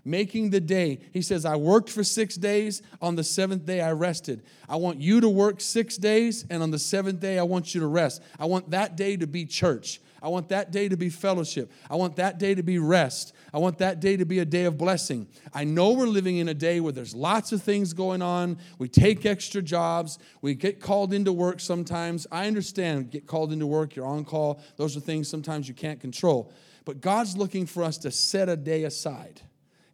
making 0.05 0.51
the 0.51 0.61
day. 0.61 0.99
He 1.11 1.21
says, 1.21 1.45
I 1.45 1.55
worked 1.55 1.89
for 1.89 2.03
six 2.03 2.35
days. 2.35 2.81
On 3.01 3.15
the 3.15 3.23
seventh 3.23 3.65
day, 3.65 3.81
I 3.81 3.91
rested. 3.91 4.43
I 4.69 4.77
want 4.77 5.01
you 5.01 5.19
to 5.19 5.29
work 5.29 5.59
six 5.59 5.97
days, 5.97 6.45
and 6.49 6.63
on 6.63 6.71
the 6.71 6.79
seventh 6.79 7.19
day, 7.19 7.39
I 7.39 7.43
want 7.43 7.73
you 7.73 7.81
to 7.81 7.87
rest. 7.87 8.21
I 8.39 8.45
want 8.45 8.69
that 8.71 8.95
day 8.95 9.17
to 9.17 9.27
be 9.27 9.45
church. 9.45 9.99
I 10.25 10.29
want 10.29 10.49
that 10.49 10.71
day 10.71 10.89
to 10.89 10.97
be 10.97 11.09
fellowship. 11.09 11.71
I 11.87 11.95
want 11.97 12.15
that 12.15 12.39
day 12.39 12.55
to 12.55 12.63
be 12.63 12.79
rest. 12.79 13.35
I 13.53 13.59
want 13.59 13.77
that 13.77 13.99
day 13.99 14.17
to 14.17 14.25
be 14.25 14.39
a 14.39 14.45
day 14.45 14.65
of 14.65 14.75
blessing. 14.75 15.27
I 15.53 15.65
know 15.65 15.91
we're 15.91 16.07
living 16.07 16.37
in 16.37 16.49
a 16.49 16.53
day 16.53 16.79
where 16.79 16.91
there's 16.91 17.13
lots 17.13 17.51
of 17.51 17.61
things 17.61 17.93
going 17.93 18.23
on. 18.23 18.57
We 18.79 18.87
take 18.87 19.23
extra 19.27 19.61
jobs. 19.61 20.17
We 20.41 20.55
get 20.55 20.79
called 20.79 21.13
into 21.13 21.31
work 21.31 21.59
sometimes. 21.59 22.25
I 22.31 22.47
understand 22.47 23.11
get 23.11 23.27
called 23.27 23.53
into 23.53 23.67
work, 23.67 23.95
you're 23.95 24.07
on 24.07 24.25
call. 24.25 24.61
Those 24.77 24.97
are 24.97 24.99
things 24.99 25.27
sometimes 25.27 25.67
you 25.67 25.75
can't 25.75 25.99
control. 25.99 26.51
But 26.85 27.01
God's 27.01 27.37
looking 27.37 27.67
for 27.67 27.83
us 27.83 27.99
to 27.99 28.09
set 28.09 28.49
a 28.49 28.55
day 28.55 28.85
aside 28.85 29.41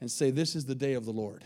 and 0.02 0.12
say, 0.12 0.32
This 0.32 0.56
is 0.56 0.66
the 0.66 0.76
day 0.76 0.94
of 0.94 1.06
the 1.06 1.12
Lord. 1.12 1.46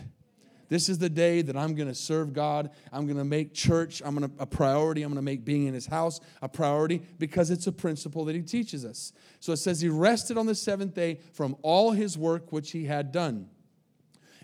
This 0.68 0.88
is 0.88 0.98
the 0.98 1.08
day 1.08 1.42
that 1.42 1.56
I'm 1.56 1.76
going 1.76 1.88
to 1.88 1.94
serve 1.94 2.32
God. 2.32 2.70
I'm 2.92 3.06
going 3.06 3.18
to 3.18 3.24
make 3.24 3.54
church 3.54 4.02
I'm 4.04 4.16
going 4.16 4.28
to, 4.28 4.42
a 4.42 4.46
priority. 4.46 5.02
I'm 5.02 5.10
going 5.10 5.16
to 5.16 5.22
make 5.22 5.44
being 5.44 5.66
in 5.66 5.74
his 5.74 5.86
house 5.86 6.20
a 6.42 6.48
priority 6.48 7.02
because 7.18 7.50
it's 7.50 7.68
a 7.68 7.72
principle 7.72 8.24
that 8.24 8.34
he 8.34 8.42
teaches 8.42 8.84
us. 8.84 9.12
So 9.38 9.52
it 9.52 9.58
says 9.58 9.80
he 9.80 9.88
rested 9.88 10.36
on 10.36 10.46
the 10.46 10.56
seventh 10.56 10.94
day 10.94 11.20
from 11.34 11.56
all 11.62 11.92
his 11.92 12.18
work 12.18 12.50
which 12.52 12.72
he 12.72 12.84
had 12.84 13.12
done. 13.12 13.48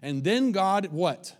And 0.00 0.22
then 0.22 0.52
God, 0.52 0.86
what? 0.92 1.36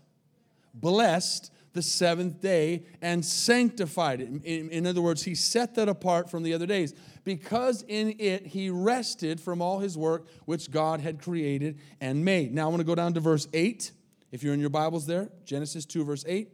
Blessed 0.74 1.51
the 1.72 1.82
seventh 1.82 2.40
day 2.40 2.84
and 3.00 3.24
sanctified 3.24 4.20
it. 4.20 4.28
In, 4.28 4.70
in, 4.70 4.86
other 4.86 5.00
words, 5.00 5.22
he 5.22 5.34
set 5.34 5.74
that 5.76 5.88
apart 5.88 6.30
from 6.30 6.42
the 6.42 6.52
other 6.52 6.66
days 6.66 6.94
because 7.24 7.82
in 7.88 8.16
it 8.18 8.46
he 8.46 8.70
rested 8.70 9.40
from 9.40 9.62
all 9.62 9.78
his 9.78 9.96
work 9.96 10.26
which 10.44 10.70
God 10.70 11.00
had 11.00 11.20
created 11.20 11.78
and 12.00 12.24
made. 12.24 12.52
Now 12.52 12.66
I 12.66 12.68
want 12.68 12.80
to 12.80 12.84
go 12.84 12.94
down 12.94 13.14
to 13.14 13.20
verse 13.20 13.48
8 13.52 13.92
if 14.32 14.42
you're 14.42 14.54
in 14.54 14.60
your 14.60 14.70
Bibles 14.70 15.06
there, 15.06 15.28
Genesis 15.44 15.84
2, 15.84 16.04
verse 16.04 16.24
8. 16.26 16.50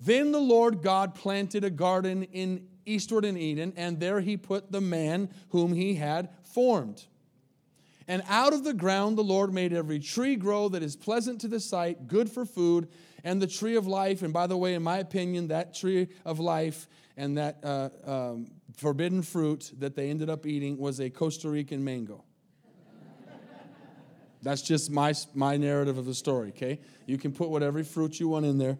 Then 0.00 0.32
the 0.32 0.40
Lord 0.40 0.82
God 0.82 1.14
planted 1.14 1.64
a 1.64 1.70
garden 1.70 2.24
in 2.24 2.66
eastward 2.84 3.24
in 3.24 3.36
Eden, 3.36 3.72
and 3.76 4.00
there 4.00 4.20
he 4.20 4.36
put 4.36 4.70
the 4.70 4.80
man 4.80 5.30
whom 5.50 5.72
he 5.72 5.94
had 5.94 6.28
formed. 6.42 7.04
And 8.06 8.22
out 8.28 8.52
of 8.52 8.64
the 8.64 8.74
ground 8.74 9.16
the 9.16 9.22
Lord 9.22 9.52
made 9.52 9.72
every 9.72 9.98
tree 9.98 10.36
grow 10.36 10.68
that 10.68 10.82
is 10.82 10.96
pleasant 10.96 11.40
to 11.42 11.48
the 11.48 11.60
sight, 11.60 12.08
good 12.08 12.28
for 12.28 12.44
food, 12.44 12.88
and 13.24 13.42
the 13.42 13.46
tree 13.46 13.76
of 13.76 13.86
life. 13.86 14.22
And 14.22 14.32
by 14.32 14.46
the 14.46 14.56
way, 14.56 14.74
in 14.74 14.82
my 14.82 14.98
opinion, 14.98 15.48
that 15.48 15.74
tree 15.74 16.08
of 16.24 16.38
life 16.38 16.86
and 17.16 17.38
that 17.38 17.58
uh, 17.64 17.88
um, 18.04 18.50
forbidden 18.76 19.22
fruit 19.22 19.72
that 19.78 19.96
they 19.96 20.10
ended 20.10 20.30
up 20.30 20.46
eating 20.46 20.78
was 20.78 21.00
a 21.00 21.10
Costa 21.10 21.48
Rican 21.48 21.82
mango. 21.82 22.24
That's 24.42 24.60
just 24.60 24.90
my, 24.90 25.14
my 25.34 25.56
narrative 25.56 25.96
of 25.96 26.04
the 26.04 26.14
story, 26.14 26.50
okay? 26.50 26.78
You 27.06 27.16
can 27.16 27.32
put 27.32 27.48
whatever 27.48 27.82
fruit 27.82 28.20
you 28.20 28.28
want 28.28 28.44
in 28.44 28.58
there, 28.58 28.78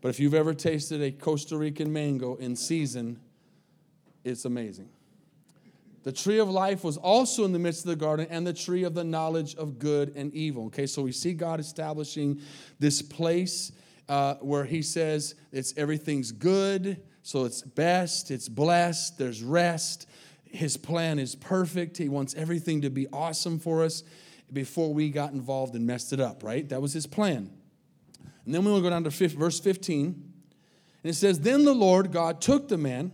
but 0.00 0.08
if 0.08 0.18
you've 0.18 0.34
ever 0.34 0.54
tasted 0.54 1.00
a 1.00 1.12
Costa 1.12 1.56
Rican 1.56 1.92
mango 1.92 2.34
in 2.34 2.56
season, 2.56 3.20
it's 4.24 4.44
amazing. 4.44 4.88
The 6.02 6.10
tree 6.10 6.38
of 6.38 6.50
life 6.50 6.82
was 6.82 6.96
also 6.96 7.44
in 7.44 7.52
the 7.52 7.60
midst 7.60 7.84
of 7.84 7.90
the 7.90 7.96
garden, 7.96 8.26
and 8.28 8.44
the 8.44 8.52
tree 8.52 8.82
of 8.82 8.94
the 8.94 9.04
knowledge 9.04 9.54
of 9.54 9.78
good 9.78 10.12
and 10.16 10.34
evil. 10.34 10.66
Okay, 10.66 10.86
so 10.86 11.02
we 11.02 11.12
see 11.12 11.32
God 11.32 11.60
establishing 11.60 12.40
this 12.80 13.00
place 13.00 13.70
uh, 14.08 14.34
where 14.36 14.64
He 14.64 14.82
says 14.82 15.34
it's 15.52 15.74
everything's 15.76 16.32
good, 16.32 17.00
so 17.22 17.44
it's 17.44 17.62
best, 17.62 18.30
it's 18.30 18.48
blessed, 18.48 19.18
there's 19.18 19.42
rest. 19.42 20.06
His 20.44 20.76
plan 20.76 21.18
is 21.18 21.34
perfect. 21.34 21.96
He 21.96 22.08
wants 22.08 22.34
everything 22.34 22.82
to 22.82 22.90
be 22.90 23.08
awesome 23.12 23.58
for 23.58 23.82
us 23.82 24.04
before 24.52 24.94
we 24.94 25.10
got 25.10 25.32
involved 25.32 25.74
and 25.74 25.86
messed 25.86 26.12
it 26.12 26.20
up, 26.20 26.44
right? 26.44 26.68
That 26.68 26.80
was 26.80 26.92
his 26.92 27.06
plan. 27.06 27.50
And 28.44 28.54
then 28.54 28.64
we 28.64 28.70
will 28.70 28.80
go 28.80 28.90
down 28.90 29.04
to 29.04 29.10
verse 29.10 29.58
15. 29.58 30.06
And 30.06 31.10
it 31.10 31.14
says, 31.14 31.40
Then 31.40 31.64
the 31.64 31.74
Lord 31.74 32.12
God 32.12 32.40
took 32.40 32.68
the 32.68 32.78
man, 32.78 33.12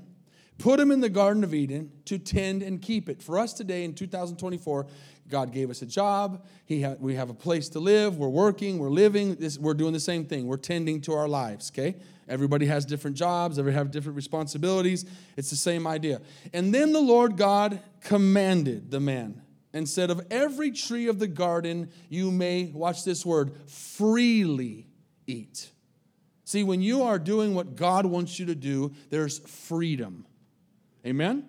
put 0.58 0.78
him 0.78 0.90
in 0.90 1.00
the 1.00 1.08
Garden 1.08 1.44
of 1.44 1.54
Eden 1.54 1.90
to 2.06 2.18
tend 2.18 2.62
and 2.62 2.82
keep 2.82 3.08
it. 3.08 3.22
For 3.22 3.38
us 3.38 3.52
today 3.52 3.84
in 3.84 3.94
2024, 3.94 4.86
God 5.30 5.52
gave 5.52 5.70
us 5.70 5.82
a 5.82 5.86
job. 5.86 6.44
He 6.66 6.82
ha- 6.82 6.96
we 6.98 7.14
have 7.14 7.30
a 7.30 7.34
place 7.34 7.68
to 7.70 7.80
live. 7.80 8.18
We're 8.18 8.28
working. 8.28 8.78
We're 8.78 8.90
living. 8.90 9.36
This, 9.36 9.58
we're 9.58 9.74
doing 9.74 9.92
the 9.92 10.00
same 10.00 10.24
thing. 10.24 10.46
We're 10.46 10.56
tending 10.56 11.00
to 11.02 11.12
our 11.12 11.28
lives, 11.28 11.70
okay? 11.72 11.96
Everybody 12.28 12.66
has 12.66 12.84
different 12.84 13.16
jobs. 13.16 13.58
Everybody 13.58 13.78
have 13.78 13.90
different 13.90 14.16
responsibilities. 14.16 15.04
It's 15.36 15.50
the 15.50 15.56
same 15.56 15.86
idea. 15.86 16.20
And 16.52 16.74
then 16.74 16.92
the 16.92 17.00
Lord 17.00 17.36
God 17.36 17.80
commanded 18.02 18.90
the 18.90 19.00
man 19.00 19.42
and 19.72 19.88
said, 19.88 20.10
Of 20.10 20.26
every 20.30 20.70
tree 20.70 21.08
of 21.08 21.18
the 21.18 21.26
garden 21.26 21.90
you 22.08 22.30
may, 22.30 22.70
watch 22.74 23.04
this 23.04 23.24
word, 23.24 23.52
freely 23.68 24.86
eat. 25.26 25.70
See, 26.44 26.64
when 26.64 26.82
you 26.82 27.02
are 27.02 27.18
doing 27.18 27.54
what 27.54 27.76
God 27.76 28.06
wants 28.06 28.38
you 28.38 28.46
to 28.46 28.54
do, 28.54 28.92
there's 29.10 29.38
freedom. 29.38 30.26
Amen? 31.06 31.48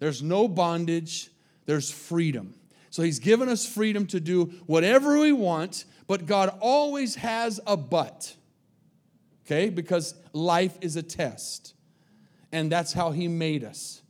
There's 0.00 0.22
no 0.22 0.48
bondage, 0.48 1.30
there's 1.66 1.90
freedom. 1.90 2.54
So 2.90 3.02
He's 3.02 3.18
given 3.18 3.48
us 3.48 3.66
freedom 3.66 4.06
to 4.08 4.20
do 4.20 4.46
whatever 4.66 5.18
we 5.18 5.32
want, 5.32 5.84
but 6.06 6.26
God 6.26 6.56
always 6.60 7.14
has 7.16 7.60
a 7.66 7.76
but. 7.76 8.34
Okay? 9.46 9.70
Because 9.70 10.14
life 10.32 10.76
is 10.80 10.96
a 10.96 11.02
test. 11.02 11.74
And 12.52 12.70
that's 12.70 12.92
how 12.92 13.12
He 13.12 13.28
made 13.28 13.64
us. 13.64 14.02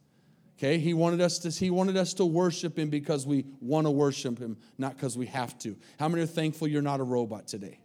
Okay, 0.61 0.77
he 0.77 0.93
wanted 0.93 1.23
us 1.23 1.38
to 1.38 1.49
he 1.49 1.71
wanted 1.71 1.97
us 1.97 2.12
to 2.12 2.27
worship 2.27 2.79
him 2.79 2.90
because 2.90 3.27
we 3.27 3.47
want 3.62 3.87
to 3.87 3.90
worship 3.90 4.38
him, 4.38 4.59
not 4.77 4.95
because 4.95 5.16
we 5.16 5.25
have 5.25 5.59
to. 5.61 5.75
How 5.99 6.07
many 6.07 6.23
are 6.23 6.27
thankful 6.27 6.69
you're 6.69 6.83
not 6.83 7.01
a 7.01 7.03
robot 7.03 7.49
today? 7.49 7.81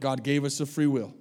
God 0.00 0.22
gave 0.22 0.46
us 0.46 0.58
a 0.60 0.64
free 0.64 0.86
will. 0.86 1.12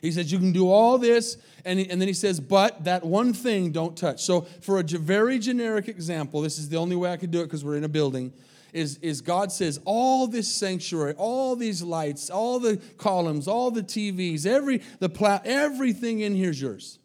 He 0.00 0.12
says 0.12 0.32
you 0.32 0.38
can 0.38 0.52
do 0.52 0.70
all 0.70 0.96
this, 0.96 1.36
and, 1.64 1.78
and 1.78 2.00
then 2.00 2.08
he 2.08 2.14
says, 2.14 2.40
but 2.40 2.84
that 2.84 3.04
one 3.04 3.34
thing 3.34 3.70
don't 3.70 3.96
touch. 3.96 4.22
So, 4.22 4.42
for 4.62 4.78
a 4.78 4.82
very 4.82 5.38
generic 5.38 5.88
example, 5.88 6.40
this 6.40 6.58
is 6.58 6.68
the 6.70 6.78
only 6.78 6.96
way 6.96 7.12
I 7.12 7.16
could 7.18 7.30
do 7.30 7.40
it 7.40 7.44
because 7.44 7.64
we're 7.64 7.76
in 7.76 7.84
a 7.84 7.88
building. 7.88 8.32
Is, 8.72 8.98
is 8.98 9.20
God 9.20 9.50
says 9.50 9.80
all 9.84 10.26
this 10.26 10.50
sanctuary, 10.52 11.14
all 11.18 11.56
these 11.56 11.82
lights, 11.82 12.30
all 12.30 12.60
the 12.60 12.80
columns, 12.98 13.48
all 13.48 13.70
the 13.70 13.82
TVs, 13.82 14.46
every 14.46 14.80
the 15.00 15.08
pla- 15.08 15.40
everything 15.44 16.20
in 16.20 16.34
here 16.34 16.50
is 16.50 16.62
yours. 16.62 16.98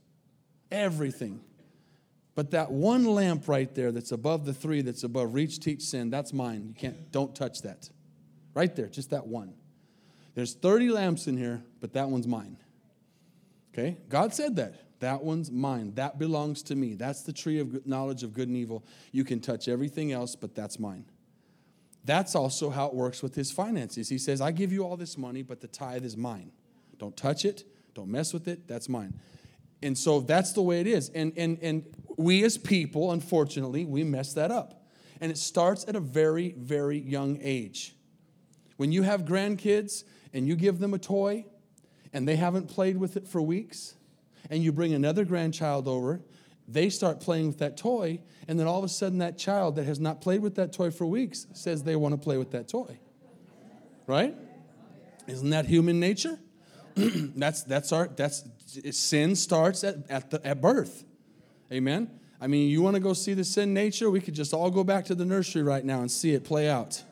Everything. 0.72 1.42
But 2.36 2.52
that 2.52 2.70
one 2.70 3.06
lamp 3.06 3.48
right 3.48 3.74
there 3.74 3.92
that's 3.92 4.12
above 4.12 4.46
the 4.46 4.54
three 4.54 4.82
that's 4.82 5.04
above 5.04 5.34
reach, 5.34 5.60
teach, 5.60 5.82
sin, 5.82 6.10
that's 6.10 6.34
mine. 6.34 6.66
You 6.68 6.74
can't, 6.74 7.12
don't 7.12 7.34
touch 7.34 7.62
that. 7.64 7.90
Right 8.54 8.74
there, 8.76 8.88
just 8.88 9.10
that 9.10 9.26
one. 9.26 9.54
There's 10.36 10.54
30 10.54 10.90
lamps 10.90 11.28
in 11.28 11.38
here, 11.38 11.64
but 11.80 11.94
that 11.94 12.10
one's 12.10 12.28
mine. 12.28 12.58
Okay? 13.78 13.98
God 14.08 14.34
said 14.34 14.56
that. 14.56 14.76
That 15.02 15.24
one's 15.24 15.52
mine. 15.52 15.94
That 15.96 16.18
belongs 16.18 16.64
to 16.64 16.76
me. 16.76 16.94
That's 16.94 17.24
the 17.24 17.34
tree 17.34 17.60
of 17.60 17.86
knowledge 17.86 18.24
of 18.24 18.34
good 18.34 18.48
and 18.48 18.56
evil. 18.56 18.86
You 19.12 19.26
can 19.26 19.42
touch 19.42 19.68
everything 19.68 20.14
else, 20.14 20.36
but 20.36 20.56
that's 20.56 20.80
mine. 20.80 21.06
That's 22.06 22.36
also 22.36 22.70
how 22.70 22.88
it 22.88 22.94
works 22.94 23.22
with 23.22 23.36
his 23.36 23.52
finances. 23.52 24.08
He 24.08 24.18
says, 24.18 24.40
I 24.40 24.52
give 24.52 24.72
you 24.72 24.86
all 24.86 24.96
this 24.96 25.18
money, 25.18 25.42
but 25.42 25.60
the 25.60 25.68
tithe 25.68 26.06
is 26.06 26.16
mine. 26.16 26.52
Don't 26.98 27.18
touch 27.18 27.44
it, 27.44 27.66
don't 27.94 28.08
mess 28.08 28.32
with 28.32 28.48
it, 28.48 28.68
that's 28.68 28.88
mine. 28.88 29.20
And 29.84 29.98
so 29.98 30.22
that's 30.22 30.54
the 30.54 30.62
way 30.62 30.80
it 30.80 30.88
is. 30.88 31.10
And, 31.10 31.34
and, 31.36 31.60
and 31.62 31.84
we 32.16 32.44
as 32.46 32.58
people, 32.58 33.12
unfortunately, 33.12 33.84
we 33.84 34.04
mess 34.04 34.34
that 34.34 34.52
up. 34.52 34.86
And 35.20 35.32
it 35.32 35.38
starts 35.38 35.84
at 35.88 35.96
a 35.96 36.00
very, 36.00 36.54
very 36.58 36.98
young 36.98 37.40
age. 37.42 37.96
When 38.78 38.92
you 38.92 39.02
have 39.02 39.26
grandkids 39.26 40.04
and 40.34 40.48
you 40.48 40.56
give 40.56 40.80
them 40.80 40.94
a 40.94 41.00
toy 41.00 41.46
and 42.15 42.25
they 42.25 42.38
haven't 42.38 42.69
played 42.69 42.95
with 42.95 43.17
it 43.17 43.28
for 43.28 43.41
weeks, 43.41 43.93
and 44.49 44.63
you 44.63 44.71
bring 44.71 44.93
another 44.93 45.25
grandchild 45.25 45.86
over, 45.86 46.21
they 46.65 46.89
start 46.89 47.19
playing 47.19 47.47
with 47.47 47.58
that 47.58 47.75
toy, 47.75 48.21
and 48.47 48.58
then 48.58 48.67
all 48.67 48.80
of 48.80 48.86
a 48.86 48.89
sudden, 48.89 49.17
that 49.17 49.38
child 49.38 49.75
that 49.75 49.84
has 49.84 49.99
not 49.99 50.21
played 50.21 50.41
with 50.41 50.56
that 50.56 50.71
toy 50.71 50.91
for 50.91 51.06
weeks 51.06 51.45
says 51.51 51.84
they 51.84 51.97
want 51.97 52.13
to 52.13 52.17
play 52.17 52.38
with 52.38 52.51
that 52.51 52.69
toy. 52.69 52.97
Right? 54.08 54.34
Isn't 55.28 55.49
that 55.49 55.65
human 55.65 55.99
nature? 55.99 56.39
that's 56.95 57.63
that's 57.63 57.91
our 57.91 58.08
that's 58.08 58.45
sin 58.91 59.36
starts 59.36 59.84
at, 59.84 60.10
at 60.10 60.32
the 60.32 60.47
at 60.47 60.62
birth. 60.62 61.04
Amen. 61.69 62.10
I 62.39 62.47
mean, 62.47 62.69
you 62.69 62.82
want 62.82 62.93
to 62.95 63.01
go 63.01 63.12
see 63.12 63.34
the 63.34 63.43
sin 63.43 63.73
nature? 63.73 64.10
We 64.10 64.21
could 64.21 64.36
just 64.36 64.54
all 64.54 64.71
go 64.71 64.86
back 64.86 65.04
to 65.06 65.15
the 65.15 65.25
nursery 65.25 65.63
right 65.63 65.84
now 65.84 65.99
and 65.99 66.10
see 66.10 66.34
it 66.34 66.45
play 66.45 66.69
out. 66.69 67.04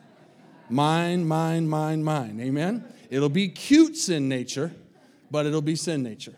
Mine, 0.70 1.26
mine, 1.26 1.68
mine, 1.68 2.02
mine. 2.02 2.40
Amen. 2.40 2.84
It'll 3.10 3.28
be 3.28 3.48
cute 3.48 3.96
sin 3.96 4.30
nature, 4.30 4.72
but 5.30 5.46
it'll 5.46 5.62
be 5.62 5.76
sin 5.76 6.02
nature. 6.02 6.36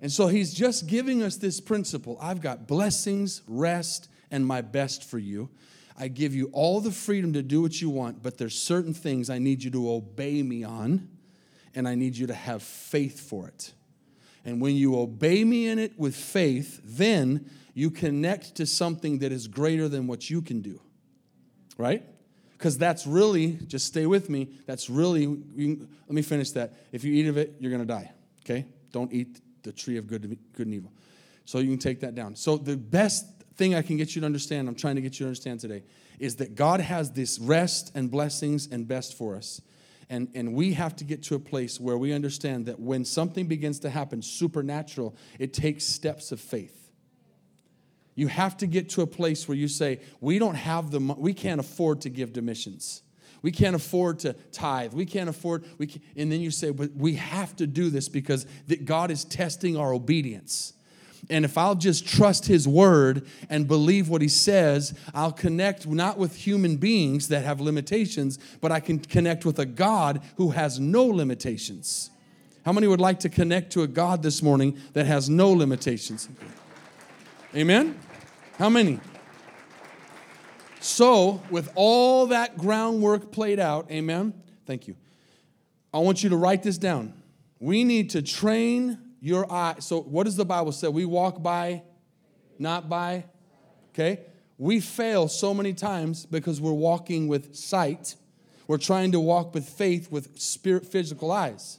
And 0.00 0.12
so 0.12 0.28
he's 0.28 0.54
just 0.54 0.86
giving 0.86 1.22
us 1.22 1.36
this 1.36 1.60
principle 1.60 2.18
I've 2.20 2.40
got 2.40 2.66
blessings, 2.66 3.42
rest, 3.46 4.08
and 4.30 4.46
my 4.46 4.60
best 4.60 5.04
for 5.04 5.18
you. 5.18 5.50
I 5.98 6.08
give 6.08 6.34
you 6.34 6.48
all 6.52 6.80
the 6.80 6.92
freedom 6.92 7.32
to 7.32 7.42
do 7.42 7.60
what 7.60 7.80
you 7.80 7.90
want, 7.90 8.22
but 8.22 8.38
there's 8.38 8.56
certain 8.56 8.94
things 8.94 9.28
I 9.28 9.38
need 9.38 9.64
you 9.64 9.70
to 9.72 9.90
obey 9.90 10.42
me 10.44 10.62
on, 10.62 11.08
and 11.74 11.88
I 11.88 11.96
need 11.96 12.16
you 12.16 12.28
to 12.28 12.34
have 12.34 12.62
faith 12.62 13.20
for 13.20 13.48
it. 13.48 13.72
And 14.44 14.60
when 14.60 14.76
you 14.76 14.96
obey 14.96 15.44
me 15.44 15.66
in 15.66 15.80
it 15.80 15.98
with 15.98 16.14
faith, 16.14 16.80
then 16.84 17.50
you 17.74 17.90
connect 17.90 18.54
to 18.56 18.66
something 18.66 19.18
that 19.18 19.32
is 19.32 19.48
greater 19.48 19.88
than 19.88 20.06
what 20.06 20.30
you 20.30 20.40
can 20.40 20.60
do. 20.60 20.80
Right? 21.76 22.04
Because 22.58 22.76
that's 22.76 23.06
really, 23.06 23.52
just 23.52 23.86
stay 23.86 24.04
with 24.06 24.28
me, 24.28 24.48
that's 24.66 24.90
really, 24.90 25.26
let 25.28 26.10
me 26.10 26.22
finish 26.22 26.50
that. 26.50 26.74
If 26.90 27.04
you 27.04 27.14
eat 27.14 27.28
of 27.28 27.38
it, 27.38 27.54
you're 27.60 27.70
going 27.70 27.86
to 27.86 27.86
die. 27.86 28.10
Okay? 28.44 28.66
Don't 28.90 29.12
eat 29.12 29.40
the 29.62 29.70
tree 29.72 29.96
of 29.96 30.08
good, 30.08 30.36
good 30.54 30.66
and 30.66 30.74
evil. 30.74 30.92
So 31.44 31.58
you 31.58 31.68
can 31.68 31.78
take 31.78 32.00
that 32.00 32.14
down. 32.14 32.34
So 32.34 32.56
the 32.56 32.76
best 32.76 33.26
thing 33.54 33.74
I 33.74 33.82
can 33.82 33.96
get 33.96 34.14
you 34.14 34.20
to 34.20 34.26
understand, 34.26 34.68
I'm 34.68 34.74
trying 34.74 34.96
to 34.96 35.00
get 35.00 35.14
you 35.14 35.24
to 35.24 35.28
understand 35.28 35.60
today, 35.60 35.84
is 36.18 36.36
that 36.36 36.56
God 36.56 36.80
has 36.80 37.12
this 37.12 37.38
rest 37.38 37.92
and 37.94 38.10
blessings 38.10 38.66
and 38.66 38.88
best 38.88 39.16
for 39.16 39.36
us. 39.36 39.60
And, 40.10 40.28
and 40.34 40.54
we 40.54 40.72
have 40.72 40.96
to 40.96 41.04
get 41.04 41.22
to 41.24 41.34
a 41.36 41.38
place 41.38 41.78
where 41.78 41.98
we 41.98 42.12
understand 42.12 42.66
that 42.66 42.80
when 42.80 43.04
something 43.04 43.46
begins 43.46 43.78
to 43.80 43.90
happen 43.90 44.22
supernatural, 44.22 45.14
it 45.38 45.52
takes 45.52 45.84
steps 45.84 46.32
of 46.32 46.40
faith. 46.40 46.77
You 48.18 48.26
have 48.26 48.56
to 48.56 48.66
get 48.66 48.88
to 48.90 49.02
a 49.02 49.06
place 49.06 49.46
where 49.46 49.56
you 49.56 49.68
say, 49.68 50.00
we 50.20 50.40
don't 50.40 50.56
have 50.56 50.90
the, 50.90 50.98
we 50.98 51.32
can't 51.32 51.60
afford 51.60 52.00
to 52.00 52.10
give 52.10 52.32
to 52.32 52.42
missions. 52.42 53.02
We 53.42 53.52
can't 53.52 53.76
afford 53.76 54.18
to 54.20 54.32
tithe. 54.50 54.92
We 54.92 55.06
can't 55.06 55.28
afford, 55.30 55.64
we 55.78 55.86
can, 55.86 56.02
and 56.16 56.32
then 56.32 56.40
you 56.40 56.50
say, 56.50 56.70
but 56.70 56.96
we 56.96 57.14
have 57.14 57.54
to 57.58 57.66
do 57.68 57.90
this 57.90 58.08
because 58.08 58.44
that 58.66 58.84
God 58.84 59.12
is 59.12 59.24
testing 59.24 59.76
our 59.76 59.94
obedience. 59.94 60.72
And 61.30 61.44
if 61.44 61.56
I'll 61.56 61.76
just 61.76 62.08
trust 62.08 62.46
His 62.46 62.66
word 62.66 63.24
and 63.48 63.68
believe 63.68 64.08
what 64.08 64.20
He 64.20 64.26
says, 64.26 64.98
I'll 65.14 65.30
connect 65.30 65.86
not 65.86 66.18
with 66.18 66.34
human 66.34 66.76
beings 66.76 67.28
that 67.28 67.44
have 67.44 67.60
limitations, 67.60 68.40
but 68.60 68.72
I 68.72 68.80
can 68.80 68.98
connect 68.98 69.44
with 69.44 69.60
a 69.60 69.66
God 69.66 70.22
who 70.38 70.50
has 70.50 70.80
no 70.80 71.04
limitations. 71.04 72.10
How 72.64 72.72
many 72.72 72.88
would 72.88 73.00
like 73.00 73.20
to 73.20 73.28
connect 73.28 73.74
to 73.74 73.82
a 73.82 73.86
God 73.86 74.24
this 74.24 74.42
morning 74.42 74.76
that 74.94 75.06
has 75.06 75.30
no 75.30 75.52
limitations? 75.52 76.28
Amen? 77.54 77.96
How 78.58 78.68
many? 78.68 78.98
So, 80.80 81.40
with 81.48 81.70
all 81.76 82.26
that 82.26 82.58
groundwork 82.58 83.30
played 83.30 83.60
out, 83.60 83.88
amen? 83.88 84.34
Thank 84.66 84.88
you. 84.88 84.96
I 85.94 85.98
want 85.98 86.24
you 86.24 86.30
to 86.30 86.36
write 86.36 86.64
this 86.64 86.76
down. 86.76 87.12
We 87.60 87.84
need 87.84 88.10
to 88.10 88.22
train 88.22 88.98
your 89.20 89.50
eye. 89.50 89.76
So, 89.78 90.00
what 90.00 90.24
does 90.24 90.34
the 90.34 90.44
Bible 90.44 90.72
say? 90.72 90.88
We 90.88 91.04
walk 91.04 91.40
by, 91.40 91.84
not 92.58 92.88
by. 92.88 93.26
Okay? 93.94 94.22
We 94.58 94.80
fail 94.80 95.28
so 95.28 95.54
many 95.54 95.72
times 95.72 96.26
because 96.26 96.60
we're 96.60 96.72
walking 96.72 97.28
with 97.28 97.54
sight. 97.54 98.16
We're 98.66 98.78
trying 98.78 99.12
to 99.12 99.20
walk 99.20 99.54
with 99.54 99.68
faith 99.68 100.10
with 100.10 100.36
spirit 100.40 100.84
physical 100.84 101.30
eyes. 101.30 101.78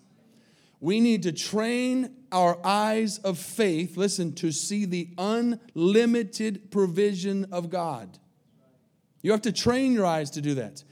We 0.80 1.00
need 1.00 1.24
to 1.24 1.32
train 1.32 2.16
our 2.32 2.58
eyes 2.66 3.18
of 3.20 3.38
faith, 3.38 3.98
listen, 3.98 4.34
to 4.36 4.52
see 4.52 4.86
the 4.86 5.10
unlimited 5.18 6.72
provision 6.72 7.48
of 7.52 7.70
God. 7.70 8.18
You 9.22 9.32
have 9.32 9.42
to 9.42 9.52
train 9.52 9.94
your 9.94 10.06
eyes 10.06 10.30
to 10.32 10.42
do 10.42 10.56
that. 10.56 10.84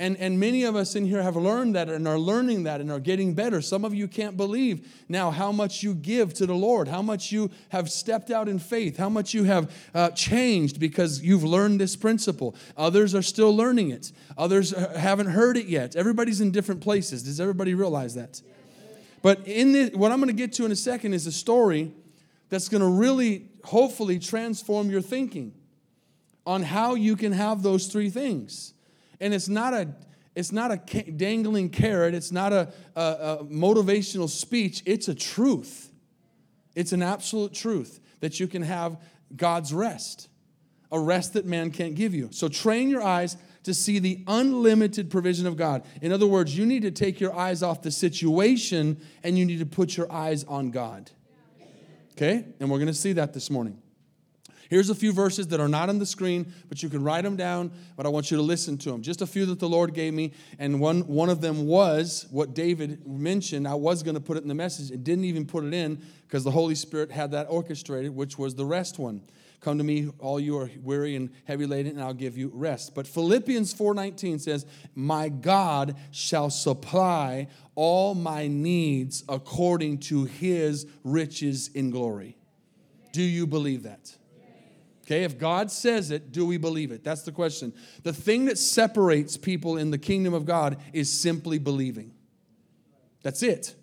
And, 0.00 0.16
and 0.18 0.38
many 0.38 0.62
of 0.62 0.76
us 0.76 0.94
in 0.94 1.06
here 1.06 1.22
have 1.22 1.34
learned 1.34 1.74
that 1.74 1.88
and 1.88 2.06
are 2.06 2.18
learning 2.18 2.62
that 2.64 2.80
and 2.80 2.90
are 2.90 3.00
getting 3.00 3.34
better. 3.34 3.60
Some 3.60 3.84
of 3.84 3.94
you 3.94 4.06
can't 4.06 4.36
believe 4.36 5.04
now 5.08 5.32
how 5.32 5.50
much 5.50 5.82
you 5.82 5.92
give 5.92 6.32
to 6.34 6.46
the 6.46 6.54
Lord, 6.54 6.86
how 6.86 7.02
much 7.02 7.32
you 7.32 7.50
have 7.70 7.90
stepped 7.90 8.30
out 8.30 8.48
in 8.48 8.60
faith, 8.60 8.96
how 8.96 9.08
much 9.08 9.34
you 9.34 9.42
have 9.44 9.72
uh, 9.94 10.10
changed 10.10 10.78
because 10.78 11.20
you've 11.20 11.42
learned 11.42 11.80
this 11.80 11.96
principle. 11.96 12.54
Others 12.76 13.12
are 13.16 13.22
still 13.22 13.54
learning 13.54 13.90
it, 13.90 14.12
others 14.36 14.70
haven't 14.70 15.28
heard 15.30 15.56
it 15.56 15.66
yet. 15.66 15.96
Everybody's 15.96 16.40
in 16.40 16.52
different 16.52 16.80
places. 16.80 17.24
Does 17.24 17.40
everybody 17.40 17.74
realize 17.74 18.14
that? 18.14 18.40
But 19.28 19.46
in 19.46 19.72
this, 19.72 19.90
what 19.90 20.10
I'm 20.10 20.20
going 20.20 20.28
to 20.28 20.34
get 20.34 20.54
to 20.54 20.64
in 20.64 20.72
a 20.72 20.74
second 20.74 21.12
is 21.12 21.26
a 21.26 21.32
story 21.32 21.92
that's 22.48 22.70
going 22.70 22.80
to 22.80 22.88
really, 22.88 23.50
hopefully, 23.62 24.18
transform 24.18 24.88
your 24.88 25.02
thinking 25.02 25.52
on 26.46 26.62
how 26.62 26.94
you 26.94 27.14
can 27.14 27.32
have 27.32 27.62
those 27.62 27.88
three 27.88 28.08
things. 28.08 28.72
And 29.20 29.34
it's 29.34 29.46
not 29.46 29.74
a 29.74 29.88
it's 30.34 30.50
not 30.50 30.70
a 30.70 30.78
dangling 31.10 31.68
carrot, 31.68 32.14
it's 32.14 32.32
not 32.32 32.54
a, 32.54 32.72
a, 32.96 33.02
a 33.02 33.44
motivational 33.44 34.30
speech, 34.30 34.82
it's 34.86 35.08
a 35.08 35.14
truth. 35.14 35.92
It's 36.74 36.92
an 36.92 37.02
absolute 37.02 37.52
truth 37.52 38.00
that 38.20 38.40
you 38.40 38.46
can 38.46 38.62
have 38.62 38.96
God's 39.36 39.74
rest, 39.74 40.30
a 40.90 40.98
rest 40.98 41.34
that 41.34 41.44
man 41.44 41.70
can't 41.70 41.94
give 41.94 42.14
you. 42.14 42.30
So 42.32 42.48
train 42.48 42.88
your 42.88 43.02
eyes 43.02 43.36
to 43.68 43.74
see 43.74 43.98
the 43.98 44.24
unlimited 44.26 45.10
provision 45.10 45.46
of 45.46 45.56
God. 45.56 45.84
In 46.00 46.10
other 46.10 46.26
words, 46.26 46.56
you 46.56 46.64
need 46.64 46.82
to 46.82 46.90
take 46.90 47.20
your 47.20 47.36
eyes 47.36 47.62
off 47.62 47.82
the 47.82 47.90
situation 47.90 48.98
and 49.22 49.38
you 49.38 49.44
need 49.44 49.58
to 49.58 49.66
put 49.66 49.94
your 49.94 50.10
eyes 50.10 50.42
on 50.44 50.70
God. 50.70 51.10
Okay? 52.12 52.46
And 52.58 52.70
we're 52.70 52.78
going 52.78 52.88
to 52.88 52.94
see 52.94 53.12
that 53.12 53.34
this 53.34 53.50
morning. 53.50 53.80
Here's 54.70 54.88
a 54.88 54.94
few 54.94 55.12
verses 55.12 55.48
that 55.48 55.60
are 55.60 55.68
not 55.68 55.90
on 55.90 55.98
the 55.98 56.06
screen, 56.06 56.50
but 56.68 56.82
you 56.82 56.88
can 56.88 57.02
write 57.02 57.24
them 57.24 57.36
down, 57.36 57.72
but 57.94 58.06
I 58.06 58.08
want 58.08 58.30
you 58.30 58.38
to 58.38 58.42
listen 58.42 58.78
to 58.78 58.90
them. 58.90 59.02
Just 59.02 59.20
a 59.20 59.26
few 59.26 59.44
that 59.46 59.58
the 59.60 59.68
Lord 59.68 59.94
gave 59.94 60.12
me, 60.12 60.32
and 60.58 60.80
one, 60.80 61.06
one 61.06 61.30
of 61.30 61.40
them 61.40 61.66
was 61.66 62.26
what 62.30 62.54
David 62.54 63.06
mentioned. 63.06 63.66
I 63.66 63.74
was 63.74 64.02
going 64.02 64.14
to 64.14 64.20
put 64.20 64.36
it 64.36 64.42
in 64.42 64.48
the 64.48 64.54
message, 64.54 64.90
and 64.90 65.02
didn't 65.02 65.24
even 65.24 65.46
put 65.46 65.64
it 65.64 65.72
in 65.72 66.02
because 66.26 66.44
the 66.44 66.50
Holy 66.50 66.74
Spirit 66.74 67.10
had 67.10 67.30
that 67.30 67.46
orchestrated, 67.48 68.14
which 68.14 68.38
was 68.38 68.56
the 68.56 68.66
rest 68.66 68.98
one. 68.98 69.22
Come 69.60 69.78
to 69.78 69.84
me, 69.84 70.08
all 70.20 70.38
you 70.38 70.56
are 70.58 70.70
weary 70.82 71.16
and 71.16 71.30
heavy 71.44 71.66
laden, 71.66 71.92
and 71.92 72.00
I'll 72.00 72.14
give 72.14 72.38
you 72.38 72.50
rest. 72.54 72.94
But 72.94 73.06
Philippians 73.06 73.72
4:19 73.72 74.38
says, 74.38 74.64
"My 74.94 75.28
God 75.28 75.96
shall 76.12 76.48
supply 76.48 77.48
all 77.74 78.14
my 78.14 78.46
needs 78.46 79.24
according 79.28 79.98
to 79.98 80.24
his 80.24 80.86
riches 81.02 81.70
in 81.74 81.90
glory." 81.90 82.36
Do 83.12 83.22
you 83.22 83.46
believe 83.46 83.82
that? 83.82 84.16
Okay, 85.04 85.24
if 85.24 85.38
God 85.38 85.72
says 85.72 86.10
it, 86.10 86.32
do 86.32 86.44
we 86.44 86.58
believe 86.58 86.92
it? 86.92 87.02
That's 87.02 87.22
the 87.22 87.32
question. 87.32 87.72
The 88.02 88.12
thing 88.12 88.44
that 88.44 88.58
separates 88.58 89.38
people 89.38 89.78
in 89.78 89.90
the 89.90 89.96
kingdom 89.96 90.34
of 90.34 90.44
God 90.44 90.76
is 90.92 91.10
simply 91.10 91.58
believing. 91.58 92.12
That's 93.22 93.42
it. 93.42 93.74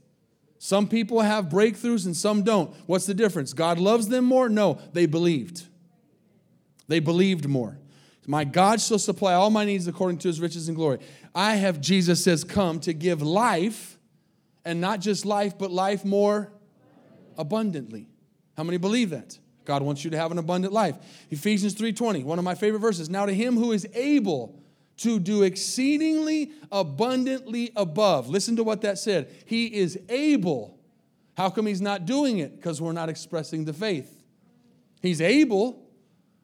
Some 0.65 0.88
people 0.88 1.21
have 1.21 1.45
breakthroughs 1.45 2.08
and 2.08 2.17
some 2.17 2.41
don't. 2.41 2.73
What's 2.88 3.06
the 3.06 3.13
difference? 3.13 3.54
God 3.54 3.78
loves 3.78 4.08
them 4.08 4.25
more? 4.25 4.49
No, 4.49 4.80
they 4.93 5.06
believed. 5.06 5.67
They 6.88 6.99
believed 6.99 7.47
more. 7.47 7.78
My 8.25 8.45
God 8.45 8.82
shall 8.82 8.97
supply 8.97 9.36
all 9.36 9.51
my 9.51 9.63
needs 9.63 9.88
according 9.88 10.17
to 10.19 10.28
his 10.28 10.41
riches 10.41 10.67
and 10.67 10.75
glory. 10.75 10.97
I 11.36 11.58
have, 11.58 11.82
Jesus 11.82 12.23
says, 12.23 12.43
come 12.43 12.80
to 12.80 12.93
give 12.93 13.21
life, 13.21 13.99
and 14.65 14.82
not 14.82 15.01
just 15.01 15.23
life, 15.23 15.56
but 15.56 15.69
life 15.69 16.04
more 16.04 16.51
abundantly. 17.38 18.08
How 18.58 18.63
many 18.63 18.78
believe 18.78 19.12
that? 19.12 19.38
God 19.65 19.84
wants 19.84 20.04
you 20.04 20.10
to 20.10 20.17
have 20.17 20.32
an 20.32 20.39
abundant 20.39 20.73
life. 20.73 20.95
Ephesians 21.30 21.75
3:20, 21.75 22.23
one 22.23 22.39
of 22.39 22.43
my 22.43 22.56
favorite 22.56 22.80
verses. 22.80 23.08
Now 23.08 23.28
to 23.28 23.34
him 23.36 23.56
who 23.56 23.71
is 23.71 23.88
able 23.93 24.60
to 24.97 25.19
do 25.19 25.43
exceedingly 25.43 26.51
abundantly 26.71 27.71
above. 27.75 28.29
Listen 28.29 28.55
to 28.55 28.63
what 28.63 28.81
that 28.81 28.97
said. 28.97 29.34
He 29.45 29.67
is 29.67 29.99
able. 30.10 30.79
How 31.36 31.49
come 31.49 31.65
he's 31.65 31.81
not 31.81 32.05
doing 32.05 32.38
it? 32.38 32.55
Because 32.55 32.81
we're 32.81 32.93
not 32.93 33.10
expressing 33.10 33.65
the 33.65 33.73
faith. 33.73 34.23
He's 35.01 35.21
able, 35.21 35.86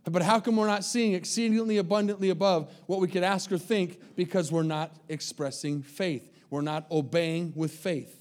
But 0.04 0.24
how 0.24 0.40
come 0.40 0.58
we're 0.58 0.68
not 0.68 0.84
seeing 0.84 1.14
exceedingly 1.14 1.78
abundantly 1.78 2.30
above 2.30 2.74
what 2.88 3.00
we 3.00 3.08
could 3.08 3.24
ask 3.24 3.52
or 3.52 3.58
think? 3.58 4.00
Because 4.16 4.52
we're 4.52 4.64
not 4.64 4.96
expressing 5.08 5.84
faith. 5.84 6.30
We're 6.50 6.62
not 6.62 6.90
obeying 6.92 7.54
with 7.56 7.72
faith. 7.72 8.21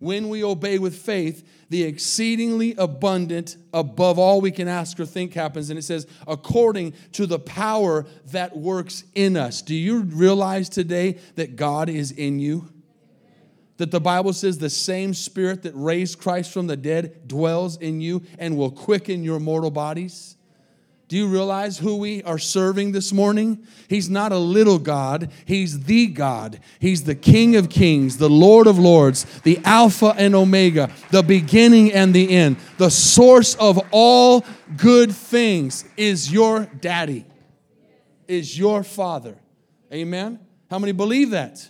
When 0.00 0.30
we 0.30 0.42
obey 0.42 0.78
with 0.78 0.96
faith, 0.96 1.46
the 1.68 1.84
exceedingly 1.84 2.74
abundant, 2.76 3.56
above 3.72 4.18
all 4.18 4.40
we 4.40 4.50
can 4.50 4.66
ask 4.66 4.98
or 4.98 5.06
think 5.06 5.34
happens. 5.34 5.70
And 5.70 5.78
it 5.78 5.82
says, 5.82 6.06
according 6.26 6.94
to 7.12 7.26
the 7.26 7.38
power 7.38 8.06
that 8.32 8.56
works 8.56 9.04
in 9.14 9.36
us. 9.36 9.62
Do 9.62 9.74
you 9.74 10.00
realize 10.00 10.68
today 10.68 11.18
that 11.36 11.54
God 11.54 11.88
is 11.88 12.12
in 12.12 12.40
you? 12.40 12.68
That 13.76 13.90
the 13.90 14.00
Bible 14.00 14.32
says 14.32 14.58
the 14.58 14.70
same 14.70 15.14
spirit 15.14 15.62
that 15.62 15.72
raised 15.74 16.18
Christ 16.18 16.52
from 16.52 16.66
the 16.66 16.76
dead 16.76 17.28
dwells 17.28 17.76
in 17.76 18.00
you 18.00 18.22
and 18.38 18.56
will 18.56 18.70
quicken 18.70 19.22
your 19.22 19.38
mortal 19.38 19.70
bodies? 19.70 20.36
Do 21.10 21.16
you 21.16 21.26
realize 21.26 21.76
who 21.76 21.96
we 21.96 22.22
are 22.22 22.38
serving 22.38 22.92
this 22.92 23.12
morning? 23.12 23.66
He's 23.88 24.08
not 24.08 24.30
a 24.30 24.38
little 24.38 24.78
God, 24.78 25.32
He's 25.44 25.80
the 25.80 26.06
God. 26.06 26.60
He's 26.78 27.02
the 27.02 27.16
King 27.16 27.56
of 27.56 27.68
kings, 27.68 28.18
the 28.18 28.30
Lord 28.30 28.68
of 28.68 28.78
lords, 28.78 29.24
the 29.40 29.58
Alpha 29.64 30.14
and 30.16 30.36
Omega, 30.36 30.88
the 31.10 31.24
beginning 31.24 31.92
and 31.92 32.14
the 32.14 32.30
end. 32.30 32.58
The 32.78 32.92
source 32.92 33.56
of 33.56 33.80
all 33.90 34.44
good 34.76 35.10
things 35.10 35.84
is 35.96 36.30
your 36.30 36.66
daddy, 36.80 37.26
is 38.28 38.56
your 38.56 38.84
father. 38.84 39.36
Amen? 39.92 40.38
How 40.70 40.78
many 40.78 40.92
believe 40.92 41.30
that? 41.30 41.68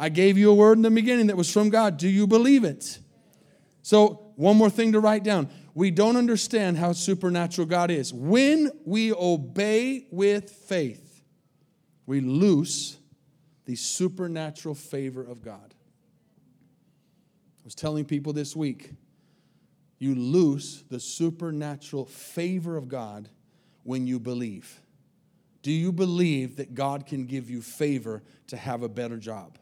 I 0.00 0.08
gave 0.08 0.36
you 0.36 0.50
a 0.50 0.54
word 0.54 0.78
in 0.78 0.82
the 0.82 0.90
beginning 0.90 1.28
that 1.28 1.36
was 1.36 1.52
from 1.52 1.70
God. 1.70 1.96
Do 1.96 2.08
you 2.08 2.26
believe 2.26 2.64
it? 2.64 2.98
So, 3.82 4.32
one 4.34 4.56
more 4.56 4.70
thing 4.70 4.92
to 4.92 5.00
write 5.00 5.22
down 5.22 5.48
we 5.74 5.90
don't 5.90 6.16
understand 6.16 6.76
how 6.76 6.92
supernatural 6.92 7.66
God 7.66 7.90
is. 7.90 8.12
When 8.12 8.70
we 8.84 9.12
obey 9.12 10.06
with 10.10 10.50
faith, 10.50 11.22
we 12.06 12.20
lose 12.20 12.96
the 13.64 13.76
supernatural 13.76 14.74
favor 14.74 15.22
of 15.22 15.42
God. 15.42 15.74
I 17.60 17.64
was 17.64 17.74
telling 17.74 18.04
people 18.04 18.32
this 18.32 18.56
week, 18.56 18.92
you 19.98 20.14
lose 20.14 20.84
the 20.90 21.00
supernatural 21.00 22.06
favor 22.06 22.76
of 22.76 22.88
God 22.88 23.28
when 23.82 24.06
you 24.06 24.18
believe. 24.18 24.80
Do 25.62 25.72
you 25.72 25.92
believe 25.92 26.56
that 26.56 26.74
God 26.74 27.06
can 27.06 27.26
give 27.26 27.50
you 27.50 27.60
favor 27.60 28.22
to 28.46 28.56
have 28.56 28.82
a 28.82 28.88
better 28.88 29.18
job? 29.18 29.58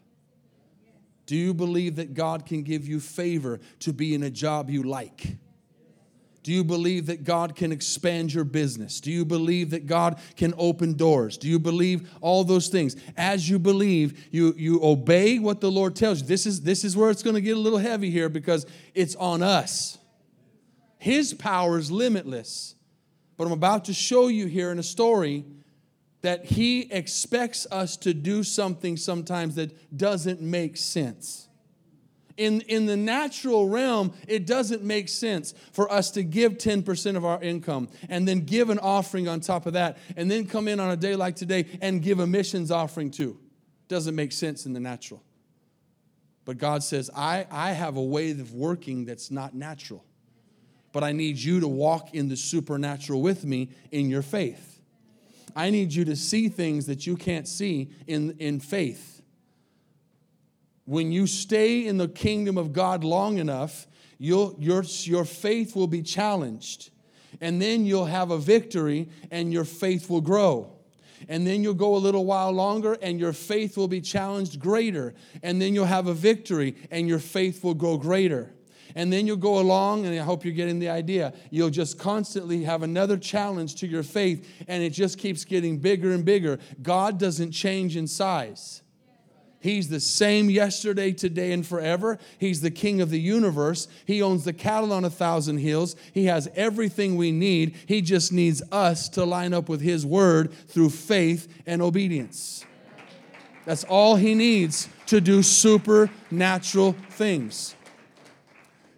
Do 1.24 1.34
you 1.34 1.52
believe 1.52 1.96
that 1.96 2.14
God 2.14 2.46
can 2.46 2.62
give 2.62 2.86
you 2.86 3.00
favor 3.00 3.58
to 3.80 3.92
be 3.92 4.14
in 4.14 4.22
a 4.22 4.30
job 4.30 4.70
you 4.70 4.84
like? 4.84 5.36
Do 6.46 6.52
you 6.52 6.62
believe 6.62 7.06
that 7.06 7.24
God 7.24 7.56
can 7.56 7.72
expand 7.72 8.32
your 8.32 8.44
business? 8.44 9.00
Do 9.00 9.10
you 9.10 9.24
believe 9.24 9.70
that 9.70 9.88
God 9.88 10.20
can 10.36 10.54
open 10.56 10.92
doors? 10.92 11.36
Do 11.36 11.48
you 11.48 11.58
believe 11.58 12.08
all 12.20 12.44
those 12.44 12.68
things? 12.68 12.94
As 13.16 13.50
you 13.50 13.58
believe, 13.58 14.28
you, 14.30 14.54
you 14.56 14.78
obey 14.80 15.40
what 15.40 15.60
the 15.60 15.72
Lord 15.72 15.96
tells 15.96 16.20
you. 16.20 16.28
This 16.28 16.46
is, 16.46 16.60
this 16.60 16.84
is 16.84 16.96
where 16.96 17.10
it's 17.10 17.24
going 17.24 17.34
to 17.34 17.40
get 17.40 17.56
a 17.56 17.58
little 17.58 17.80
heavy 17.80 18.10
here 18.10 18.28
because 18.28 18.64
it's 18.94 19.16
on 19.16 19.42
us. 19.42 19.98
His 20.98 21.34
power 21.34 21.78
is 21.78 21.90
limitless. 21.90 22.76
But 23.36 23.46
I'm 23.48 23.52
about 23.52 23.86
to 23.86 23.92
show 23.92 24.28
you 24.28 24.46
here 24.46 24.70
in 24.70 24.78
a 24.78 24.84
story 24.84 25.44
that 26.22 26.44
He 26.44 26.82
expects 26.92 27.66
us 27.72 27.96
to 27.96 28.14
do 28.14 28.44
something 28.44 28.96
sometimes 28.96 29.56
that 29.56 29.98
doesn't 29.98 30.40
make 30.40 30.76
sense. 30.76 31.45
In, 32.36 32.60
in 32.62 32.84
the 32.84 32.96
natural 32.96 33.68
realm, 33.68 34.12
it 34.28 34.46
doesn't 34.46 34.82
make 34.82 35.08
sense 35.08 35.54
for 35.72 35.90
us 35.90 36.10
to 36.12 36.22
give 36.22 36.58
10% 36.58 37.16
of 37.16 37.24
our 37.24 37.42
income 37.42 37.88
and 38.10 38.28
then 38.28 38.40
give 38.40 38.68
an 38.68 38.78
offering 38.78 39.26
on 39.26 39.40
top 39.40 39.64
of 39.64 39.72
that 39.72 39.96
and 40.16 40.30
then 40.30 40.46
come 40.46 40.68
in 40.68 40.78
on 40.78 40.90
a 40.90 40.96
day 40.96 41.16
like 41.16 41.36
today 41.36 41.66
and 41.80 42.02
give 42.02 42.20
a 42.20 42.26
missions 42.26 42.70
offering 42.70 43.10
too. 43.10 43.38
Doesn't 43.88 44.14
make 44.14 44.32
sense 44.32 44.66
in 44.66 44.74
the 44.74 44.80
natural. 44.80 45.22
But 46.44 46.58
God 46.58 46.82
says, 46.82 47.10
I, 47.16 47.46
I 47.50 47.72
have 47.72 47.96
a 47.96 48.02
way 48.02 48.30
of 48.32 48.52
working 48.52 49.04
that's 49.04 49.30
not 49.30 49.54
natural. 49.54 50.04
But 50.92 51.04
I 51.04 51.12
need 51.12 51.38
you 51.38 51.60
to 51.60 51.68
walk 51.68 52.14
in 52.14 52.28
the 52.28 52.36
supernatural 52.36 53.20
with 53.20 53.44
me 53.44 53.70
in 53.90 54.08
your 54.08 54.22
faith. 54.22 54.80
I 55.54 55.70
need 55.70 55.92
you 55.92 56.04
to 56.04 56.16
see 56.16 56.48
things 56.48 56.86
that 56.86 57.06
you 57.06 57.16
can't 57.16 57.48
see 57.48 57.90
in, 58.06 58.36
in 58.38 58.60
faith 58.60 59.15
when 60.86 61.12
you 61.12 61.26
stay 61.26 61.86
in 61.86 61.98
the 61.98 62.08
kingdom 62.08 62.56
of 62.56 62.72
God 62.72 63.04
long 63.04 63.38
enough, 63.38 63.86
your, 64.18 64.54
your 64.58 65.24
faith 65.24 65.76
will 65.76 65.88
be 65.88 66.02
challenged. 66.02 66.90
And 67.40 67.60
then 67.60 67.84
you'll 67.84 68.06
have 68.06 68.30
a 68.30 68.38
victory 68.38 69.08
and 69.30 69.52
your 69.52 69.64
faith 69.64 70.08
will 70.08 70.22
grow. 70.22 70.72
And 71.28 71.46
then 71.46 71.62
you'll 71.62 71.74
go 71.74 71.96
a 71.96 71.98
little 71.98 72.24
while 72.24 72.52
longer 72.52 72.96
and 73.02 73.18
your 73.18 73.32
faith 73.32 73.76
will 73.76 73.88
be 73.88 74.00
challenged 74.00 74.60
greater. 74.60 75.14
And 75.42 75.60
then 75.60 75.74
you'll 75.74 75.84
have 75.84 76.06
a 76.06 76.14
victory 76.14 76.76
and 76.90 77.08
your 77.08 77.18
faith 77.18 77.62
will 77.62 77.74
grow 77.74 77.98
greater. 77.98 78.52
And 78.94 79.12
then 79.12 79.26
you'll 79.26 79.36
go 79.36 79.58
along, 79.58 80.06
and 80.06 80.18
I 80.18 80.22
hope 80.22 80.42
you're 80.42 80.54
getting 80.54 80.78
the 80.78 80.88
idea. 80.88 81.34
You'll 81.50 81.68
just 81.68 81.98
constantly 81.98 82.64
have 82.64 82.82
another 82.82 83.18
challenge 83.18 83.74
to 83.76 83.86
your 83.86 84.02
faith, 84.02 84.48
and 84.68 84.82
it 84.82 84.90
just 84.90 85.18
keeps 85.18 85.44
getting 85.44 85.76
bigger 85.76 86.12
and 86.12 86.24
bigger. 86.24 86.58
God 86.80 87.18
doesn't 87.18 87.52
change 87.52 87.94
in 87.94 88.06
size. 88.06 88.80
He's 89.66 89.88
the 89.88 89.98
same 89.98 90.48
yesterday, 90.48 91.10
today, 91.10 91.50
and 91.50 91.66
forever. 91.66 92.20
He's 92.38 92.60
the 92.60 92.70
king 92.70 93.00
of 93.00 93.10
the 93.10 93.18
universe. 93.18 93.88
He 94.04 94.22
owns 94.22 94.44
the 94.44 94.52
cattle 94.52 94.92
on 94.92 95.04
a 95.04 95.10
thousand 95.10 95.58
hills. 95.58 95.96
He 96.14 96.26
has 96.26 96.48
everything 96.54 97.16
we 97.16 97.32
need. 97.32 97.74
He 97.86 98.00
just 98.00 98.32
needs 98.32 98.62
us 98.70 99.08
to 99.10 99.24
line 99.24 99.52
up 99.52 99.68
with 99.68 99.80
His 99.80 100.06
word 100.06 100.52
through 100.68 100.90
faith 100.90 101.52
and 101.66 101.82
obedience. 101.82 102.64
That's 103.64 103.82
all 103.82 104.14
He 104.14 104.36
needs 104.36 104.88
to 105.06 105.20
do 105.20 105.42
supernatural 105.42 106.92
things. 107.10 107.74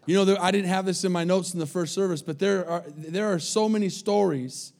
You 0.04 0.22
know, 0.22 0.36
I 0.38 0.50
didn't 0.50 0.68
have 0.68 0.84
this 0.84 1.02
in 1.02 1.12
my 1.12 1.24
notes 1.24 1.54
in 1.54 1.60
the 1.60 1.66
first 1.66 1.94
service, 1.94 2.20
but 2.20 2.38
there 2.38 2.68
are, 2.68 2.84
there 2.94 3.32
are 3.32 3.38
so 3.38 3.70
many 3.70 3.88
stories 3.88 4.74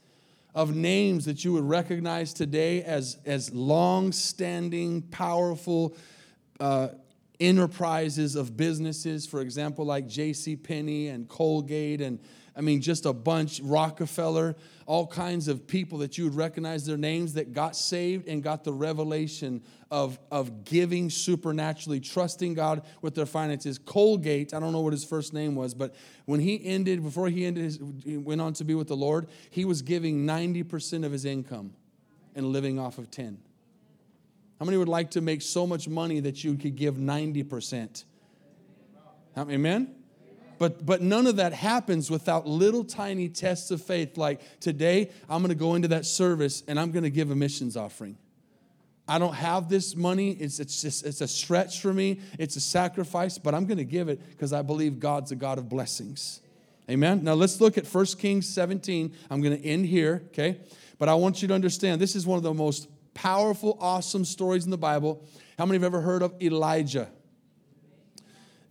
of 0.59 0.75
names 0.75 1.25
that 1.25 1.45
you 1.45 1.53
would 1.53 1.63
recognize 1.63 2.33
today 2.33 2.83
as, 2.83 3.17
as 3.25 3.55
long 3.55 4.11
standing, 4.11 5.01
powerful 5.03 5.97
uh, 6.59 6.89
enterprises 7.39 8.35
of 8.35 8.57
businesses, 8.57 9.25
for 9.25 9.41
example, 9.41 9.85
like 9.85 10.09
J.C. 10.09 10.57
Penney 10.57 11.07
and 11.07 11.29
Colgate 11.29 12.01
and 12.01 12.19
I 12.57 12.61
mean, 12.61 12.81
just 12.81 13.07
a 13.07 13.13
bunch, 13.13 13.61
Rockefeller, 13.63 14.57
all 14.89 15.07
kinds 15.07 15.49
of 15.49 15.67
people 15.67 15.99
that 15.99 16.17
you 16.17 16.25
would 16.25 16.35
recognize 16.35 16.87
their 16.87 16.97
names 16.97 17.35
that 17.35 17.53
got 17.53 17.77
saved 17.77 18.27
and 18.27 18.43
got 18.43 18.65
the 18.65 18.73
revelation 18.73 19.63
of, 19.91 20.19
of 20.31 20.65
giving 20.65 21.11
supernaturally, 21.11 22.01
trusting 22.01 22.55
God 22.55 22.81
with 23.03 23.15
their 23.15 23.27
finances. 23.27 23.79
Colgate, 23.79 24.55
I 24.55 24.59
don't 24.59 24.73
know 24.73 24.81
what 24.81 24.95
his 24.95 25.05
first 25.05 25.35
name 25.35 25.55
was, 25.55 25.75
but 25.75 25.95
when 26.25 26.41
he 26.41 26.65
ended, 26.65 27.03
before 27.03 27.29
he 27.29 27.45
ended, 27.45 27.65
his, 27.65 27.79
he 28.03 28.17
went 28.17 28.41
on 28.41 28.55
to 28.55 28.65
be 28.65 28.75
with 28.75 28.89
the 28.89 28.97
Lord, 28.97 29.29
he 29.51 29.67
was 29.67 29.83
giving 29.83 30.27
90% 30.27 31.05
of 31.05 31.13
his 31.13 31.27
income 31.27 31.75
and 32.35 32.47
living 32.47 32.79
off 32.79 32.97
of 32.97 33.11
10. 33.11 33.37
How 34.59 34.65
many 34.65 34.79
would 34.79 34.89
like 34.89 35.11
to 35.11 35.21
make 35.21 35.43
so 35.43 35.67
much 35.67 35.87
money 35.87 36.21
that 36.21 36.43
you 36.43 36.57
could 36.57 36.77
give 36.77 36.95
90%? 36.95 38.05
Amen? 39.37 39.98
But, 40.59 40.85
but 40.85 41.01
none 41.01 41.27
of 41.27 41.37
that 41.37 41.53
happens 41.53 42.11
without 42.11 42.47
little 42.47 42.85
tiny 42.85 43.29
tests 43.29 43.71
of 43.71 43.81
faith 43.83 44.17
like 44.17 44.61
today 44.61 45.11
i'm 45.29 45.41
going 45.41 45.51
to 45.51 45.55
go 45.55 45.75
into 45.75 45.89
that 45.89 46.05
service 46.05 46.63
and 46.67 46.79
i'm 46.79 46.91
going 46.91 47.05
to 47.05 47.11
give 47.11 47.31
a 47.31 47.37
missions 47.37 47.77
offering. 47.77 48.17
I 49.11 49.19
don't 49.19 49.35
have 49.35 49.71
this 49.71 49.97
money. 49.97 50.33
It's, 50.33 50.61
it's 50.61 50.83
just 50.83 51.07
it's 51.07 51.23
a 51.23 51.29
stretch 51.29 51.81
for 51.81 51.95
me. 51.95 52.21
It's 52.39 52.57
a 52.57 52.61
sacrifice 52.61 53.39
but 53.39 53.55
i'm 53.55 53.67
going 53.67 53.79
to 53.79 53.85
give 53.85 54.09
it 54.09 54.21
because 54.31 54.53
i 54.53 54.63
believe 54.63 54.99
god's 54.99 55.33
a 55.33 55.37
god 55.37 55.59
of 55.59 55.69
blessings. 55.69 56.41
Amen? 56.91 57.23
Now 57.23 57.35
let's 57.35 57.61
look 57.61 57.79
at 57.79 57.87
1 57.87 58.07
kings 58.19 58.49
17 58.49 59.15
i'm 59.31 59.41
going 59.41 59.57
to 59.57 59.65
end 59.65 59.87
here 59.87 60.23
okay? 60.29 60.59
But 60.99 61.09
i 61.09 61.15
want 61.15 61.43
you 61.43 61.49
to 61.49 61.55
understand 61.55 62.01
this 62.01 62.17
is 62.17 62.27
one 62.27 62.37
of 62.37 62.43
the 62.43 62.55
most 62.55 62.89
powerful 63.15 63.79
awesome 63.81 64.25
stories 64.25 64.65
in 64.65 64.71
the 64.71 64.79
bible. 64.79 65.25
How 65.57 65.67
many 65.67 65.77
have 65.77 65.85
ever 65.85 66.01
heard 66.01 66.23
of 66.23 66.35
elijah? 66.43 67.09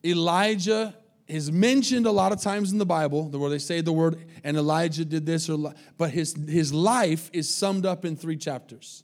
Elijah 0.03 0.95
is 1.27 1.51
mentioned 1.51 2.05
a 2.05 2.11
lot 2.11 2.31
of 2.31 2.41
times 2.41 2.71
in 2.71 2.77
the 2.77 2.85
Bible, 2.85 3.25
where 3.29 3.49
they 3.49 3.59
say 3.59 3.81
the 3.81 3.91
word, 3.91 4.23
and 4.43 4.57
Elijah 4.57 5.05
did 5.05 5.25
this, 5.25 5.49
or, 5.49 5.73
but 5.97 6.11
his, 6.11 6.35
his 6.47 6.73
life 6.73 7.29
is 7.33 7.49
summed 7.49 7.85
up 7.85 8.05
in 8.05 8.15
three 8.15 8.37
chapters 8.37 9.03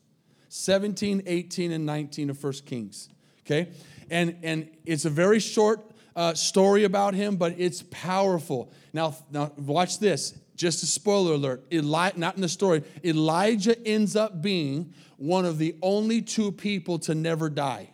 17, 0.49 1.23
18, 1.25 1.71
and 1.71 1.85
19 1.85 2.29
of 2.29 2.37
First 2.37 2.65
Kings. 2.65 3.09
Okay? 3.45 3.69
And, 4.09 4.37
and 4.43 4.69
it's 4.85 5.05
a 5.05 5.09
very 5.09 5.39
short 5.39 5.81
uh, 6.15 6.33
story 6.35 6.83
about 6.83 7.13
him, 7.13 7.35
but 7.35 7.55
it's 7.57 7.83
powerful. 7.89 8.71
Now, 8.93 9.15
now, 9.31 9.51
watch 9.57 9.99
this. 9.99 10.37
Just 10.55 10.83
a 10.83 10.85
spoiler 10.85 11.33
alert. 11.33 11.65
Eli- 11.73 12.11
not 12.15 12.35
in 12.35 12.41
the 12.41 12.49
story. 12.49 12.83
Elijah 13.03 13.75
ends 13.87 14.15
up 14.15 14.41
being 14.41 14.93
one 15.17 15.45
of 15.45 15.57
the 15.57 15.75
only 15.81 16.21
two 16.21 16.51
people 16.51 16.99
to 16.99 17.15
never 17.15 17.49
die. 17.49 17.89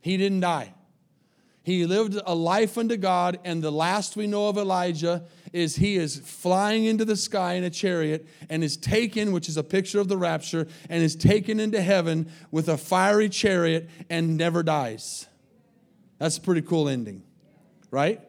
He 0.00 0.16
didn't 0.16 0.40
die. 0.40 0.72
He 1.64 1.86
lived 1.86 2.20
a 2.26 2.34
life 2.34 2.76
unto 2.76 2.98
God, 2.98 3.40
and 3.42 3.62
the 3.62 3.72
last 3.72 4.16
we 4.16 4.26
know 4.26 4.48
of 4.48 4.58
Elijah 4.58 5.24
is 5.50 5.76
he 5.76 5.96
is 5.96 6.18
flying 6.18 6.84
into 6.84 7.06
the 7.06 7.16
sky 7.16 7.54
in 7.54 7.64
a 7.64 7.70
chariot 7.70 8.28
and 8.50 8.62
is 8.62 8.76
taken, 8.76 9.32
which 9.32 9.48
is 9.48 9.56
a 9.56 9.64
picture 9.64 9.98
of 9.98 10.08
the 10.08 10.18
rapture, 10.18 10.68
and 10.90 11.02
is 11.02 11.16
taken 11.16 11.58
into 11.58 11.80
heaven 11.80 12.30
with 12.50 12.68
a 12.68 12.76
fiery 12.76 13.30
chariot 13.30 13.88
and 14.10 14.36
never 14.36 14.62
dies. 14.62 15.26
That's 16.18 16.36
a 16.36 16.40
pretty 16.42 16.62
cool 16.62 16.86
ending, 16.86 17.22
right? 17.90 18.20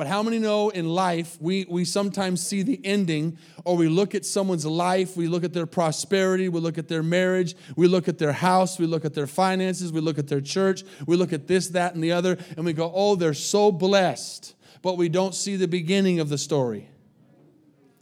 But 0.00 0.06
how 0.06 0.22
many 0.22 0.38
know 0.38 0.70
in 0.70 0.88
life 0.88 1.36
we, 1.42 1.66
we 1.68 1.84
sometimes 1.84 2.42
see 2.42 2.62
the 2.62 2.80
ending, 2.86 3.36
or 3.66 3.76
we 3.76 3.86
look 3.86 4.14
at 4.14 4.24
someone's 4.24 4.64
life, 4.64 5.14
we 5.14 5.28
look 5.28 5.44
at 5.44 5.52
their 5.52 5.66
prosperity, 5.66 6.48
we 6.48 6.58
look 6.58 6.78
at 6.78 6.88
their 6.88 7.02
marriage, 7.02 7.54
we 7.76 7.86
look 7.86 8.08
at 8.08 8.16
their 8.16 8.32
house, 8.32 8.78
we 8.78 8.86
look 8.86 9.04
at 9.04 9.12
their 9.12 9.26
finances, 9.26 9.92
we 9.92 10.00
look 10.00 10.18
at 10.18 10.26
their 10.26 10.40
church, 10.40 10.84
we 11.04 11.16
look 11.16 11.34
at 11.34 11.48
this, 11.48 11.68
that, 11.68 11.92
and 11.92 12.02
the 12.02 12.12
other, 12.12 12.38
and 12.56 12.64
we 12.64 12.72
go, 12.72 12.90
oh, 12.94 13.14
they're 13.14 13.34
so 13.34 13.70
blessed, 13.70 14.54
but 14.80 14.96
we 14.96 15.10
don't 15.10 15.34
see 15.34 15.56
the 15.56 15.68
beginning 15.68 16.18
of 16.18 16.30
the 16.30 16.38
story. 16.38 16.88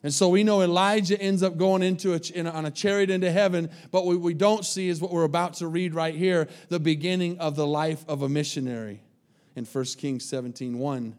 And 0.05 0.15
so 0.15 0.29
we 0.29 0.45
know 0.45 0.63
Elijah 0.63 1.21
ends 1.21 1.43
up 1.43 1.57
going 1.57 1.83
into 1.83 2.15
a, 2.15 2.21
in 2.33 2.47
a, 2.47 2.51
on 2.51 2.65
a 2.65 2.71
chariot 2.71 3.11
into 3.11 3.33
heaven, 3.33 3.71
but 3.91 4.07
what 4.07 4.21
we 4.21 4.35
don't 4.35 4.65
see 4.65 4.89
is 4.89 5.01
what 5.01 5.11
we're 5.11 5.25
about 5.25 5.55
to 5.55 5.67
read 5.67 5.95
right 5.95 6.15
here 6.15 6.47
the 6.69 6.79
beginning 6.79 7.41
of 7.41 7.57
the 7.57 7.67
life 7.67 8.05
of 8.07 8.23
a 8.23 8.29
missionary 8.29 9.03
in 9.57 9.65
1 9.65 9.85
Kings 9.97 10.25
17 10.27 10.79
1 10.79 11.17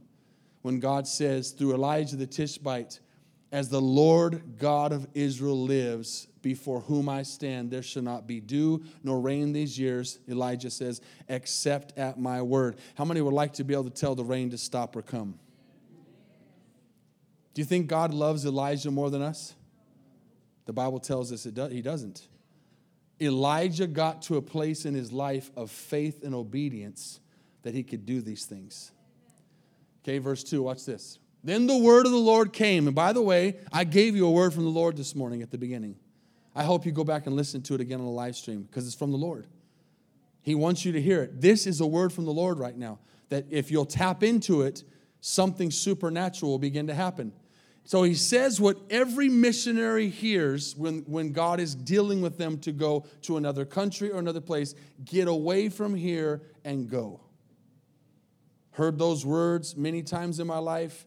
when 0.62 0.80
God 0.80 1.08
says 1.08 1.52
through 1.52 1.74
Elijah 1.74 2.16
the 2.16 2.28
Tishbite, 2.28 3.00
As 3.52 3.70
the 3.70 3.82
Lord 3.82 4.58
God 4.58 4.92
of 4.92 5.08
Israel 5.14 5.62
lives, 5.62 6.28
before 6.42 6.82
whom 6.82 7.10
I 7.10 7.24
stand, 7.24 7.72
there 7.72 7.84
shall 7.84 8.04
not 8.04 8.28
be 8.28 8.40
dew 8.40 8.84
nor 9.04 9.20
rain 9.20 9.52
these 9.52 9.78
years, 9.78 10.20
Elijah 10.30 10.70
says, 10.70 11.02
except 11.28 11.98
at 11.98 12.20
my 12.20 12.42
word. 12.42 12.78
How 12.96 13.06
many 13.06 13.22
would 13.22 13.34
like 13.34 13.54
to 13.54 13.64
be 13.64 13.74
able 13.74 13.86
to 13.86 13.90
tell 13.90 14.16
the 14.16 14.24
rain 14.24 14.50
to 14.52 14.58
stop 14.58 14.96
or 14.96 15.02
come? 15.02 15.40
Do 17.54 17.62
you 17.62 17.66
think 17.66 17.88
God 17.88 18.14
loves 18.14 18.46
Elijah 18.46 18.92
more 18.92 19.10
than 19.10 19.22
us? 19.22 19.56
The 20.66 20.74
Bible 20.74 21.00
tells 21.00 21.34
us 21.34 21.46
it 21.46 21.56
does, 21.56 21.72
he 21.72 21.82
doesn't. 21.82 22.28
Elijah 23.20 23.88
got 23.88 24.22
to 24.24 24.38
a 24.38 24.42
place 24.42 24.86
in 24.86 24.94
his 24.94 25.12
life 25.12 25.52
of 25.58 25.72
faith 25.72 26.24
and 26.24 26.34
obedience 26.34 27.20
that 27.64 27.74
he 27.74 27.84
could 27.84 28.06
do 28.06 28.22
these 28.22 28.46
things. 28.46 28.92
Okay, 30.04 30.18
verse 30.20 30.44
2, 30.44 30.62
watch 30.62 30.86
this. 30.86 31.20
Then 31.44 31.68
the 31.68 31.78
word 31.78 32.06
of 32.06 32.12
the 32.12 32.18
Lord 32.18 32.52
came. 32.54 32.88
And 32.88 32.96
by 32.96 33.14
the 33.14 33.22
way, 33.22 33.58
I 33.72 33.84
gave 33.84 34.16
you 34.16 34.26
a 34.26 34.32
word 34.32 34.54
from 34.54 34.64
the 34.64 34.70
Lord 34.70 34.98
this 34.98 35.16
morning 35.16 35.42
at 35.42 35.52
the 35.52 35.58
beginning. 35.58 35.96
I 36.56 36.64
hope 36.64 36.86
you 36.86 36.92
go 36.92 37.04
back 37.04 37.28
and 37.28 37.36
listen 37.36 37.62
to 37.64 37.76
it 37.76 37.82
again 37.82 38.00
on 38.00 38.06
the 38.06 38.12
live 38.12 38.36
stream 38.36 38.64
because 38.64 38.86
it's 38.86 38.96
from 38.96 39.12
the 39.12 39.18
Lord. 39.18 39.48
He 40.42 40.56
wants 40.56 40.84
you 40.84 40.92
to 40.94 41.02
hear 41.02 41.22
it. 41.22 41.42
This 41.42 41.68
is 41.68 41.80
a 41.80 41.88
word 41.88 42.12
from 42.12 42.26
the 42.26 42.34
Lord 42.34 42.60
right 42.60 42.78
now 42.78 43.00
that 43.30 43.46
if 43.50 43.72
you'll 43.72 43.86
tap 43.86 44.24
into 44.24 44.64
it, 44.64 44.84
something 45.22 45.72
supernatural 45.72 46.52
will 46.52 46.60
begin 46.60 46.88
to 46.88 46.94
happen. 46.94 47.32
So 47.84 48.04
he 48.04 48.16
says 48.16 48.60
what 48.62 48.78
every 48.90 49.30
missionary 49.30 50.10
hears 50.10 50.76
when, 50.76 51.00
when 51.08 51.32
God 51.32 51.60
is 51.60 51.74
dealing 51.74 52.22
with 52.22 52.38
them 52.38 52.60
to 52.60 52.72
go 52.72 53.06
to 53.24 53.38
another 53.38 53.66
country 53.66 54.12
or 54.12 54.20
another 54.20 54.42
place 54.42 54.76
get 55.06 55.28
away 55.28 55.70
from 55.70 55.96
here 55.96 56.42
and 56.64 56.90
go. 56.90 57.20
Heard 58.72 58.98
those 58.98 59.26
words 59.26 59.76
many 59.76 60.04
times 60.04 60.40
in 60.40 60.48
my 60.48 60.60
life, 60.60 61.06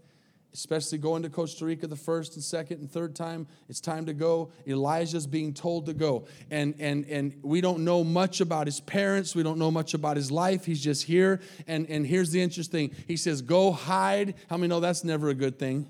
especially 0.53 0.98
going 0.98 1.22
to 1.22 1.31
Costa 1.31 1.64
Rica 1.64 1.87
the 1.87 1.96
first 1.96 2.35
and 2.35 2.44
second 2.44 2.81
and 2.81 2.90
third 2.90 3.14
time. 3.14 3.46
It's 3.68 3.81
time 3.81 4.07
to 4.07 4.12
go. 4.12 4.51
Elijah's 4.66 5.27
being 5.27 5.55
told 5.55 5.87
to 5.87 5.94
go. 5.94 6.27
And, 6.51 6.75
and, 6.79 7.07
and 7.07 7.35
we 7.42 7.61
don't 7.61 7.85
know 7.85 8.05
much 8.05 8.40
about 8.40 8.66
his 8.66 8.81
parents. 8.81 9.35
We 9.35 9.42
don't 9.42 9.59
know 9.59 9.70
much 9.70 9.94
about 9.94 10.16
his 10.16 10.31
life. 10.31 10.66
He's 10.66 10.83
just 10.83 11.05
here. 11.05 11.40
And, 11.66 11.88
and 11.88 12.07
here's 12.07 12.31
the 12.31 12.42
interesting 12.42 12.94
He 13.07 13.16
says, 13.16 13.40
Go 13.42 13.72
hide. 13.72 14.35
How 14.51 14.57
many 14.57 14.68
know 14.68 14.81
that's 14.81 15.05
never 15.05 15.29
a 15.29 15.35
good 15.35 15.59
thing? 15.59 15.88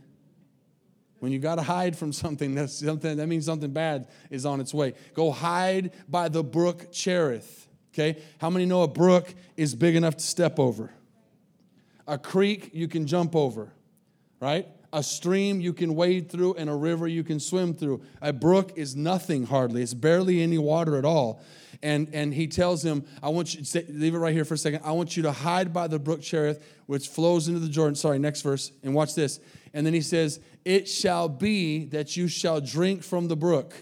When 1.22 1.30
you 1.30 1.38
got 1.38 1.54
to 1.54 1.62
hide 1.62 1.96
from 1.96 2.12
something, 2.12 2.56
that's 2.56 2.84
something 2.84 3.16
that 3.16 3.28
means 3.28 3.46
something 3.46 3.72
bad 3.72 4.08
is 4.28 4.44
on 4.44 4.60
its 4.60 4.74
way. 4.74 4.94
Go 5.14 5.30
hide 5.30 5.92
by 6.08 6.28
the 6.28 6.42
brook 6.42 6.90
Cherith. 6.90 7.68
Okay? 7.94 8.20
How 8.38 8.50
many 8.50 8.66
know 8.66 8.82
a 8.82 8.88
brook 8.88 9.32
is 9.56 9.74
big 9.74 9.94
enough 9.94 10.16
to 10.16 10.24
step 10.24 10.58
over? 10.58 10.90
A 12.06 12.18
creek 12.18 12.70
you 12.72 12.88
can 12.88 13.06
jump 13.06 13.36
over, 13.36 13.72
right? 14.40 14.66
A 14.92 15.02
stream 15.02 15.60
you 15.60 15.72
can 15.72 15.94
wade 15.94 16.30
through, 16.30 16.54
and 16.54 16.68
a 16.68 16.74
river 16.74 17.06
you 17.08 17.24
can 17.24 17.40
swim 17.40 17.74
through. 17.74 18.02
A 18.20 18.32
brook 18.32 18.72
is 18.76 18.94
nothing 18.94 19.46
hardly, 19.46 19.82
it's 19.82 19.94
barely 19.94 20.42
any 20.42 20.58
water 20.58 20.96
at 20.96 21.04
all. 21.04 21.42
And, 21.82 22.08
and 22.12 22.32
he 22.32 22.46
tells 22.46 22.84
him, 22.84 23.04
I 23.22 23.30
want 23.30 23.54
you 23.54 23.64
to 23.64 23.84
leave 23.88 24.14
it 24.14 24.18
right 24.18 24.32
here 24.32 24.44
for 24.44 24.54
a 24.54 24.58
second. 24.58 24.82
I 24.84 24.92
want 24.92 25.16
you 25.16 25.24
to 25.24 25.32
hide 25.32 25.72
by 25.72 25.88
the 25.88 25.98
brook 25.98 26.22
Cherith, 26.22 26.64
which 26.86 27.08
flows 27.08 27.48
into 27.48 27.58
the 27.58 27.68
Jordan. 27.68 27.96
Sorry, 27.96 28.20
next 28.20 28.42
verse. 28.42 28.70
And 28.84 28.94
watch 28.94 29.16
this. 29.16 29.40
And 29.74 29.84
then 29.84 29.92
he 29.92 30.00
says, 30.00 30.38
It 30.64 30.88
shall 30.88 31.28
be 31.28 31.86
that 31.86 32.16
you 32.16 32.28
shall 32.28 32.60
drink 32.60 33.02
from 33.02 33.26
the 33.26 33.36
brook. 33.36 33.74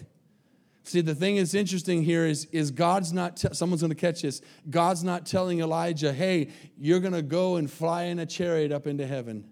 See, 0.83 1.01
the 1.01 1.15
thing 1.15 1.35
that's 1.35 1.53
interesting 1.53 2.03
here 2.03 2.25
is, 2.25 2.45
is 2.45 2.71
God's 2.71 3.13
not, 3.13 3.37
te- 3.37 3.53
someone's 3.53 3.81
going 3.81 3.89
to 3.89 3.95
catch 3.95 4.23
this. 4.23 4.41
God's 4.69 5.03
not 5.03 5.25
telling 5.25 5.59
Elijah, 5.59 6.11
hey, 6.11 6.49
you're 6.77 6.99
going 6.99 7.13
to 7.13 7.21
go 7.21 7.57
and 7.57 7.69
fly 7.69 8.03
in 8.03 8.19
a 8.19 8.25
chariot 8.25 8.71
up 8.71 8.87
into 8.87 9.05
heaven. 9.05 9.47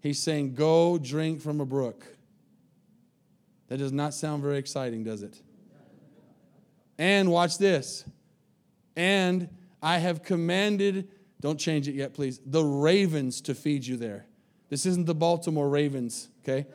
He's 0.00 0.20
saying, 0.20 0.54
go 0.54 0.98
drink 0.98 1.40
from 1.40 1.60
a 1.60 1.66
brook. 1.66 2.06
That 3.68 3.78
does 3.78 3.92
not 3.92 4.14
sound 4.14 4.42
very 4.42 4.58
exciting, 4.58 5.02
does 5.02 5.22
it? 5.22 5.40
And 6.98 7.30
watch 7.30 7.58
this. 7.58 8.04
And 8.94 9.48
I 9.82 9.98
have 9.98 10.22
commanded, 10.22 11.08
don't 11.40 11.58
change 11.58 11.88
it 11.88 11.94
yet, 11.94 12.14
please, 12.14 12.40
the 12.46 12.62
ravens 12.62 13.40
to 13.42 13.54
feed 13.54 13.84
you 13.84 13.96
there. 13.96 14.26
This 14.68 14.86
isn't 14.86 15.06
the 15.06 15.14
Baltimore 15.14 15.68
Ravens, 15.68 16.28
okay? 16.42 16.66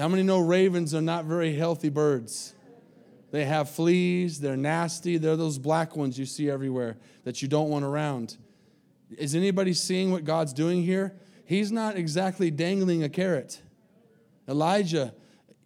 How 0.00 0.08
many 0.08 0.22
know 0.22 0.38
ravens 0.38 0.94
are 0.94 1.02
not 1.02 1.26
very 1.26 1.54
healthy 1.54 1.90
birds? 1.90 2.54
They 3.32 3.44
have 3.44 3.68
fleas, 3.68 4.40
they're 4.40 4.56
nasty, 4.56 5.18
they're 5.18 5.36
those 5.36 5.58
black 5.58 5.94
ones 5.94 6.18
you 6.18 6.24
see 6.24 6.48
everywhere 6.48 6.96
that 7.24 7.42
you 7.42 7.48
don't 7.48 7.68
want 7.68 7.84
around. 7.84 8.38
Is 9.18 9.34
anybody 9.34 9.74
seeing 9.74 10.10
what 10.10 10.24
God's 10.24 10.54
doing 10.54 10.82
here? 10.82 11.14
He's 11.44 11.70
not 11.70 11.96
exactly 11.96 12.50
dangling 12.50 13.02
a 13.02 13.10
carrot. 13.10 13.60
Elijah, 14.48 15.12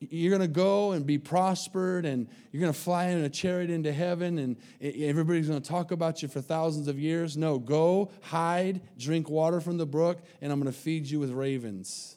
you're 0.00 0.36
going 0.36 0.42
to 0.42 0.52
go 0.52 0.90
and 0.90 1.06
be 1.06 1.16
prospered 1.16 2.04
and 2.04 2.26
you're 2.50 2.60
going 2.60 2.72
to 2.72 2.78
fly 2.78 3.10
in 3.10 3.22
a 3.22 3.30
chariot 3.30 3.70
into 3.70 3.92
heaven 3.92 4.38
and 4.38 4.56
everybody's 4.80 5.46
going 5.46 5.62
to 5.62 5.68
talk 5.68 5.92
about 5.92 6.22
you 6.22 6.28
for 6.28 6.40
thousands 6.40 6.88
of 6.88 6.98
years. 6.98 7.36
No, 7.36 7.60
go, 7.60 8.10
hide, 8.20 8.80
drink 8.98 9.30
water 9.30 9.60
from 9.60 9.78
the 9.78 9.86
brook, 9.86 10.18
and 10.40 10.50
I'm 10.50 10.60
going 10.60 10.72
to 10.72 10.76
feed 10.76 11.06
you 11.06 11.20
with 11.20 11.30
ravens. 11.30 12.16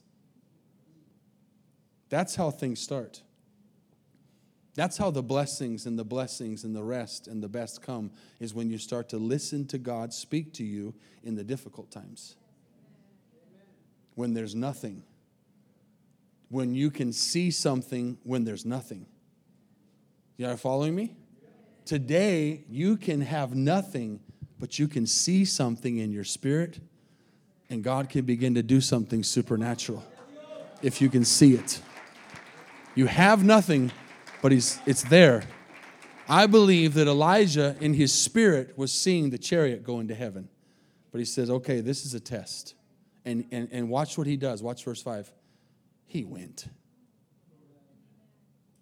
That's 2.09 2.35
how 2.35 2.51
things 2.51 2.79
start. 2.79 3.21
That's 4.75 4.97
how 4.97 5.09
the 5.09 5.23
blessings 5.23 5.87
and 5.87 5.97
the 5.97 6.05
blessings 6.05 6.63
and 6.63 6.75
the 6.75 6.83
rest 6.83 7.27
and 7.27 7.41
the 7.41 7.49
best 7.49 7.81
come, 7.81 8.11
is 8.39 8.53
when 8.53 8.69
you 8.69 8.77
start 8.77 9.09
to 9.09 9.17
listen 9.17 9.65
to 9.67 9.79
God 9.79 10.13
speak 10.13 10.53
to 10.53 10.63
you 10.63 10.93
in 11.23 11.35
the 11.35 11.43
difficult 11.43 11.89
times. 11.89 12.35
When 14.13 14.35
there's 14.35 14.53
nothing. 14.53 15.01
When 16.49 16.75
you 16.75 16.91
can 16.91 17.11
see 17.11 17.49
something 17.49 18.19
when 18.23 18.43
there's 18.43 18.65
nothing. 18.65 19.07
You 20.37 20.47
are 20.47 20.57
following 20.57 20.95
me? 20.95 21.15
Today, 21.85 22.63
you 22.69 22.97
can 22.97 23.21
have 23.21 23.55
nothing, 23.55 24.19
but 24.59 24.77
you 24.77 24.87
can 24.87 25.07
see 25.07 25.43
something 25.43 25.97
in 25.97 26.11
your 26.11 26.23
spirit, 26.23 26.79
and 27.69 27.83
God 27.83 28.09
can 28.09 28.25
begin 28.25 28.53
to 28.53 28.61
do 28.61 28.79
something 28.79 29.23
supernatural 29.23 30.05
if 30.83 31.01
you 31.01 31.09
can 31.09 31.25
see 31.25 31.53
it. 31.53 31.81
You 32.97 33.05
have 33.05 33.43
nothing, 33.43 33.91
but 34.41 34.51
he's, 34.51 34.79
it's 34.87 35.03
there. 35.03 35.43
I 36.27 36.47
believe 36.47 36.95
that 36.95 37.05
Elijah, 37.05 37.75
in 37.79 37.93
his 37.93 38.11
spirit, 38.11 38.75
was 38.75 38.91
seeing 38.91 39.29
the 39.29 39.37
chariot 39.37 39.83
go 39.83 39.99
into 39.99 40.15
heaven. 40.15 40.49
But 41.11 41.19
he 41.19 41.25
says, 41.25 41.51
okay, 41.51 41.79
this 41.79 42.07
is 42.07 42.15
a 42.15 42.19
test. 42.19 42.73
And, 43.23 43.45
and, 43.51 43.69
and 43.71 43.91
watch 43.91 44.17
what 44.17 44.25
he 44.25 44.35
does. 44.35 44.63
Watch 44.63 44.83
verse 44.83 44.99
5. 45.03 45.31
He 46.07 46.23
went. 46.23 46.69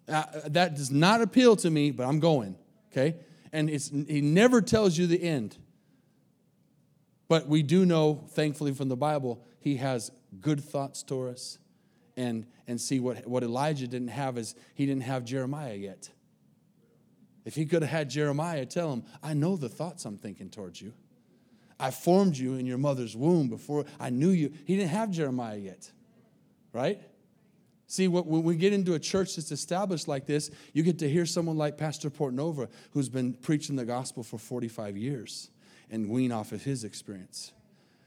Uh, 0.08 0.24
that 0.46 0.76
does 0.76 0.90
not 0.90 1.20
appeal 1.20 1.54
to 1.56 1.68
me, 1.68 1.90
but 1.90 2.06
I'm 2.06 2.18
going. 2.18 2.56
Okay? 2.90 3.16
And 3.52 3.68
it's, 3.68 3.90
he 3.90 4.22
never 4.22 4.62
tells 4.62 4.96
you 4.96 5.06
the 5.06 5.22
end. 5.22 5.58
But 7.28 7.48
we 7.48 7.62
do 7.62 7.84
know, 7.84 8.24
thankfully, 8.30 8.72
from 8.72 8.88
the 8.88 8.96
Bible, 8.96 9.44
he 9.58 9.76
has 9.76 10.10
good 10.40 10.64
thoughts 10.64 11.02
toward 11.02 11.34
us 11.34 11.58
and, 12.16 12.46
and 12.66 12.80
see 12.80 13.00
what, 13.00 13.26
what 13.26 13.42
Elijah 13.42 13.86
didn't 13.86 14.08
have 14.08 14.38
is 14.38 14.54
he 14.74 14.86
didn't 14.86 15.02
have 15.02 15.24
Jeremiah 15.24 15.74
yet. 15.74 16.10
If 17.44 17.54
he 17.54 17.66
could 17.66 17.82
have 17.82 17.90
had 17.90 18.10
Jeremiah 18.10 18.66
tell 18.66 18.92
him, 18.92 19.04
I 19.22 19.34
know 19.34 19.56
the 19.56 19.68
thoughts 19.68 20.04
I'm 20.04 20.16
thinking 20.16 20.50
towards 20.50 20.80
you. 20.80 20.92
I 21.78 21.90
formed 21.90 22.36
you 22.36 22.54
in 22.54 22.66
your 22.66 22.78
mother's 22.78 23.14
womb 23.14 23.48
before 23.48 23.84
I 24.00 24.10
knew 24.10 24.30
you. 24.30 24.52
He 24.64 24.76
didn't 24.76 24.90
have 24.90 25.10
Jeremiah 25.10 25.58
yet, 25.58 25.90
right? 26.72 27.00
See, 27.86 28.08
when 28.08 28.42
we 28.42 28.56
get 28.56 28.72
into 28.72 28.94
a 28.94 28.98
church 28.98 29.36
that's 29.36 29.52
established 29.52 30.08
like 30.08 30.26
this, 30.26 30.50
you 30.72 30.82
get 30.82 30.98
to 31.00 31.08
hear 31.08 31.24
someone 31.24 31.56
like 31.56 31.78
Pastor 31.78 32.10
Portnova, 32.10 32.68
who's 32.90 33.08
been 33.08 33.34
preaching 33.34 33.76
the 33.76 33.84
gospel 33.84 34.24
for 34.24 34.38
45 34.38 34.96
years, 34.96 35.50
and 35.88 36.10
wean 36.10 36.32
off 36.32 36.50
of 36.50 36.64
his 36.64 36.82
experience. 36.82 37.52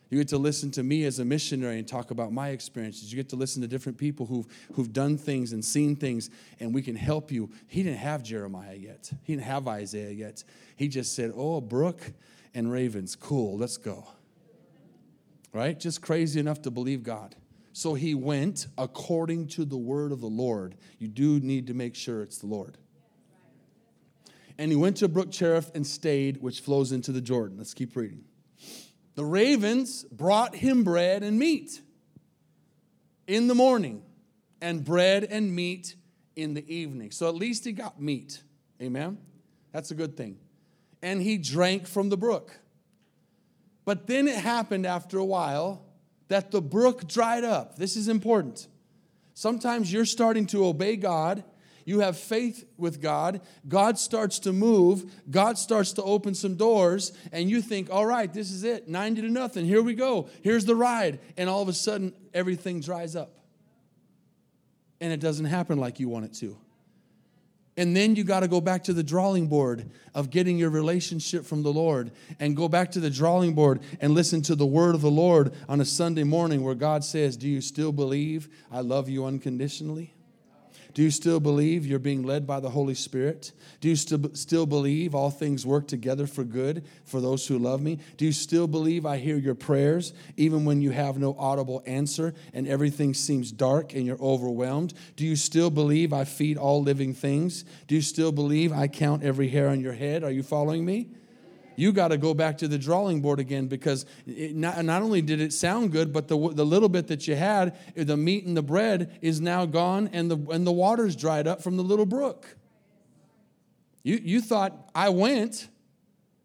You 0.10 0.18
get 0.18 0.30
to 0.30 0.40
listen 0.40 0.72
to 0.72 0.84
me 0.84 1.04
as 1.04 1.20
a 1.20 1.26
missionary 1.26 1.78
and 1.78 1.88
talk 1.88 2.10
about 2.10 2.34
my 2.34 2.50
experiences. 2.50 3.12
You 3.12 3.16
get 3.16 3.30
to 3.30 3.36
listen 3.36 3.62
to 3.62 3.68
different 3.68 3.98
people 3.98 4.26
who've, 4.26 4.48
who've 4.74 4.92
done 4.92 5.18
things 5.18 5.54
and 5.54 5.64
seen 5.64 5.96
things, 5.96 6.32
and 6.60 6.74
we 6.74 6.82
can 6.82 6.96
help 6.96 7.32
you. 7.32 7.52
He 7.68 7.84
didn't 7.84 8.00
have 8.00 8.24
Jeremiah 8.24 8.76
yet, 8.76 9.12
he 9.24 9.34
didn't 9.34 9.46
have 9.46 9.68
Isaiah 9.68 10.12
yet. 10.12 10.44
He 10.76 10.88
just 10.88 11.16
said, 11.16 11.32
Oh, 11.36 11.62
brook 11.62 12.02
and 12.54 12.72
ravens, 12.72 13.16
cool, 13.16 13.58
let's 13.58 13.78
go. 13.78 14.08
Right? 15.54 15.80
Just 15.80 16.02
crazy 16.02 16.40
enough 16.40 16.62
to 16.64 16.72
believe 16.72 17.04
God. 17.04 17.36
So 17.74 17.94
he 17.94 18.16
went 18.16 18.68
according 18.78 19.48
to 19.50 19.66
the 19.66 19.78
word 19.78 20.12
of 20.12 20.22
the 20.22 20.28
Lord. 20.28 20.76
You 20.98 21.08
do 21.08 21.40
need 21.40 21.68
to 21.68 21.74
make 21.74 21.96
sure 21.96 22.22
it's 22.24 22.40
the 22.40 22.48
Lord. 22.48 22.78
And 24.58 24.72
he 24.72 24.76
went 24.76 24.98
to 24.98 25.08
Brook 25.08 25.32
Cherith 25.32 25.72
and 25.74 25.88
stayed, 25.88 26.42
which 26.42 26.60
flows 26.60 26.92
into 26.92 27.12
the 27.12 27.22
Jordan. 27.22 27.58
Let's 27.58 27.74
keep 27.74 27.96
reading. 27.96 28.26
The 29.20 29.26
ravens 29.26 30.06
brought 30.06 30.56
him 30.56 30.86
bread 30.86 31.24
and 31.24 31.38
meat 31.38 31.82
in 33.28 33.48
the 33.48 33.54
morning, 33.54 34.02
and 34.62 34.82
bread 34.86 35.26
and 35.26 35.54
meat 35.54 35.96
in 36.38 36.54
the 36.54 36.66
evening. 36.74 37.12
So 37.12 37.28
at 37.28 37.36
least 37.36 37.66
he 37.66 37.74
got 37.74 38.02
meat. 38.02 38.42
Amen? 38.82 39.18
That's 39.74 39.92
a 39.92 39.94
good 39.94 40.16
thing. 40.16 40.38
And 41.02 41.22
he 41.22 41.38
drank 41.38 41.86
from 41.86 42.08
the 42.08 42.16
brook. 42.16 42.62
But 43.84 44.08
then 44.08 44.30
it 44.30 44.38
happened 44.38 44.86
after 44.86 45.18
a 45.18 45.26
while 45.26 45.84
that 46.30 46.52
the 46.52 46.62
brook 46.62 47.06
dried 47.06 47.44
up. 47.44 47.76
This 47.76 47.98
is 47.98 48.08
important. 48.08 48.70
Sometimes 49.34 49.92
you're 49.92 50.06
starting 50.06 50.46
to 50.46 50.64
obey 50.64 50.96
God. 50.96 51.44
You 51.90 52.02
have 52.02 52.20
faith 52.20 52.66
with 52.78 53.02
God. 53.02 53.42
God 53.68 53.98
starts 53.98 54.38
to 54.42 54.54
move. 54.54 55.12
God 55.28 55.58
starts 55.58 55.94
to 55.94 56.04
open 56.04 56.36
some 56.36 56.54
doors. 56.54 57.14
And 57.32 57.50
you 57.50 57.64
think, 57.64 57.90
all 57.90 58.06
right, 58.06 58.32
this 58.32 58.52
is 58.52 58.64
it. 58.64 58.88
90 58.88 59.24
to 59.24 59.30
nothing. 59.30 59.66
Here 59.66 59.82
we 59.82 59.96
go. 59.96 60.30
Here's 60.44 60.66
the 60.66 60.76
ride. 60.76 61.20
And 61.36 61.50
all 61.50 61.64
of 61.64 61.68
a 61.68 61.74
sudden, 61.74 62.14
everything 62.32 62.80
dries 62.80 63.16
up. 63.16 63.40
And 65.02 65.12
it 65.12 65.20
doesn't 65.20 65.48
happen 65.48 65.80
like 65.80 66.00
you 66.00 66.10
want 66.10 66.26
it 66.26 66.34
to. 66.36 66.60
And 67.76 67.96
then 67.96 68.16
you 68.16 68.24
got 68.24 68.42
to 68.42 68.48
go 68.48 68.62
back 68.62 68.84
to 68.84 68.94
the 68.94 69.02
drawing 69.02 69.48
board 69.48 69.90
of 70.14 70.30
getting 70.30 70.60
your 70.60 70.70
relationship 70.70 71.44
from 71.44 71.64
the 71.64 71.74
Lord 71.74 72.12
and 72.40 72.56
go 72.56 72.70
back 72.70 72.92
to 72.92 73.00
the 73.00 73.10
drawing 73.10 73.56
board 73.56 73.82
and 74.00 74.14
listen 74.14 74.44
to 74.44 74.54
the 74.54 74.64
word 74.64 74.94
of 74.94 75.02
the 75.02 75.10
Lord 75.10 75.54
on 75.68 75.82
a 75.82 75.86
Sunday 75.86 76.24
morning 76.24 76.64
where 76.64 76.76
God 76.76 77.04
says, 77.04 77.36
Do 77.36 77.50
you 77.50 77.62
still 77.62 77.92
believe 77.92 78.48
I 78.72 78.82
love 78.82 79.10
you 79.10 79.26
unconditionally? 79.26 80.14
Do 80.94 81.04
you 81.04 81.12
still 81.12 81.40
believe 81.40 81.86
you're 81.86 82.00
being 82.00 82.24
led 82.24 82.48
by 82.48 82.60
the 82.60 82.70
Holy 82.70 82.96
Spirit? 82.96 83.52
Do 83.80 83.90
you 83.90 83.96
st- 83.96 84.36
still 84.36 84.66
believe 84.66 85.14
all 85.14 85.30
things 85.30 85.66
work 85.66 85.88
together 85.88 86.26
for 86.26 86.44
good 86.44 86.84
for 87.06 87.22
those 87.22 87.46
who 87.46 87.60
love 87.60 87.82
me? 87.82 88.00
Do 88.18 88.26
you 88.26 88.32
still 88.32 88.68
believe 88.68 89.06
I 89.06 89.18
hear 89.18 89.38
your 89.38 89.56
prayers 89.56 90.14
even 90.36 90.66
when 90.66 90.82
you 90.82 90.92
have 90.92 91.18
no 91.18 91.36
audible 91.38 91.84
answer 91.86 92.34
and 92.54 92.68
everything 92.68 93.14
seems 93.14 93.52
dark 93.52 93.94
and 93.94 94.06
you're 94.06 94.22
overwhelmed? 94.22 94.94
Do 95.16 95.26
you 95.26 95.36
still 95.36 95.70
believe 95.70 96.12
I 96.12 96.26
feed 96.26 96.58
all 96.58 96.82
living 96.82 97.14
things? 97.14 97.66
Do 97.88 97.96
you 97.96 98.02
still 98.02 98.32
believe 98.32 98.74
I 98.74 98.88
count 98.88 99.24
every 99.24 99.50
hair 99.50 99.70
on 99.70 99.82
your 99.82 99.94
head? 99.94 100.24
Are 100.24 100.32
you 100.32 100.44
following 100.44 100.84
me? 100.86 101.10
You 101.80 101.94
got 101.94 102.10
to 102.10 102.18
go 102.18 102.34
back 102.34 102.58
to 102.58 102.68
the 102.68 102.78
drawing 102.78 103.22
board 103.22 103.40
again 103.40 103.68
because 103.68 104.06
not, 104.26 104.84
not, 104.84 105.02
only 105.02 105.22
did 105.22 105.40
it 105.40 105.54
sound 105.54 105.94
good, 105.94 106.12
but 106.12 106.28
the, 106.28 106.38
the 106.54 106.66
little 106.66 106.90
bit 106.90 107.08
that 107.08 107.26
you 107.26 107.36
had, 107.36 107.78
the 107.96 108.18
meat 108.18 108.46
and 108.46 108.58
the 108.58 108.62
bread, 108.62 109.18
is 109.22 109.40
now 109.40 109.66
gone 109.66 110.10
and 110.12 110.30
the, 110.30 110.38
and 110.52 110.68
the 110.68 110.74
water's 110.74 111.16
dried 111.16 111.48
up 111.48 111.62
from 111.62 111.78
the 111.78 111.84
little 111.84 112.06
brook. 112.06 112.58
You, 114.04 114.20
you 114.22 114.42
thought, 114.42 114.90
I 114.94 115.08
went, 115.08 115.70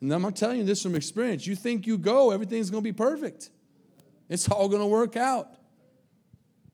and 0.00 0.12
I'm 0.12 0.32
telling 0.32 0.58
you 0.58 0.64
this 0.64 0.82
from 0.82 0.94
experience. 0.94 1.46
You 1.46 1.56
think 1.56 1.86
you 1.86 1.98
go, 1.98 2.30
everything's 2.30 2.70
going 2.70 2.84
to 2.84 2.88
be 2.88 2.96
perfect, 2.96 3.50
it's 4.28 4.48
all 4.48 4.68
going 4.68 4.82
to 4.82 4.86
work 4.86 5.16
out. 5.16 5.48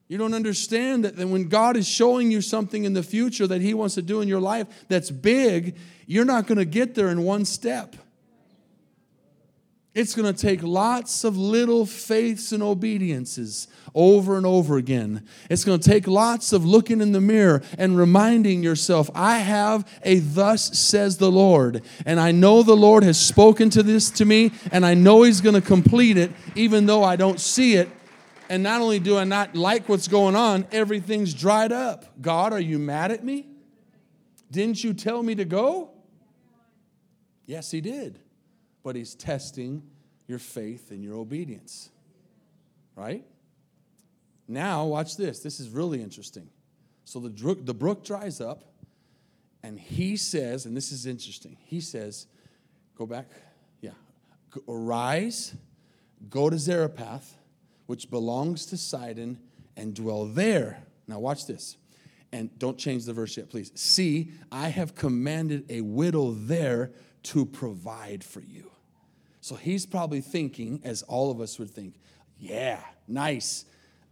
You 0.07 0.19
don't 0.19 0.35
understand 0.35 1.05
that 1.05 1.17
when 1.17 1.49
God 1.49 1.77
is 1.77 1.87
showing 1.87 2.33
you 2.33 2.41
something 2.41 2.85
in 2.85 2.95
the 2.95 3.03
future 3.03 3.47
that 3.47 3.63
He 3.63 3.75
wants 3.75 3.95
to 3.95 4.03
do 4.03 4.21
in 4.21 4.29
your 4.29 4.41
life 4.41 4.67
that's 4.89 5.09
big, 5.11 5.79
you're 6.05 6.25
not 6.25 6.49
going 6.49 6.59
to 6.59 6.65
get 6.65 6.97
there 6.97 7.09
in 7.09 7.23
one 7.23 7.45
step. 7.45 7.95
It's 9.93 10.15
going 10.15 10.33
to 10.33 10.41
take 10.41 10.63
lots 10.63 11.25
of 11.25 11.37
little 11.37 11.85
faiths 11.85 12.53
and 12.53 12.63
obediences 12.63 13.67
over 13.93 14.37
and 14.37 14.47
over 14.47 14.77
again. 14.77 15.27
It's 15.49 15.65
going 15.65 15.81
to 15.81 15.89
take 15.89 16.07
lots 16.07 16.53
of 16.53 16.65
looking 16.65 17.01
in 17.01 17.11
the 17.11 17.21
mirror 17.21 17.61
and 17.77 17.99
reminding 17.99 18.63
yourself, 18.63 19.11
I 19.17 19.39
have 19.39 19.85
a 20.05 20.21
thus 20.21 20.79
says 20.79 21.19
the 21.19 21.31
Lord. 21.31 21.83
And 22.07 22.21
I 22.21 22.31
know 22.31 22.63
the 22.63 22.77
Lord 22.77 23.03
has 23.03 23.19
spoken 23.19 23.69
to 23.71 23.83
this 23.83 24.11
to 24.13 24.25
me, 24.25 24.53
and 24.71 24.87
I 24.87 24.95
know 24.95 25.25
He's 25.25 25.41
going 25.41 25.57
to 25.57 25.61
complete 25.61 26.17
it, 26.17 26.31
even 26.55 26.87
though 26.87 27.03
I 27.03 27.17
don't 27.17 27.41
see 27.41 27.75
it. 27.75 27.89
And 28.49 28.63
not 28.63 28.81
only 28.81 29.01
do 29.01 29.17
I 29.17 29.25
not 29.25 29.57
like 29.57 29.89
what's 29.89 30.07
going 30.07 30.37
on, 30.37 30.69
everything's 30.71 31.35
dried 31.35 31.73
up. 31.73 32.05
God, 32.23 32.53
are 32.53 32.61
you 32.61 32.79
mad 32.79 33.11
at 33.11 33.25
me? 33.25 33.49
Didn't 34.53 34.85
you 34.85 34.95
tell 34.95 35.21
me 35.25 35.35
to 35.35 35.45
go? 35.45 35.91
Yes, 37.47 37.73
He 37.73 37.81
did 37.81 38.21
but 38.83 38.97
he's 38.97 39.15
testing 39.15 39.83
your 40.27 40.39
faith 40.39 40.91
and 40.91 41.03
your 41.03 41.17
obedience. 41.17 41.91
Right? 42.97 43.25
Now, 44.47 44.85
watch 44.87 45.17
this. 45.17 45.41
This 45.41 45.61
is 45.61 45.69
really 45.69 46.03
interesting. 46.03 46.49
So 47.05 47.19
the 47.21 47.31
brook, 47.31 47.65
the 47.65 47.75
brook 47.75 48.05
dries 48.05 48.41
up, 48.41 48.65
and 49.63 49.79
he 49.79 50.17
says, 50.17 50.67
and 50.67 50.77
this 50.77 50.93
is 50.93 51.07
interesting, 51.07 51.57
he 51.67 51.81
says, 51.81 52.27
go 52.97 53.07
back, 53.07 53.29
yeah, 53.81 53.91
arise, 54.69 55.55
go 56.29 56.51
to 56.51 56.59
Zarephath, 56.59 57.37
which 57.87 58.11
belongs 58.11 58.67
to 58.67 58.77
Sidon, 58.77 59.39
and 59.77 59.95
dwell 59.95 60.27
there. 60.27 60.83
Now, 61.09 61.19
watch 61.19 61.47
this. 61.47 61.77
And 62.33 62.57
don't 62.59 62.79
change 62.79 63.07
the 63.07 63.13
verse 63.13 63.37
yet, 63.37 63.51
please. 63.51 63.73
See, 63.75 64.31
I 64.53 64.69
have 64.69 64.95
commanded 64.95 65.65
a 65.69 65.81
widow 65.81 66.33
there 66.33 66.93
to 67.25 67.45
provide 67.45 68.23
for 68.23 68.41
you. 68.41 68.70
So 69.51 69.57
he's 69.57 69.85
probably 69.85 70.21
thinking, 70.21 70.81
as 70.85 71.03
all 71.03 71.33
of 71.33 71.41
us 71.41 71.59
would 71.59 71.71
think, 71.71 71.95
yeah, 72.39 72.79
nice. 73.09 73.65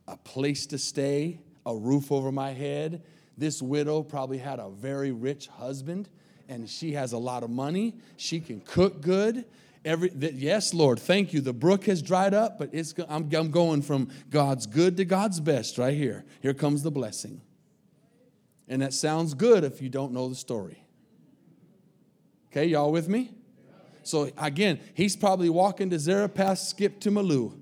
A 0.09 0.17
place 0.17 0.67
to 0.67 0.79
stay, 0.79 1.39
a 1.65 1.77
roof 1.77 2.11
over 2.11 2.33
my 2.33 2.51
head. 2.51 3.05
This 3.37 3.63
widow 3.63 4.03
probably 4.03 4.39
had 4.39 4.59
a 4.59 4.69
very 4.69 5.13
rich 5.13 5.47
husband, 5.47 6.09
and 6.49 6.69
she 6.69 6.95
has 6.95 7.13
a 7.13 7.19
lot 7.19 7.45
of 7.45 7.51
money. 7.51 7.95
She 8.17 8.41
can 8.41 8.61
cook 8.63 9.01
good. 9.01 9.45
Every, 9.85 10.11
yes, 10.13 10.75
Lord, 10.75 10.99
thank 10.99 11.33
you. 11.33 11.41
The 11.41 11.53
brook 11.53 11.85
has 11.85 12.03
dried 12.03 12.35
up, 12.35 12.59
but 12.59 12.71
it's, 12.73 12.93
I'm, 13.09 13.33
I'm 13.33 13.53
going 13.53 13.83
from 13.83 14.09
God's 14.31 14.67
good 14.67 14.97
to 14.97 15.05
God's 15.05 15.39
best 15.39 15.79
right 15.79 15.95
here. 15.95 16.25
Here 16.43 16.53
comes 16.53 16.83
the 16.83 16.91
blessing. 16.91 17.43
And 18.67 18.83
that 18.83 18.93
sounds 18.93 19.35
good 19.35 19.63
if 19.63 19.81
you 19.81 19.89
don't 19.89 20.13
know 20.13 20.29
the 20.29 20.35
story. 20.35 20.83
Okay, 22.51 22.67
y'all 22.67 22.91
with 22.91 23.09
me? 23.09 23.38
So 24.09 24.31
again, 24.39 24.81
he's 24.95 25.17
probably 25.17 25.51
walking 25.51 25.91
to 25.91 25.99
Zarephath, 25.99 26.59
skip 26.59 26.99
to 27.01 27.11
Maloo. 27.11 27.53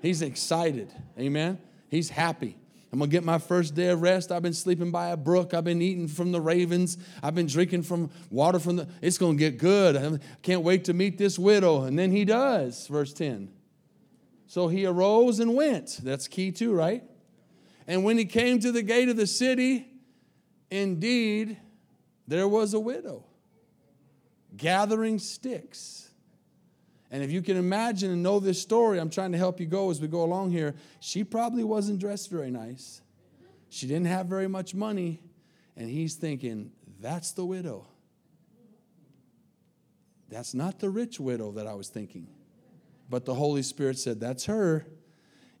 He's 0.00 0.22
excited. 0.22 0.90
Amen. 1.18 1.58
He's 1.90 2.08
happy. 2.08 2.56
I'm 2.90 2.98
gonna 2.98 3.10
get 3.10 3.24
my 3.24 3.38
first 3.38 3.74
day 3.74 3.88
of 3.88 4.00
rest. 4.00 4.32
I've 4.32 4.42
been 4.42 4.54
sleeping 4.54 4.90
by 4.90 5.08
a 5.08 5.16
brook. 5.16 5.52
I've 5.52 5.64
been 5.64 5.82
eating 5.82 6.08
from 6.08 6.32
the 6.32 6.40
ravens. 6.40 6.96
I've 7.22 7.34
been 7.34 7.46
drinking 7.46 7.82
from 7.82 8.10
water 8.30 8.58
from 8.58 8.76
the. 8.76 8.88
It's 9.02 9.18
gonna 9.18 9.36
get 9.36 9.58
good. 9.58 9.96
I 9.96 10.18
can't 10.42 10.62
wait 10.62 10.84
to 10.84 10.94
meet 10.94 11.18
this 11.18 11.38
widow. 11.38 11.82
And 11.82 11.98
then 11.98 12.10
he 12.10 12.24
does, 12.24 12.86
verse 12.86 13.12
10. 13.12 13.50
So 14.46 14.68
he 14.68 14.86
arose 14.86 15.40
and 15.40 15.54
went. 15.54 16.00
That's 16.02 16.26
key 16.26 16.52
too, 16.52 16.72
right? 16.72 17.02
And 17.86 18.02
when 18.02 18.16
he 18.16 18.24
came 18.24 18.60
to 18.60 18.72
the 18.72 18.82
gate 18.82 19.10
of 19.10 19.16
the 19.16 19.26
city, 19.26 19.88
indeed, 20.70 21.58
there 22.26 22.48
was 22.48 22.72
a 22.72 22.80
widow 22.80 23.24
gathering 24.56 25.18
sticks. 25.18 26.10
And 27.10 27.22
if 27.22 27.30
you 27.30 27.42
can 27.42 27.56
imagine 27.56 28.10
and 28.10 28.22
know 28.22 28.40
this 28.40 28.60
story, 28.60 28.98
I'm 28.98 29.10
trying 29.10 29.32
to 29.32 29.38
help 29.38 29.60
you 29.60 29.66
go 29.66 29.90
as 29.90 30.00
we 30.00 30.08
go 30.08 30.22
along 30.24 30.50
here. 30.50 30.74
She 31.00 31.22
probably 31.22 31.64
wasn't 31.64 32.00
dressed 32.00 32.30
very 32.30 32.50
nice. 32.50 33.00
She 33.68 33.86
didn't 33.86 34.06
have 34.06 34.26
very 34.26 34.48
much 34.48 34.74
money. 34.74 35.20
And 35.76 35.88
he's 35.88 36.14
thinking, 36.14 36.72
that's 37.00 37.32
the 37.32 37.44
widow. 37.44 37.86
That's 40.28 40.54
not 40.54 40.80
the 40.80 40.90
rich 40.90 41.20
widow 41.20 41.52
that 41.52 41.66
I 41.66 41.74
was 41.74 41.88
thinking. 41.88 42.28
But 43.08 43.24
the 43.24 43.34
Holy 43.34 43.62
Spirit 43.62 43.98
said, 43.98 44.20
that's 44.20 44.46
her. 44.46 44.86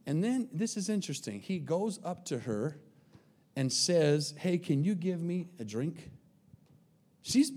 And 0.06 0.22
then 0.22 0.48
this 0.52 0.76
is 0.76 0.88
interesting. 0.88 1.40
He 1.40 1.58
goes 1.58 1.98
up 2.04 2.24
to 2.26 2.40
her 2.40 2.76
and 3.56 3.72
says, 3.72 4.34
Hey, 4.38 4.58
can 4.58 4.84
you 4.84 4.94
give 4.94 5.20
me 5.20 5.48
a 5.58 5.64
drink? 5.64 6.10
She's 7.22 7.50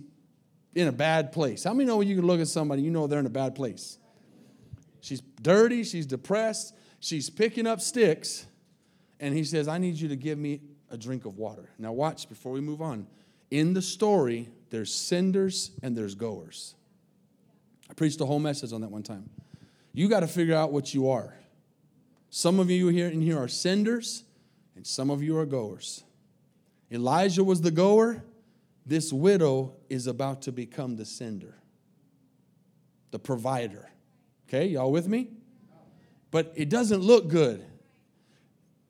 in 0.78 0.88
a 0.88 0.92
bad 0.92 1.32
place. 1.32 1.64
How 1.64 1.74
many 1.74 1.88
know 1.88 1.98
when 1.98 2.08
you 2.08 2.16
can 2.16 2.28
look 2.28 2.40
at 2.40 2.48
somebody, 2.48 2.84
you 2.84 2.92
know 2.92 3.08
they're 3.08 3.20
in 3.20 3.26
a 3.26 3.32
bad 3.32 3.56
place? 3.56 3.98
She's 5.02 5.22
dirty, 5.42 5.84
she's 5.84 6.06
depressed, 6.06 6.76
she's 7.00 7.32
picking 7.32 7.66
up 7.66 7.82
sticks, 7.82 8.46
and 9.20 9.34
he 9.36 9.44
says, 9.44 9.68
I 9.68 9.80
need 9.80 9.96
you 9.96 10.08
to 10.10 10.16
give 10.16 10.38
me 10.38 10.62
a 10.92 10.98
drink 10.98 11.26
of 11.26 11.36
water. 11.36 11.72
Now, 11.80 11.94
watch 11.94 12.30
before 12.30 12.52
we 12.52 12.62
move 12.62 12.84
on. 12.84 13.08
In 13.50 13.74
the 13.74 13.82
story, 13.82 14.50
there's 14.70 14.94
senders 14.94 15.72
and 15.82 15.98
there's 15.98 16.14
goers. 16.14 16.76
I 17.90 17.94
preached 17.94 18.22
a 18.22 18.26
whole 18.28 18.40
message 18.40 18.72
on 18.72 18.82
that 18.82 18.92
one 18.92 19.04
time. 19.04 19.32
You 19.94 20.08
got 20.08 20.20
to 20.20 20.28
figure 20.28 20.56
out 20.56 20.72
what 20.72 20.94
you 20.94 21.10
are. 21.10 21.34
Some 22.30 22.60
of 22.60 22.70
you 22.70 22.90
here 22.90 23.08
in 23.08 23.22
here 23.22 23.40
are 23.40 23.48
senders, 23.48 24.26
and 24.76 24.86
some 24.86 25.10
of 25.10 25.24
you 25.24 25.40
are 25.40 25.46
goers. 25.48 26.04
Elijah 26.92 27.44
was 27.44 27.62
the 27.62 27.72
goer. 27.72 28.24
This 28.88 29.12
widow 29.12 29.74
is 29.90 30.08
about 30.08 30.44
to 30.44 30.54
become 30.54 30.96
the 30.96 31.04
sender, 31.04 31.56
the 33.12 33.20
provider. 33.20 33.90
Okay, 34.48 34.68
y'all 34.68 34.94
with 34.94 35.10
me? 35.10 35.28
But 36.32 36.54
it 36.56 36.70
doesn't 36.70 37.02
look 37.02 37.28
good. 37.28 37.66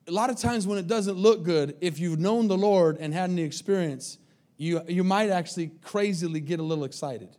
A 0.07 0.11
lot 0.11 0.29
of 0.29 0.37
times 0.37 0.67
when 0.67 0.77
it 0.77 0.85
doesn't 0.85 1.17
look 1.17 1.43
good, 1.43 1.75
if 1.81 1.99
you've 1.99 2.19
known 2.19 2.47
the 2.47 2.57
Lord 2.57 2.97
and 2.99 3.11
had 3.11 3.31
any 3.31 3.41
experience, 3.41 4.19
you, 4.55 4.83
you 4.87 5.03
might 5.03 5.31
actually 5.31 5.71
crazily 5.81 6.41
get 6.41 6.59
a 6.59 6.63
little 6.63 6.83
excited. 6.83 7.29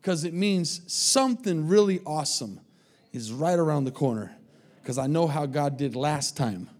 Because 0.00 0.22
it 0.22 0.32
means 0.32 0.80
something 0.92 1.66
really 1.66 2.00
awesome 2.06 2.60
is 3.12 3.32
right 3.32 3.58
around 3.58 3.84
the 3.84 3.90
corner. 3.90 4.36
Because 4.80 4.96
I 4.96 5.08
know 5.08 5.26
how 5.26 5.44
God 5.46 5.76
did 5.76 5.96
last 5.96 6.36
time. 6.36 6.70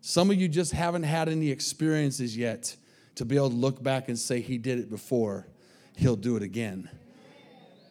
Some 0.00 0.30
of 0.30 0.40
you 0.40 0.48
just 0.48 0.72
haven't 0.72 1.02
had 1.02 1.28
any 1.28 1.50
experiences 1.50 2.34
yet 2.34 2.74
to 3.18 3.24
be 3.24 3.36
able 3.36 3.50
to 3.50 3.56
look 3.56 3.82
back 3.82 4.08
and 4.08 4.18
say, 4.18 4.40
He 4.40 4.58
did 4.58 4.78
it 4.78 4.90
before, 4.90 5.46
He'll 5.96 6.16
do 6.16 6.36
it 6.36 6.42
again. 6.42 6.88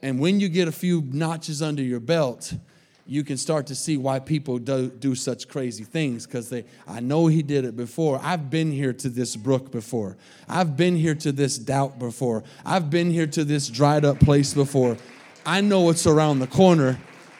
And 0.01 0.19
when 0.19 0.39
you 0.39 0.49
get 0.49 0.67
a 0.67 0.71
few 0.71 1.01
notches 1.11 1.61
under 1.61 1.81
your 1.81 1.99
belt, 1.99 2.53
you 3.05 3.23
can 3.23 3.37
start 3.37 3.67
to 3.67 3.75
see 3.75 3.97
why 3.97 4.19
people 4.19 4.59
do, 4.59 4.89
do 4.89 5.15
such 5.15 5.47
crazy 5.47 5.85
things 5.85 6.25
because 6.25 6.49
they 6.49 6.65
i 6.87 6.99
know 6.99 7.27
he 7.27 7.41
did 7.41 7.63
it 7.63 7.75
before. 7.75 8.19
I've 8.21 8.49
been 8.49 8.71
here 8.71 8.91
to 8.93 9.09
this 9.09 9.35
brook 9.35 9.71
before. 9.71 10.17
I've 10.47 10.75
been 10.75 10.95
here 10.95 11.15
to 11.15 11.31
this 11.31 11.57
doubt 11.57 11.99
before. 11.99 12.43
I've 12.65 12.89
been 12.89 13.09
here 13.09 13.27
to 13.27 13.45
this 13.45 13.69
dried 13.69 14.03
up 14.03 14.19
place 14.19 14.53
before. 14.53 14.97
I 15.45 15.61
know 15.61 15.81
what's 15.81 16.05
around 16.05 16.39
the 16.39 16.47
corner. 16.47 16.99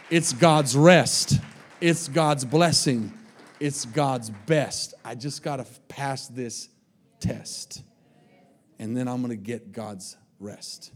It's 0.09 0.31
god's 0.31 0.75
rest. 0.75 1.39
It's 1.81 2.07
god's 2.07 2.45
blessing. 2.45 3.11
It's 3.59 3.85
god's 3.85 4.29
best. 4.29 4.93
I 5.03 5.15
just 5.15 5.43
got 5.43 5.57
to 5.57 5.65
pass 5.89 6.27
this 6.27 6.69
test 7.19 7.83
and 8.79 8.95
then 8.95 9.07
i'm 9.07 9.21
going 9.21 9.29
to 9.29 9.35
get 9.35 9.71
god's 9.71 10.17
rest 10.39 10.91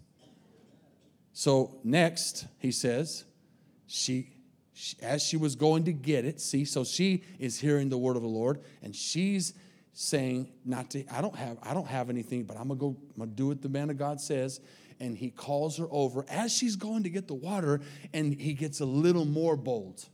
so 1.34 1.80
next 1.84 2.48
he 2.60 2.72
says 2.72 3.26
she 3.88 4.32
as 5.02 5.22
she 5.22 5.38
was 5.38 5.56
going 5.56 5.84
to 5.86 5.94
get 5.94 6.26
it, 6.26 6.40
see, 6.40 6.66
so 6.66 6.84
she 6.84 7.24
is 7.40 7.60
hearing 7.60 7.90
the 7.90 7.98
word 7.98 8.16
of 8.16 8.22
the 8.22 8.28
Lord 8.28 8.62
and 8.82 8.96
she's 8.96 9.54
saying, 9.94 10.52
not 10.66 10.90
to, 10.92 11.06
I 11.14 11.22
don't 11.22 11.36
have, 11.36 11.58
I 11.62 11.74
don't 11.74 11.88
have 11.88 12.10
anything, 12.10 12.44
but 12.44 12.58
I'm 12.58 12.70
gonna 12.70 12.80
go, 12.80 12.98
I'm 13.16 13.20
gonna 13.20 13.32
do 13.32 13.48
what 13.48 13.62
the 13.62 13.70
man 13.70 13.90
of 13.90 13.98
God 13.98 14.22
says. 14.22 14.62
And 15.00 15.18
he 15.18 15.32
calls 15.32 15.78
her 15.78 15.88
over 15.90 16.26
as 16.30 16.56
she's 16.56 16.76
going 16.76 17.04
to 17.04 17.10
get 17.10 17.28
the 17.28 17.34
water, 17.34 17.82
and 18.14 18.34
he 18.34 18.54
gets 18.54 18.82
a 18.82 18.86
little 18.86 19.26
more 19.26 19.56
bold. 19.56 20.06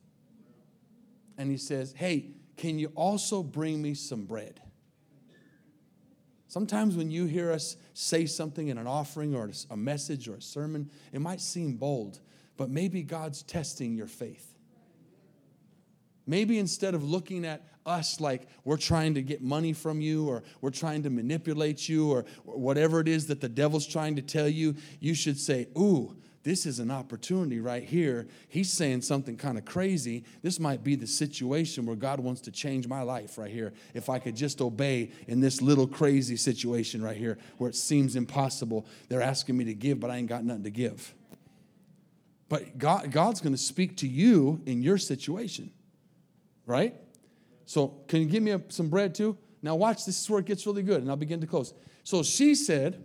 And 1.38 1.51
he 1.51 1.58
says, 1.58 1.93
Hey, 1.95 2.32
can 2.55 2.80
you 2.80 2.91
also 2.95 3.43
bring 3.43 3.82
me 3.82 3.93
some 3.93 4.24
bread? 4.24 4.62
Sometimes 6.47 6.95
when 6.95 7.11
you 7.11 7.25
hear 7.25 7.51
us 7.51 7.75
say 7.93 8.25
something 8.25 8.69
in 8.69 8.77
an 8.77 8.87
offering 8.87 9.35
or 9.35 9.49
a 9.69 9.77
message 9.77 10.29
or 10.29 10.35
a 10.35 10.41
sermon, 10.41 10.89
it 11.11 11.19
might 11.19 11.41
seem 11.41 11.75
bold, 11.75 12.19
but 12.55 12.69
maybe 12.69 13.03
God's 13.03 13.43
testing 13.43 13.95
your 13.95 14.07
faith. 14.07 14.53
Maybe 16.25 16.59
instead 16.59 16.93
of 16.93 17.03
looking 17.03 17.45
at 17.45 17.63
us 17.85 18.19
like 18.19 18.47
we're 18.65 18.77
trying 18.77 19.13
to 19.15 19.21
get 19.21 19.41
money 19.41 19.71
from 19.71 20.01
you 20.01 20.27
or 20.27 20.43
we're 20.59 20.71
trying 20.71 21.03
to 21.03 21.09
manipulate 21.09 21.87
you 21.87 22.11
or 22.11 22.25
whatever 22.43 22.99
it 22.99 23.07
is 23.07 23.27
that 23.27 23.39
the 23.39 23.47
devil's 23.49 23.87
trying 23.87 24.15
to 24.17 24.21
tell 24.21 24.47
you, 24.47 24.75
you 24.99 25.13
should 25.13 25.39
say, 25.39 25.67
Ooh, 25.77 26.15
this 26.47 26.65
is 26.65 26.79
an 26.79 26.91
opportunity 26.91 27.59
right 27.59 27.83
here. 27.83 28.27
He's 28.47 28.71
saying 28.71 29.01
something 29.01 29.37
kind 29.37 29.57
of 29.57 29.65
crazy. 29.65 30.23
This 30.41 30.59
might 30.59 30.83
be 30.83 30.95
the 30.95 31.07
situation 31.07 31.85
where 31.85 31.95
God 31.95 32.19
wants 32.19 32.41
to 32.41 32.51
change 32.51 32.87
my 32.87 33.01
life 33.01 33.37
right 33.37 33.51
here. 33.51 33.73
If 33.93 34.09
I 34.09 34.19
could 34.19 34.35
just 34.35 34.61
obey 34.61 35.11
in 35.27 35.39
this 35.39 35.61
little 35.61 35.87
crazy 35.87 36.37
situation 36.37 37.01
right 37.01 37.17
here 37.17 37.37
where 37.57 37.69
it 37.69 37.75
seems 37.75 38.15
impossible, 38.15 38.85
they're 39.09 39.21
asking 39.21 39.57
me 39.57 39.65
to 39.65 39.73
give, 39.73 39.99
but 39.99 40.09
I 40.09 40.17
ain't 40.17 40.29
got 40.29 40.43
nothing 40.43 40.63
to 40.63 40.71
give. 40.71 41.13
But 42.49 42.77
God, 42.77 43.11
God's 43.11 43.41
going 43.41 43.53
to 43.53 43.61
speak 43.61 43.97
to 43.97 44.07
you 44.07 44.61
in 44.65 44.81
your 44.81 44.97
situation 44.97 45.71
right? 46.67 46.93
So, 47.65 47.95
can 48.07 48.21
you 48.21 48.27
give 48.27 48.43
me 48.43 48.51
a, 48.51 48.61
some 48.67 48.89
bread 48.89 49.15
too? 49.15 49.35
Now, 49.63 49.75
watch, 49.75 50.05
this 50.05 50.21
is 50.21 50.29
where 50.29 50.39
it 50.39 50.45
gets 50.45 50.67
really 50.67 50.83
good, 50.83 51.01
and 51.01 51.09
I'll 51.09 51.17
begin 51.17 51.41
to 51.41 51.47
close. 51.47 51.73
So, 52.03 52.21
she 52.21 52.53
said, 52.53 53.03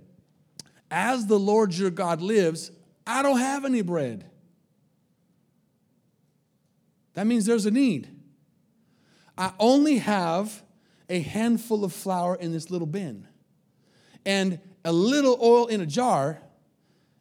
As 0.90 1.26
the 1.26 1.38
Lord 1.38 1.72
your 1.72 1.90
God 1.90 2.20
lives, 2.20 2.70
I 3.07 3.23
don't 3.23 3.39
have 3.39 3.65
any 3.65 3.83
bread. 3.83 4.25
That 7.15 7.27
means 7.27 7.47
there's 7.47 7.67
a 7.67 7.71
need. 7.71 8.09
I 9.37 9.53
only 9.59 9.99
have 9.99 10.63
a 11.09 11.21
handful 11.21 11.85
of 11.85 11.93
flour 11.93 12.37
in 12.37 12.53
this 12.53 12.71
little 12.71 12.87
bin 12.87 13.27
and 14.25 14.59
a 14.85 14.93
little 14.93 15.39
oil 15.43 15.67
in 15.67 15.81
a 15.81 15.87
jar. 15.87 16.41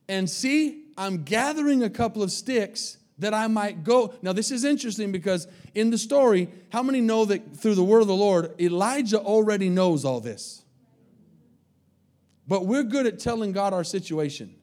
And 0.07 0.29
see, 0.29 0.83
I'm 0.97 1.23
gathering 1.23 1.83
a 1.83 1.89
couple 1.89 2.23
of 2.23 2.31
sticks 2.31 2.97
that 3.19 3.33
I 3.33 3.47
might 3.47 3.83
go. 3.83 4.13
Now, 4.21 4.33
this 4.33 4.51
is 4.51 4.63
interesting 4.63 5.11
because 5.11 5.47
in 5.75 5.89
the 5.89 5.97
story, 5.97 6.49
how 6.71 6.83
many 6.83 7.01
know 7.01 7.25
that 7.25 7.55
through 7.55 7.75
the 7.75 7.83
word 7.83 8.01
of 8.01 8.07
the 8.07 8.15
Lord, 8.15 8.59
Elijah 8.59 9.19
already 9.19 9.69
knows 9.69 10.05
all 10.05 10.19
this? 10.19 10.63
But 12.47 12.65
we're 12.65 12.83
good 12.83 13.05
at 13.05 13.19
telling 13.19 13.51
God 13.51 13.73
our 13.73 13.83
situation. 13.83 14.55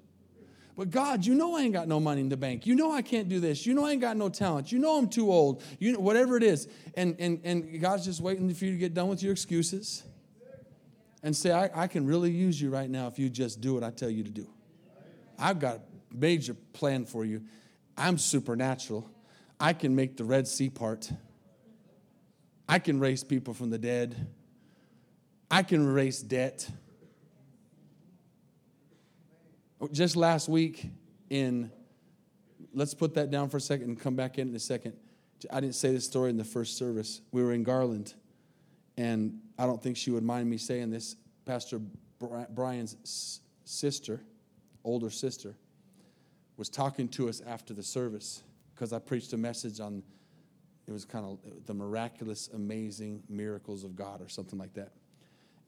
But 0.78 0.92
God, 0.92 1.26
you 1.26 1.34
know 1.34 1.56
I 1.56 1.62
ain't 1.62 1.72
got 1.72 1.88
no 1.88 1.98
money 1.98 2.20
in 2.20 2.28
the 2.28 2.36
bank. 2.36 2.64
You 2.64 2.76
know 2.76 2.92
I 2.92 3.02
can't 3.02 3.28
do 3.28 3.40
this. 3.40 3.66
You 3.66 3.74
know 3.74 3.84
I 3.84 3.90
ain't 3.90 4.00
got 4.00 4.16
no 4.16 4.28
talent. 4.28 4.70
You 4.70 4.78
know 4.78 4.96
I'm 4.96 5.08
too 5.08 5.32
old. 5.32 5.60
You 5.80 5.94
know, 5.94 5.98
whatever 5.98 6.36
it 6.36 6.44
is. 6.44 6.68
And, 6.94 7.16
and, 7.18 7.40
and 7.42 7.80
God's 7.80 8.04
just 8.04 8.20
waiting 8.20 8.54
for 8.54 8.64
you 8.64 8.70
to 8.70 8.76
get 8.76 8.94
done 8.94 9.08
with 9.08 9.20
your 9.20 9.32
excuses 9.32 10.04
and 11.24 11.34
say, 11.34 11.50
I, 11.50 11.68
I 11.74 11.88
can 11.88 12.06
really 12.06 12.30
use 12.30 12.62
you 12.62 12.70
right 12.70 12.88
now 12.88 13.08
if 13.08 13.18
you 13.18 13.28
just 13.28 13.60
do 13.60 13.74
what 13.74 13.82
I 13.82 13.90
tell 13.90 14.08
you 14.08 14.22
to 14.22 14.30
do. 14.30 14.46
I've 15.36 15.58
got 15.58 15.78
a 15.78 15.80
major 16.14 16.54
plan 16.74 17.06
for 17.06 17.24
you. 17.24 17.42
I'm 17.96 18.16
supernatural. 18.16 19.10
I 19.58 19.72
can 19.72 19.96
make 19.96 20.16
the 20.16 20.24
Red 20.24 20.46
Sea 20.46 20.70
part. 20.70 21.10
I 22.68 22.78
can 22.78 23.00
raise 23.00 23.24
people 23.24 23.52
from 23.52 23.70
the 23.70 23.78
dead. 23.78 24.28
I 25.50 25.64
can 25.64 25.84
erase 25.84 26.20
debt. 26.20 26.70
Just 29.92 30.16
last 30.16 30.48
week, 30.48 30.90
in, 31.30 31.70
let's 32.74 32.94
put 32.94 33.14
that 33.14 33.30
down 33.30 33.48
for 33.48 33.58
a 33.58 33.60
second 33.60 33.88
and 33.88 34.00
come 34.00 34.16
back 34.16 34.38
in 34.38 34.48
in 34.48 34.54
a 34.56 34.60
second. 34.60 34.94
I 35.52 35.60
didn't 35.60 35.76
say 35.76 35.92
this 35.92 36.04
story 36.04 36.30
in 36.30 36.36
the 36.36 36.44
first 36.44 36.76
service. 36.76 37.20
We 37.30 37.42
were 37.42 37.52
in 37.52 37.62
Garland, 37.62 38.14
and 38.96 39.38
I 39.56 39.66
don't 39.66 39.80
think 39.80 39.96
she 39.96 40.10
would 40.10 40.24
mind 40.24 40.50
me 40.50 40.56
saying 40.58 40.90
this. 40.90 41.16
Pastor 41.44 41.80
Brian's 42.50 43.40
sister, 43.64 44.20
older 44.82 45.10
sister, 45.10 45.54
was 46.56 46.68
talking 46.68 47.08
to 47.10 47.28
us 47.28 47.40
after 47.46 47.72
the 47.72 47.82
service 47.82 48.42
because 48.74 48.92
I 48.92 48.98
preached 48.98 49.32
a 49.32 49.36
message 49.36 49.78
on 49.78 50.02
it 50.88 50.92
was 50.92 51.04
kind 51.04 51.26
of 51.26 51.38
the 51.66 51.74
miraculous, 51.74 52.48
amazing 52.54 53.22
miracles 53.28 53.84
of 53.84 53.94
God 53.94 54.22
or 54.22 54.28
something 54.28 54.58
like 54.58 54.72
that. 54.74 54.92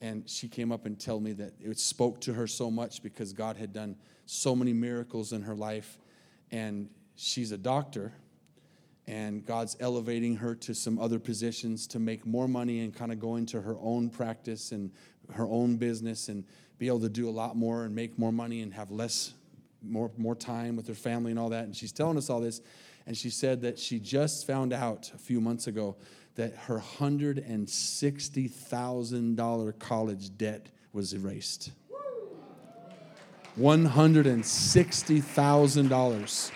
And 0.01 0.29
she 0.29 0.49
came 0.49 0.73
up 0.73 0.87
and 0.87 0.99
told 0.99 1.23
me 1.23 1.33
that 1.35 1.53
it 1.61 1.79
spoke 1.79 2.21
to 2.23 2.33
her 2.33 2.47
so 2.47 2.71
much 2.71 3.03
because 3.03 3.33
God 3.33 3.57
had 3.57 3.73
done 3.73 3.97
so 4.25 4.57
many 4.57 4.73
miracles 4.73 5.33
in 5.33 5.43
her 5.43 5.55
life. 5.55 5.99
And 6.51 6.89
she's 7.17 7.53
a 7.53 7.59
doctor, 7.59 8.13
and 9.07 9.45
God's 9.45 9.77
elevating 9.81 10.37
her 10.37 10.55
to 10.55 10.75
some 10.75 10.99
other 10.99 11.19
positions 11.19 11.87
to 11.89 11.99
make 11.99 12.25
more 12.25 12.49
money 12.49 12.81
and 12.81 12.95
kind 12.95 13.13
of 13.13 13.19
go 13.19 13.37
into 13.37 13.61
her 13.61 13.77
own 13.81 14.09
practice 14.09 14.73
and 14.73 14.91
her 15.35 15.47
own 15.47 15.77
business 15.77 16.29
and 16.29 16.45
be 16.79 16.87
able 16.87 17.01
to 17.01 17.09
do 17.09 17.29
a 17.29 17.31
lot 17.31 17.57
more 17.57 17.85
and 17.85 17.95
make 17.95 18.19
more 18.19 18.33
money 18.33 18.63
and 18.63 18.73
have 18.73 18.91
less 18.91 19.35
more, 19.83 20.11
more 20.17 20.35
time 20.35 20.77
with 20.77 20.87
her 20.89 20.95
family 20.95 21.31
and 21.31 21.39
all 21.39 21.51
that. 21.51 21.65
And 21.65 21.77
she's 21.77 21.93
telling 21.93 22.17
us 22.17 22.31
all 22.31 22.41
this. 22.41 22.61
And 23.07 23.17
she 23.17 23.31
said 23.31 23.63
that 23.63 23.79
she 23.79 23.99
just 23.99 24.47
found 24.47 24.73
out 24.73 25.11
a 25.15 25.19
few 25.19 25.41
months 25.41 25.67
ago 25.67 25.97
that 26.41 26.57
her 26.57 26.79
$160,000 26.79 29.79
college 29.79 30.37
debt 30.39 30.71
was 30.95 31.13
erased. 31.13 31.73
$160,000. 33.59 36.51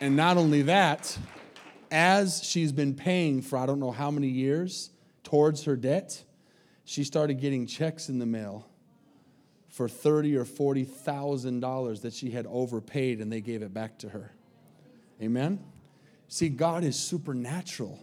And 0.00 0.16
not 0.16 0.36
only 0.36 0.62
that, 0.62 1.16
as 1.92 2.42
she's 2.42 2.72
been 2.72 2.94
paying 2.94 3.40
for 3.40 3.56
I 3.56 3.66
don't 3.66 3.78
know 3.78 3.92
how 3.92 4.10
many 4.10 4.26
years 4.26 4.90
towards 5.22 5.62
her 5.62 5.76
debt, 5.76 6.24
she 6.84 7.04
started 7.04 7.40
getting 7.40 7.68
checks 7.68 8.08
in 8.08 8.18
the 8.18 8.26
mail 8.26 8.66
for 9.68 9.88
thirty 9.88 10.36
or 10.36 10.44
forty 10.44 10.82
thousand 10.82 11.60
dollars 11.60 12.00
that 12.00 12.14
she 12.14 12.32
had 12.32 12.46
overpaid, 12.48 13.20
and 13.20 13.32
they 13.32 13.40
gave 13.40 13.62
it 13.62 13.72
back 13.72 13.96
to 13.98 14.08
her. 14.08 14.32
Amen. 15.22 15.62
See, 16.28 16.48
God 16.48 16.84
is 16.84 16.98
supernatural. 16.98 18.00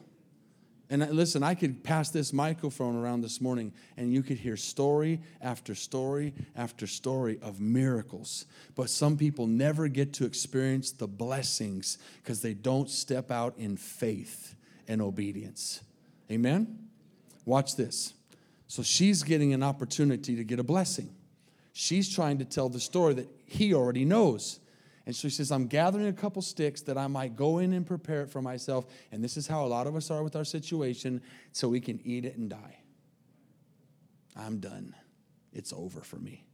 And 0.90 1.10
listen, 1.12 1.42
I 1.42 1.56
could 1.56 1.84
pass 1.84 2.10
this 2.12 2.34
microphone 2.34 2.96
around 2.96 3.22
this 3.22 3.42
morning 3.42 3.74
and 3.98 4.14
you 4.14 4.22
could 4.22 4.38
hear 4.38 4.56
story 4.56 5.22
after 5.42 5.74
story 5.74 6.34
after 6.56 6.86
story 6.86 7.40
of 7.42 7.60
miracles. 7.60 8.46
But 8.76 8.90
some 8.90 9.18
people 9.18 9.48
never 9.48 9.88
get 9.88 10.14
to 10.14 10.26
experience 10.26 10.92
the 10.92 11.08
blessings 11.08 11.98
because 12.18 12.42
they 12.42 12.54
don't 12.54 12.90
step 12.90 13.32
out 13.32 13.58
in 13.58 13.76
faith 13.76 14.56
and 14.88 15.02
obedience. 15.02 15.82
Amen? 16.30 16.90
Watch 17.46 17.76
this. 17.76 18.14
So 18.68 18.84
she's 18.84 19.24
getting 19.24 19.54
an 19.54 19.64
opportunity 19.64 20.36
to 20.36 20.44
get 20.44 20.60
a 20.60 20.64
blessing. 20.64 21.14
She's 21.72 22.08
trying 22.14 22.38
to 22.38 22.46
tell 22.46 22.70
the 22.70 22.80
story 22.80 23.16
that 23.16 23.30
he 23.46 23.74
already 23.74 24.06
knows. 24.06 24.60
And 25.06 25.16
so 25.16 25.28
she 25.28 25.36
says, 25.36 25.52
I'm 25.52 25.68
gathering 25.68 26.08
a 26.08 26.14
couple 26.14 26.42
sticks 26.42 26.82
that 26.84 26.98
I 26.98 27.08
might 27.08 27.36
go 27.36 27.58
in 27.60 27.74
and 27.74 27.86
prepare 27.86 28.22
it 28.22 28.30
for 28.30 28.42
myself. 28.42 28.86
And 29.12 29.24
this 29.24 29.36
is 29.36 29.48
how 29.48 29.66
a 29.66 29.68
lot 29.68 29.86
of 29.86 29.96
us 29.96 30.10
are 30.10 30.24
with 30.24 30.36
our 30.36 30.46
situation, 30.46 31.22
so 31.52 31.68
we 31.68 31.82
can 31.82 32.00
eat 32.06 32.24
it 32.24 32.38
and 32.38 32.50
die. 32.50 32.78
I'm 34.36 34.60
done. 34.60 34.96
It's 35.52 35.74
over 35.74 36.02
for 36.02 36.16
me. 36.16 36.46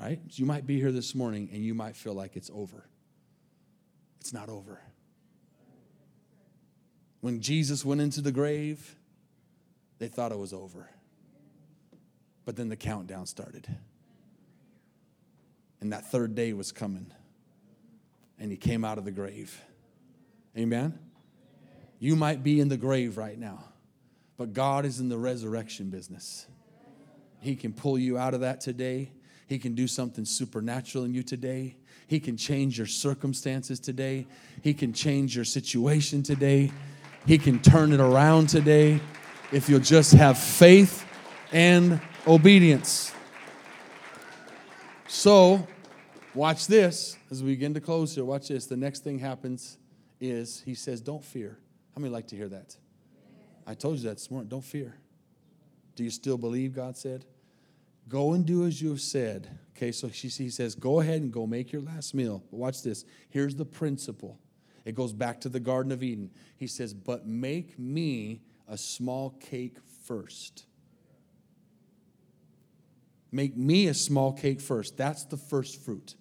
Right? 0.00 0.18
So 0.28 0.40
you 0.40 0.46
might 0.46 0.66
be 0.66 0.80
here 0.80 0.92
this 0.92 1.14
morning 1.14 1.50
and 1.52 1.62
you 1.62 1.74
might 1.74 1.94
feel 1.94 2.14
like 2.14 2.36
it's 2.36 2.50
over. 2.54 2.88
It's 4.20 4.32
not 4.32 4.48
over. 4.48 4.80
When 7.20 7.40
Jesus 7.40 7.84
went 7.84 8.00
into 8.00 8.20
the 8.20 8.32
grave, 8.32 8.96
they 9.98 10.08
thought 10.08 10.32
it 10.32 10.38
was 10.38 10.52
over. 10.52 10.88
But 12.44 12.56
then 12.56 12.68
the 12.68 12.76
countdown 12.76 13.26
started. 13.26 13.68
And 15.80 15.92
that 15.92 16.10
third 16.10 16.34
day 16.34 16.52
was 16.52 16.72
coming. 16.72 17.12
And 18.42 18.50
he 18.50 18.56
came 18.56 18.84
out 18.84 18.98
of 18.98 19.04
the 19.04 19.12
grave. 19.12 19.62
Amen? 20.58 20.98
You 22.00 22.16
might 22.16 22.42
be 22.42 22.58
in 22.58 22.68
the 22.68 22.76
grave 22.76 23.16
right 23.16 23.38
now, 23.38 23.62
but 24.36 24.52
God 24.52 24.84
is 24.84 24.98
in 24.98 25.08
the 25.08 25.16
resurrection 25.16 25.90
business. 25.90 26.48
He 27.38 27.54
can 27.54 27.72
pull 27.72 27.96
you 27.96 28.18
out 28.18 28.34
of 28.34 28.40
that 28.40 28.60
today. 28.60 29.12
He 29.46 29.60
can 29.60 29.76
do 29.76 29.86
something 29.86 30.24
supernatural 30.24 31.04
in 31.04 31.14
you 31.14 31.22
today. 31.22 31.76
He 32.08 32.18
can 32.18 32.36
change 32.36 32.78
your 32.78 32.88
circumstances 32.88 33.78
today. 33.78 34.26
He 34.60 34.74
can 34.74 34.92
change 34.92 35.36
your 35.36 35.44
situation 35.44 36.24
today. 36.24 36.72
He 37.24 37.38
can 37.38 37.60
turn 37.60 37.92
it 37.92 38.00
around 38.00 38.48
today 38.48 38.98
if 39.52 39.68
you'll 39.68 39.78
just 39.78 40.14
have 40.14 40.36
faith 40.36 41.06
and 41.52 42.00
obedience. 42.26 43.14
So, 45.06 45.68
watch 46.34 46.66
this 46.66 47.16
as 47.30 47.42
we 47.42 47.50
begin 47.50 47.74
to 47.74 47.80
close 47.80 48.14
here. 48.14 48.24
Watch 48.24 48.48
this. 48.48 48.66
The 48.66 48.76
next 48.76 49.04
thing 49.04 49.18
happens 49.18 49.78
is 50.20 50.62
he 50.64 50.74
says, 50.74 51.00
Don't 51.00 51.24
fear. 51.24 51.58
How 51.94 52.00
many 52.00 52.12
like 52.12 52.28
to 52.28 52.36
hear 52.36 52.48
that? 52.48 52.76
I 53.66 53.74
told 53.74 53.98
you 53.98 54.04
that 54.04 54.16
this 54.16 54.30
morning. 54.30 54.48
Don't 54.48 54.64
fear. 54.64 54.96
Do 55.94 56.04
you 56.04 56.10
still 56.10 56.38
believe? 56.38 56.74
God 56.74 56.96
said. 56.96 57.24
Go 58.08 58.32
and 58.32 58.44
do 58.44 58.66
as 58.66 58.80
you 58.82 58.90
have 58.90 59.00
said. 59.00 59.58
Okay, 59.76 59.92
so 59.92 60.10
she, 60.10 60.28
he 60.28 60.50
says, 60.50 60.74
Go 60.74 61.00
ahead 61.00 61.22
and 61.22 61.32
go 61.32 61.46
make 61.46 61.72
your 61.72 61.82
last 61.82 62.14
meal. 62.14 62.42
But 62.50 62.58
watch 62.58 62.82
this. 62.82 63.04
Here's 63.30 63.54
the 63.54 63.64
principle 63.64 64.38
it 64.84 64.94
goes 64.94 65.12
back 65.12 65.40
to 65.42 65.48
the 65.48 65.60
Garden 65.60 65.92
of 65.92 66.02
Eden. 66.02 66.30
He 66.56 66.66
says, 66.66 66.94
But 66.94 67.26
make 67.26 67.78
me 67.78 68.42
a 68.68 68.76
small 68.76 69.30
cake 69.40 69.76
first. 70.04 70.66
Make 73.30 73.56
me 73.56 73.86
a 73.88 73.94
small 73.94 74.32
cake 74.32 74.60
first. 74.60 74.96
That's 74.96 75.24
the 75.24 75.38
first 75.38 75.82
fruit. 75.82 76.16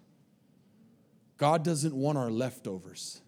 God 1.42 1.64
doesn't 1.64 1.96
want 1.96 2.20
our 2.20 2.30
leftovers, 2.30 3.20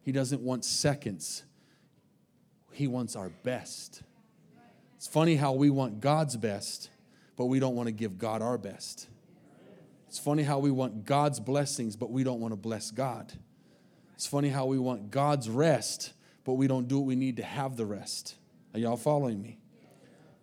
He 0.00 0.12
doesn't 0.12 0.40
want 0.40 0.64
seconds. 0.64 1.44
He 2.72 2.86
wants 2.86 3.16
our 3.16 3.28
best. 3.42 4.02
It's 4.96 5.06
funny 5.06 5.34
how 5.34 5.52
we 5.52 5.68
want 5.68 6.00
God's 6.00 6.36
best, 6.36 6.88
but 7.36 7.46
we 7.46 7.58
don't 7.58 7.74
want 7.74 7.88
to 7.88 7.92
give 7.92 8.18
God 8.18 8.40
our 8.40 8.56
best. 8.56 9.08
It's 10.06 10.18
funny 10.18 10.44
how 10.44 10.60
we 10.60 10.70
want 10.70 11.04
God's 11.04 11.38
blessings, 11.40 11.96
but 11.96 12.10
we 12.10 12.24
don't 12.24 12.40
want 12.40 12.52
to 12.52 12.56
bless 12.56 12.92
God. 12.92 13.32
It's 14.14 14.26
funny 14.26 14.48
how 14.48 14.64
we 14.66 14.78
want 14.78 15.10
God's 15.10 15.50
rest, 15.50 16.12
but 16.44 16.54
we 16.54 16.66
don't 16.66 16.88
do 16.88 16.98
what 16.98 17.06
we 17.06 17.16
need 17.16 17.36
to 17.38 17.42
have 17.42 17.76
the 17.76 17.84
rest. 17.84 18.36
Are 18.72 18.80
y'all 18.80 18.96
following 18.96 19.42
me? 19.42 19.58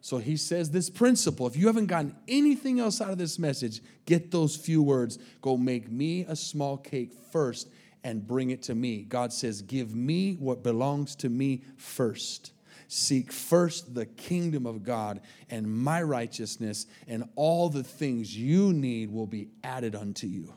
So 0.06 0.20
he 0.20 0.38
says 0.38 0.70
this 0.70 0.88
principle. 0.88 1.48
If 1.48 1.58
you 1.58 1.66
haven't 1.66 1.88
gotten 1.88 2.16
anything 2.28 2.80
else 2.80 3.02
out 3.02 3.10
of 3.10 3.18
this 3.18 3.40
message, 3.40 3.82
get 4.06 4.30
those 4.30 4.56
few 4.56 4.84
words. 4.84 5.18
Go 5.42 5.58
make 5.58 5.92
me 5.92 6.26
a 6.30 6.36
small 6.36 6.78
cake 6.78 7.12
first 7.32 7.70
and 8.04 8.28
bring 8.28 8.52
it 8.52 8.62
to 8.62 8.76
me. 8.76 9.02
God 9.02 9.34
says, 9.34 9.64
Give 9.64 9.96
me 9.96 10.36
what 10.36 10.62
belongs 10.62 11.16
to 11.16 11.30
me 11.30 11.64
first. 11.78 12.52
Seek 12.88 13.32
first 13.32 13.96
the 13.96 14.06
kingdom 14.06 14.68
of 14.68 14.84
God 14.84 15.22
and 15.50 15.68
my 15.68 16.04
righteousness, 16.04 16.86
and 17.08 17.28
all 17.36 17.70
the 17.70 17.84
things 17.84 18.38
you 18.38 18.74
need 18.74 19.12
will 19.12 19.26
be 19.26 19.48
added 19.64 19.96
unto 19.96 20.28
you. 20.28 20.54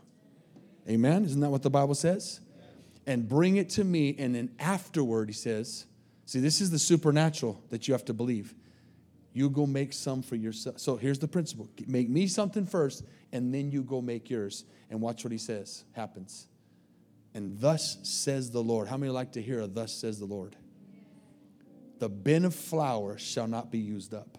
Amen? 0.86 1.24
Isn't 1.24 1.40
that 1.40 1.48
what 1.48 1.62
the 1.62 1.70
Bible 1.70 1.94
says? 1.94 2.40
And 3.06 3.26
bring 3.26 3.56
it 3.56 3.70
to 3.70 3.84
me, 3.84 4.14
and 4.18 4.34
then 4.34 4.50
afterward, 4.58 5.30
he 5.30 5.34
says, 5.34 5.86
See, 6.26 6.40
this 6.40 6.60
is 6.60 6.70
the 6.70 6.78
supernatural 6.78 7.62
that 7.70 7.88
you 7.88 7.94
have 7.94 8.04
to 8.04 8.12
believe. 8.12 8.54
You 9.38 9.48
go 9.48 9.66
make 9.66 9.92
some 9.92 10.20
for 10.20 10.34
yourself. 10.34 10.80
So 10.80 10.96
here's 10.96 11.20
the 11.20 11.28
principle 11.28 11.70
make 11.86 12.08
me 12.08 12.26
something 12.26 12.66
first, 12.66 13.04
and 13.30 13.54
then 13.54 13.70
you 13.70 13.84
go 13.84 14.00
make 14.00 14.28
yours. 14.28 14.64
And 14.90 15.00
watch 15.00 15.22
what 15.22 15.30
he 15.30 15.38
says 15.38 15.84
happens. 15.92 16.48
And 17.34 17.56
thus 17.60 17.98
says 18.02 18.50
the 18.50 18.60
Lord. 18.60 18.88
How 18.88 18.96
many 18.96 19.12
like 19.12 19.30
to 19.32 19.42
hear 19.42 19.60
a 19.60 19.68
thus 19.68 19.92
says 19.92 20.18
the 20.18 20.24
Lord? 20.24 20.56
The 22.00 22.08
bin 22.08 22.46
of 22.46 22.52
flour 22.52 23.16
shall 23.16 23.46
not 23.46 23.70
be 23.70 23.78
used 23.78 24.12
up, 24.12 24.38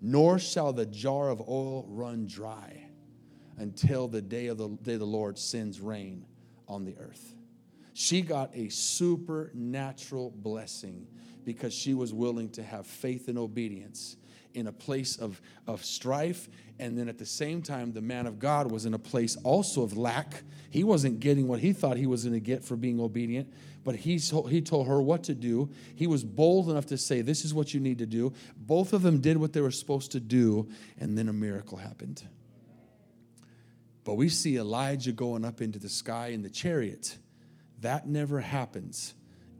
nor 0.00 0.38
shall 0.38 0.72
the 0.72 0.86
jar 0.86 1.28
of 1.28 1.42
oil 1.42 1.84
run 1.86 2.26
dry 2.26 2.86
until 3.58 4.08
the 4.08 4.22
day 4.22 4.46
of 4.46 4.56
the 4.56 4.70
day 4.82 4.96
the 4.96 5.04
Lord 5.04 5.36
sends 5.36 5.78
rain 5.78 6.24
on 6.68 6.86
the 6.86 6.96
earth. 6.96 7.34
She 7.92 8.22
got 8.22 8.56
a 8.56 8.70
supernatural 8.70 10.30
blessing 10.30 11.06
because 11.44 11.74
she 11.74 11.94
was 11.94 12.12
willing 12.12 12.50
to 12.50 12.62
have 12.62 12.86
faith 12.86 13.28
and 13.28 13.38
obedience 13.38 14.16
in 14.54 14.68
a 14.68 14.72
place 14.72 15.16
of, 15.16 15.40
of 15.66 15.84
strife. 15.84 16.48
And 16.78 16.96
then 16.96 17.08
at 17.08 17.18
the 17.18 17.26
same 17.26 17.60
time, 17.60 17.92
the 17.92 18.00
man 18.00 18.26
of 18.26 18.38
God 18.38 18.70
was 18.70 18.86
in 18.86 18.94
a 18.94 18.98
place 18.98 19.36
also 19.42 19.82
of 19.82 19.96
lack. 19.96 20.42
He 20.70 20.84
wasn't 20.84 21.20
getting 21.20 21.46
what 21.46 21.60
he 21.60 21.72
thought 21.72 21.96
he 21.96 22.06
was 22.06 22.24
going 22.24 22.34
to 22.34 22.40
get 22.40 22.64
for 22.64 22.76
being 22.76 23.00
obedient, 23.00 23.52
but 23.84 23.96
he, 23.96 24.16
he 24.48 24.60
told 24.60 24.86
her 24.86 25.02
what 25.02 25.24
to 25.24 25.34
do. 25.34 25.70
He 25.94 26.06
was 26.06 26.24
bold 26.24 26.70
enough 26.70 26.86
to 26.86 26.98
say, 26.98 27.20
This 27.20 27.44
is 27.44 27.52
what 27.52 27.74
you 27.74 27.80
need 27.80 27.98
to 27.98 28.06
do. 28.06 28.32
Both 28.56 28.92
of 28.92 29.02
them 29.02 29.20
did 29.20 29.36
what 29.36 29.52
they 29.52 29.60
were 29.60 29.70
supposed 29.70 30.12
to 30.12 30.20
do, 30.20 30.68
and 30.98 31.18
then 31.18 31.28
a 31.28 31.32
miracle 31.32 31.78
happened. 31.78 32.22
But 34.04 34.14
we 34.14 34.28
see 34.28 34.56
Elijah 34.56 35.12
going 35.12 35.44
up 35.44 35.60
into 35.60 35.78
the 35.78 35.88
sky 35.88 36.28
in 36.28 36.42
the 36.42 36.50
chariot. 36.50 37.18
That 37.80 38.06
never 38.06 38.40
happens 38.40 39.14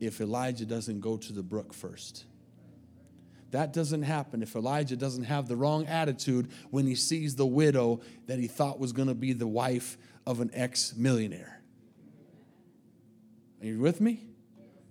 if 0.07 0.21
Elijah 0.21 0.67
doesn't 0.67 1.01
go 1.01 1.17
to 1.17 1.33
the 1.33 1.43
brook 1.43 1.73
first. 1.73 2.25
That 3.51 3.73
doesn't 3.73 4.03
happen 4.03 4.43
if 4.43 4.57
Elijah 4.57 4.97
doesn't 4.97 5.25
have 5.25 5.47
the 5.47 5.55
wrong 5.55 5.87
attitude 5.87 6.51
when 6.71 6.87
he 6.87 6.97
sees 6.97 7.37
the 7.37 7.47
widow 7.47 8.01
that 8.27 8.41
he 8.41 8.49
thought 8.49 8.81
was 8.81 8.93
going 8.93 9.07
to 9.07 9.15
be 9.15 9.33
the 9.33 9.47
wife 9.47 9.97
of 10.27 10.41
an 10.41 10.51
ex 10.53 10.97
millionaire. 10.97 11.61
Are 13.61 13.67
you 13.67 13.79
with 13.79 14.01
me? 14.01 14.27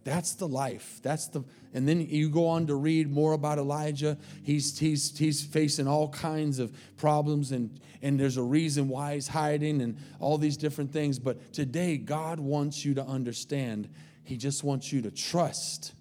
That's 0.03 0.33
the 0.33 0.47
life. 0.47 0.99
That's 1.01 1.27
the 1.27 1.43
and 1.73 1.87
then 1.87 2.01
you 2.01 2.29
go 2.29 2.47
on 2.47 2.67
to 2.67 2.75
read 2.75 3.11
more 3.11 3.33
about 3.33 3.57
Elijah. 3.57 4.17
He's 4.43 4.77
he's 4.77 5.17
he's 5.17 5.43
facing 5.43 5.87
all 5.87 6.09
kinds 6.09 6.59
of 6.59 6.71
problems 6.97 7.51
and 7.51 7.79
and 8.01 8.19
there's 8.19 8.37
a 8.37 8.43
reason 8.43 8.89
why 8.89 9.15
he's 9.15 9.27
hiding 9.27 9.81
and 9.81 9.97
all 10.19 10.37
these 10.37 10.57
different 10.57 10.91
things. 10.91 11.19
But 11.19 11.53
today 11.53 11.97
God 11.97 12.39
wants 12.39 12.83
you 12.83 12.93
to 12.95 13.05
understand. 13.05 13.89
He 14.23 14.37
just 14.37 14.63
wants 14.63 14.91
you 14.91 15.01
to 15.01 15.11
trust 15.11 15.93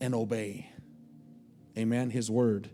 and 0.00 0.14
obey. 0.14 0.70
Amen. 1.76 2.10
His 2.10 2.30
word. 2.30 2.70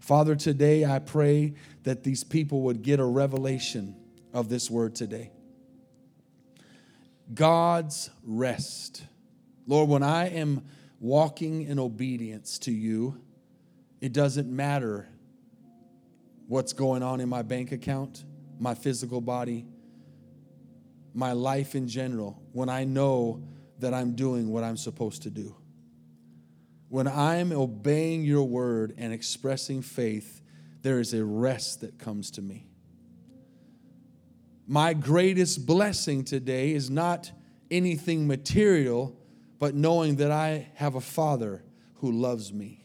Father, 0.00 0.34
today 0.34 0.84
I 0.84 0.98
pray 0.98 1.54
that 1.84 2.02
these 2.02 2.24
people 2.24 2.62
would 2.62 2.82
get 2.82 2.98
a 2.98 3.04
revelation 3.04 3.94
of 4.32 4.48
this 4.48 4.70
word 4.70 4.94
today. 4.94 5.30
God's 7.34 8.10
rest. 8.24 9.04
Lord, 9.66 9.88
when 9.88 10.02
I 10.02 10.28
am 10.28 10.64
walking 10.98 11.62
in 11.62 11.78
obedience 11.78 12.58
to 12.60 12.72
you, 12.72 13.20
it 14.00 14.12
doesn't 14.12 14.48
matter 14.48 15.08
what's 16.46 16.72
going 16.72 17.02
on 17.02 17.20
in 17.20 17.28
my 17.28 17.42
bank 17.42 17.72
account, 17.72 18.24
my 18.58 18.74
physical 18.74 19.20
body, 19.20 19.66
my 21.12 21.32
life 21.32 21.74
in 21.74 21.86
general, 21.86 22.42
when 22.52 22.68
I 22.68 22.84
know 22.84 23.42
that 23.78 23.94
I'm 23.94 24.14
doing 24.14 24.50
what 24.50 24.64
I'm 24.64 24.76
supposed 24.76 25.22
to 25.22 25.30
do. 25.30 25.54
When 26.88 27.06
I'm 27.06 27.52
obeying 27.52 28.24
your 28.24 28.44
word 28.44 28.94
and 28.96 29.12
expressing 29.12 29.82
faith, 29.82 30.40
there 30.82 31.00
is 31.00 31.12
a 31.12 31.24
rest 31.24 31.82
that 31.82 31.98
comes 31.98 32.30
to 32.32 32.42
me. 32.42 32.66
My 34.66 34.94
greatest 34.94 35.66
blessing 35.66 36.24
today 36.24 36.72
is 36.72 36.90
not 36.90 37.30
anything 37.70 38.26
material, 38.26 39.18
but 39.58 39.74
knowing 39.74 40.16
that 40.16 40.30
I 40.30 40.68
have 40.74 40.94
a 40.94 41.00
Father 41.00 41.62
who 41.96 42.12
loves 42.12 42.52
me 42.52 42.84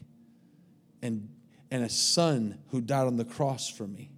and, 1.02 1.28
and 1.70 1.84
a 1.84 1.88
Son 1.88 2.58
who 2.68 2.80
died 2.80 3.06
on 3.06 3.16
the 3.16 3.24
cross 3.24 3.68
for 3.68 3.86
me 3.86 4.10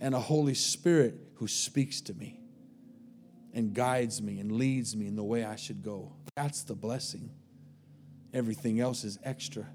and 0.00 0.14
a 0.14 0.20
Holy 0.20 0.54
Spirit 0.54 1.14
who 1.36 1.48
speaks 1.48 2.00
to 2.02 2.14
me 2.14 2.40
and 3.54 3.72
guides 3.72 4.20
me 4.20 4.40
and 4.40 4.52
leads 4.52 4.96
me 4.96 5.06
in 5.06 5.16
the 5.16 5.24
way 5.24 5.44
I 5.44 5.56
should 5.56 5.82
go. 5.82 6.12
That's 6.36 6.64
the 6.64 6.74
blessing. 6.74 7.30
Everything 8.34 8.80
else 8.80 9.04
is 9.04 9.18
extra. 9.22 9.66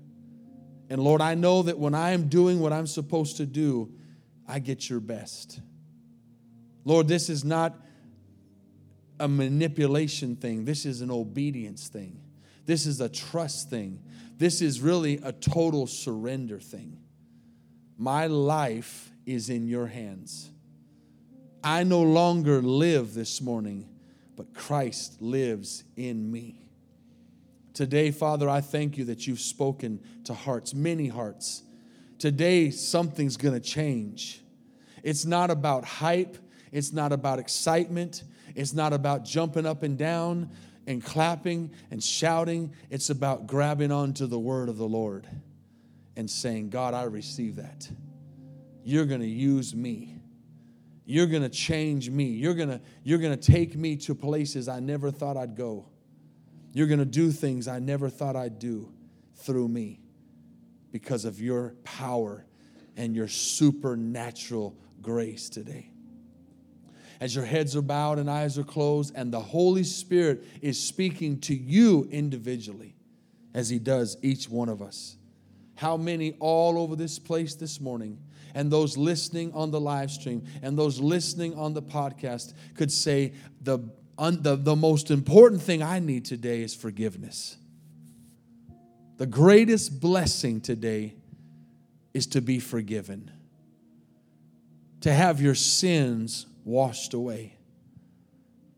And 0.89 1.01
Lord, 1.01 1.21
I 1.21 1.35
know 1.35 1.63
that 1.63 1.79
when 1.79 1.95
I 1.95 2.11
am 2.11 2.27
doing 2.27 2.59
what 2.59 2.73
I'm 2.73 2.87
supposed 2.87 3.37
to 3.37 3.45
do, 3.45 3.91
I 4.47 4.59
get 4.59 4.89
your 4.89 4.99
best. 4.99 5.61
Lord, 6.83 7.07
this 7.07 7.29
is 7.29 7.45
not 7.45 7.75
a 9.19 9.27
manipulation 9.27 10.35
thing, 10.35 10.65
this 10.65 10.85
is 10.85 11.01
an 11.01 11.11
obedience 11.11 11.87
thing. 11.87 12.19
This 12.65 12.85
is 12.85 13.01
a 13.01 13.09
trust 13.09 13.71
thing. 13.71 13.99
This 14.37 14.61
is 14.61 14.79
really 14.79 15.19
a 15.23 15.31
total 15.31 15.87
surrender 15.87 16.59
thing. 16.59 16.99
My 17.97 18.27
life 18.27 19.11
is 19.25 19.49
in 19.49 19.67
your 19.67 19.87
hands. 19.87 20.51
I 21.63 21.83
no 21.83 22.01
longer 22.01 22.61
live 22.61 23.13
this 23.13 23.41
morning, 23.41 23.89
but 24.35 24.53
Christ 24.53 25.21
lives 25.21 25.83
in 25.97 26.31
me. 26.31 26.61
Today, 27.73 28.11
Father, 28.11 28.49
I 28.49 28.61
thank 28.61 28.97
you 28.97 29.05
that 29.05 29.27
you've 29.27 29.39
spoken 29.39 30.01
to 30.25 30.33
hearts, 30.33 30.73
many 30.73 31.07
hearts. 31.07 31.63
Today, 32.17 32.71
something's 32.71 33.37
going 33.37 33.53
to 33.53 33.59
change. 33.59 34.41
It's 35.03 35.25
not 35.25 35.49
about 35.49 35.85
hype, 35.85 36.37
it's 36.71 36.91
not 36.91 37.11
about 37.11 37.39
excitement, 37.39 38.23
it's 38.55 38.73
not 38.73 38.93
about 38.93 39.23
jumping 39.23 39.65
up 39.65 39.83
and 39.83 39.97
down 39.97 40.49
and 40.87 41.03
clapping 41.03 41.71
and 41.91 42.03
shouting. 42.03 42.73
It's 42.89 43.09
about 43.09 43.47
grabbing 43.47 43.91
onto 43.91 44.25
the 44.25 44.39
word 44.39 44.69
of 44.69 44.77
the 44.77 44.87
Lord 44.87 45.27
and 46.15 46.29
saying, 46.29 46.69
God, 46.69 46.93
I 46.93 47.03
receive 47.03 47.57
that. 47.57 47.87
You're 48.83 49.05
going 49.05 49.21
to 49.21 49.27
use 49.27 49.75
me. 49.75 50.18
You're 51.09 51.25
going 51.25 51.41
to 51.41 51.49
change 51.49 52.07
me. 52.07 52.25
You're 52.25 52.53
going 52.53 52.69
to 52.69 52.79
you're 53.03 53.17
going 53.17 53.35
to 53.35 53.51
take 53.51 53.75
me 53.75 53.95
to 53.95 54.13
places 54.13 54.67
I 54.67 54.79
never 54.79 55.09
thought 55.09 55.37
I'd 55.37 55.55
go. 55.55 55.87
You're 56.71 56.85
going 56.85 56.99
to 56.99 57.05
do 57.05 57.31
things 57.31 57.67
I 57.67 57.79
never 57.79 58.09
thought 58.09 58.35
I'd 58.35 58.59
do 58.59 58.93
through 59.37 59.69
me 59.69 60.01
because 60.91 61.25
of 61.25 61.41
your 61.41 61.73
power 61.83 62.45
and 62.95 63.15
your 63.15 63.27
supernatural 63.27 64.77
grace 65.01 65.49
today. 65.49 65.89
As 67.19 67.33
your 67.33 67.45
heads 67.45 67.75
are 67.75 67.81
bowed 67.81 68.19
and 68.19 68.29
eyes 68.29 68.59
are 68.59 68.63
closed, 68.63 69.11
and 69.15 69.33
the 69.33 69.39
Holy 69.39 69.83
Spirit 69.83 70.45
is 70.61 70.79
speaking 70.79 71.39
to 71.41 71.55
you 71.55 72.07
individually, 72.11 72.95
as 73.55 73.67
He 73.67 73.79
does 73.79 74.15
each 74.21 74.47
one 74.47 74.69
of 74.69 74.79
us. 74.79 75.17
How 75.79 75.95
many 75.95 76.35
all 76.41 76.77
over 76.77 76.97
this 76.97 77.19
place 77.19 77.55
this 77.55 77.79
morning, 77.79 78.19
and 78.53 78.69
those 78.69 78.97
listening 78.97 79.53
on 79.53 79.71
the 79.71 79.79
live 79.79 80.11
stream, 80.11 80.43
and 80.61 80.77
those 80.77 80.99
listening 80.99 81.55
on 81.55 81.73
the 81.73 81.81
podcast 81.81 82.53
could 82.75 82.91
say, 82.91 83.31
The 83.61 83.79
un, 84.17 84.41
the, 84.41 84.57
the 84.57 84.75
most 84.75 85.09
important 85.09 85.61
thing 85.61 85.81
I 85.81 85.99
need 85.99 86.25
today 86.25 86.63
is 86.63 86.75
forgiveness. 86.75 87.55
The 89.15 89.25
greatest 89.25 90.01
blessing 90.01 90.59
today 90.59 91.15
is 92.13 92.27
to 92.27 92.41
be 92.41 92.59
forgiven, 92.59 93.31
to 94.99 95.13
have 95.13 95.39
your 95.39 95.55
sins 95.55 96.45
washed 96.65 97.13
away. 97.13 97.55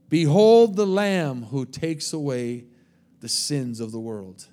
Behold 0.08 0.76
the 0.76 0.86
Lamb 0.86 1.45
who 1.45 1.66
takes 1.66 2.14
away 2.14 2.66
the 3.22 3.30
sins 3.30 3.80
of 3.80 3.91
the 3.91 3.99
world. 3.99 4.45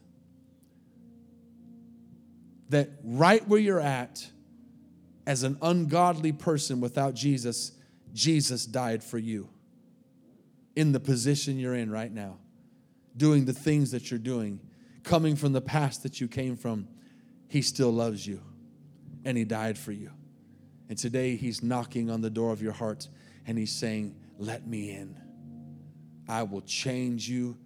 That 2.69 2.91
right 3.03 3.47
where 3.49 3.61
you're 3.61 3.81
at, 3.81 4.31
as 5.27 5.43
an 5.43 5.59
ungodly 5.61 6.33
person 6.33 6.81
without 6.81 7.15
Jesus, 7.15 7.73
Jesus 8.15 8.65
died 8.65 9.05
for 9.05 9.19
you 9.19 9.49
in 10.79 10.93
the 10.93 11.01
position 11.01 11.59
you're 11.59 11.75
in 11.75 11.91
right 11.91 12.13
now, 12.13 12.39
doing 13.17 13.45
the 13.45 13.53
things 13.53 13.91
that 13.91 14.11
you're 14.11 14.19
doing, 14.19 14.61
coming 15.03 15.35
from 15.35 15.53
the 15.53 15.61
past 15.61 16.05
that 16.05 16.21
you 16.21 16.29
came 16.29 16.57
from, 16.57 16.87
He 17.49 17.63
still 17.63 17.91
loves 17.91 18.25
you 18.25 18.41
and 19.25 19.37
He 19.37 19.45
died 19.45 19.77
for 19.77 19.91
you. 19.91 20.11
And 20.89 20.97
today 20.97 21.35
He's 21.35 21.65
knocking 21.65 22.11
on 22.11 22.21
the 22.21 22.31
door 22.31 22.53
of 22.53 22.63
your 22.63 22.73
heart 22.73 23.09
and 23.45 23.59
He's 23.59 23.73
saying, 23.73 24.15
Let 24.39 24.69
me 24.69 24.93
in. 24.93 25.17
I 26.29 26.45
will 26.45 26.63
change 26.63 27.29
you. 27.29 27.59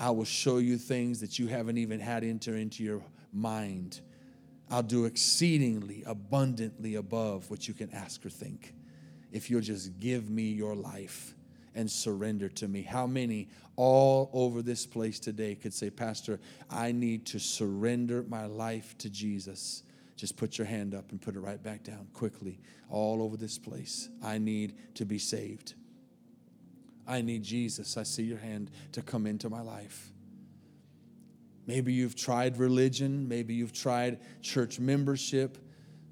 I 0.00 0.10
will 0.10 0.24
show 0.24 0.58
you 0.58 0.76
things 0.76 1.20
that 1.20 1.38
you 1.38 1.46
haven't 1.46 1.78
even 1.78 2.00
had 2.00 2.24
enter 2.24 2.56
into 2.56 2.82
your 2.82 3.00
mind. 3.32 4.00
I'll 4.70 4.82
do 4.82 5.04
exceedingly 5.04 6.02
abundantly 6.06 6.96
above 6.96 7.50
what 7.50 7.68
you 7.68 7.74
can 7.74 7.90
ask 7.92 8.24
or 8.26 8.30
think 8.30 8.74
if 9.32 9.50
you'll 9.50 9.60
just 9.60 9.98
give 10.00 10.28
me 10.30 10.44
your 10.44 10.74
life 10.74 11.34
and 11.74 11.90
surrender 11.90 12.48
to 12.48 12.66
me. 12.66 12.82
How 12.82 13.06
many 13.06 13.48
all 13.76 14.30
over 14.32 14.62
this 14.62 14.86
place 14.86 15.20
today 15.20 15.54
could 15.54 15.74
say, 15.74 15.90
Pastor, 15.90 16.40
I 16.70 16.90
need 16.90 17.26
to 17.26 17.38
surrender 17.38 18.24
my 18.28 18.46
life 18.46 18.96
to 18.98 19.10
Jesus? 19.10 19.82
Just 20.16 20.36
put 20.36 20.56
your 20.56 20.66
hand 20.66 20.94
up 20.94 21.10
and 21.10 21.20
put 21.20 21.36
it 21.36 21.40
right 21.40 21.62
back 21.62 21.84
down 21.84 22.08
quickly, 22.14 22.58
all 22.88 23.22
over 23.22 23.36
this 23.36 23.58
place. 23.58 24.08
I 24.24 24.38
need 24.38 24.74
to 24.94 25.04
be 25.04 25.18
saved. 25.18 25.74
I 27.06 27.20
need 27.20 27.42
Jesus. 27.42 27.96
I 27.96 28.02
see 28.02 28.24
your 28.24 28.38
hand 28.38 28.70
to 28.92 29.02
come 29.02 29.26
into 29.26 29.50
my 29.50 29.60
life. 29.60 30.10
Maybe 31.66 31.92
you've 31.92 32.14
tried 32.14 32.58
religion. 32.58 33.28
Maybe 33.28 33.54
you've 33.54 33.72
tried 33.72 34.20
church 34.42 34.78
membership. 34.78 35.58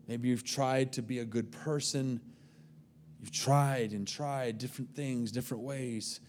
Maybe 0.09 0.29
you've 0.29 0.45
tried 0.45 0.93
to 0.95 1.03
be 1.03 1.21
a 1.21 1.25
good 1.25 1.53
person. 1.53 2.21
You've 3.21 3.33
tried 3.33 3.93
and 3.93 4.07
tried 4.07 4.59
different 4.59 4.95
things, 4.95 5.33
different 5.33 5.63
ways. 5.63 6.21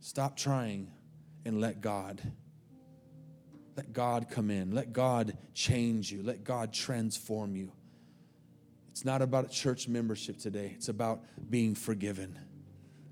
Stop 0.00 0.36
trying 0.36 0.90
and 1.44 1.60
let 1.60 1.80
God. 1.80 2.20
Let 3.76 3.92
God 3.92 4.28
come 4.30 4.50
in. 4.50 4.72
Let 4.72 4.92
God 4.92 5.36
change 5.54 6.10
you. 6.10 6.22
Let 6.22 6.44
God 6.44 6.72
transform 6.72 7.56
you. 7.56 7.72
It's 8.90 9.04
not 9.04 9.20
about 9.20 9.50
church 9.50 9.88
membership 9.88 10.38
today, 10.38 10.72
it's 10.74 10.88
about 10.88 11.22
being 11.50 11.74
forgiven. 11.74 12.38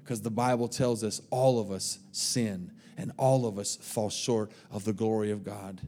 Because 0.04 0.20
the 0.20 0.30
Bible 0.30 0.68
tells 0.68 1.02
us 1.02 1.22
all 1.30 1.58
of 1.58 1.70
us 1.70 1.98
sin 2.12 2.70
and 2.98 3.10
all 3.16 3.46
of 3.46 3.58
us 3.58 3.76
fall 3.76 4.10
short 4.10 4.52
of 4.70 4.84
the 4.84 4.92
glory 4.92 5.30
of 5.30 5.42
God. 5.42 5.80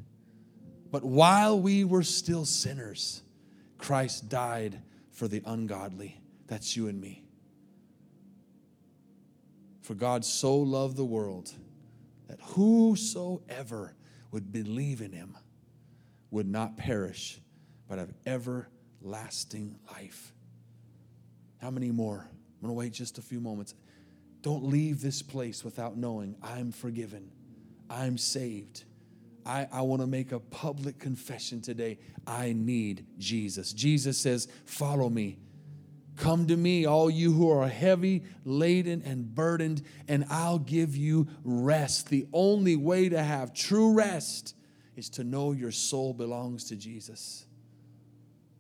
But 0.90 1.04
while 1.04 1.60
we 1.60 1.84
were 1.84 2.02
still 2.02 2.46
sinners, 2.46 3.22
Christ 3.76 4.30
died 4.30 4.80
for 5.12 5.28
the 5.28 5.42
ungodly. 5.44 6.18
That's 6.46 6.74
you 6.76 6.88
and 6.88 6.98
me. 6.98 7.24
For 9.82 9.94
God 9.94 10.24
so 10.24 10.56
loved 10.56 10.96
the 10.96 11.04
world 11.04 11.52
that 12.28 12.40
whosoever 12.40 13.94
would 14.30 14.50
believe 14.50 15.02
in 15.02 15.12
him 15.12 15.36
would 16.30 16.48
not 16.48 16.78
perish, 16.78 17.38
but 17.86 17.98
have 17.98 18.14
everlasting 18.24 19.78
life. 19.92 20.32
How 21.58 21.70
many 21.70 21.90
more? 21.90 22.26
I'm 22.30 22.60
going 22.62 22.70
to 22.70 22.78
wait 22.78 22.94
just 22.94 23.18
a 23.18 23.22
few 23.22 23.40
moments. 23.40 23.74
Don't 24.46 24.62
leave 24.62 25.00
this 25.00 25.22
place 25.22 25.64
without 25.64 25.96
knowing 25.96 26.36
I'm 26.40 26.70
forgiven, 26.70 27.32
I'm 27.90 28.16
saved. 28.16 28.84
I, 29.44 29.66
I 29.72 29.80
want 29.80 30.02
to 30.02 30.06
make 30.06 30.30
a 30.30 30.38
public 30.38 31.00
confession 31.00 31.60
today. 31.60 31.98
I 32.28 32.52
need 32.52 33.06
Jesus. 33.18 33.72
Jesus 33.72 34.16
says, 34.16 34.46
Follow 34.64 35.10
me. 35.10 35.40
Come 36.14 36.46
to 36.46 36.56
me, 36.56 36.86
all 36.86 37.10
you 37.10 37.32
who 37.32 37.50
are 37.50 37.66
heavy 37.66 38.22
laden 38.44 39.02
and 39.04 39.34
burdened, 39.34 39.82
and 40.06 40.24
I'll 40.30 40.60
give 40.60 40.96
you 40.96 41.26
rest. 41.42 42.08
The 42.08 42.28
only 42.32 42.76
way 42.76 43.08
to 43.08 43.20
have 43.20 43.52
true 43.52 43.94
rest 43.94 44.54
is 44.94 45.08
to 45.10 45.24
know 45.24 45.50
your 45.50 45.72
soul 45.72 46.14
belongs 46.14 46.66
to 46.68 46.76
Jesus. 46.76 47.46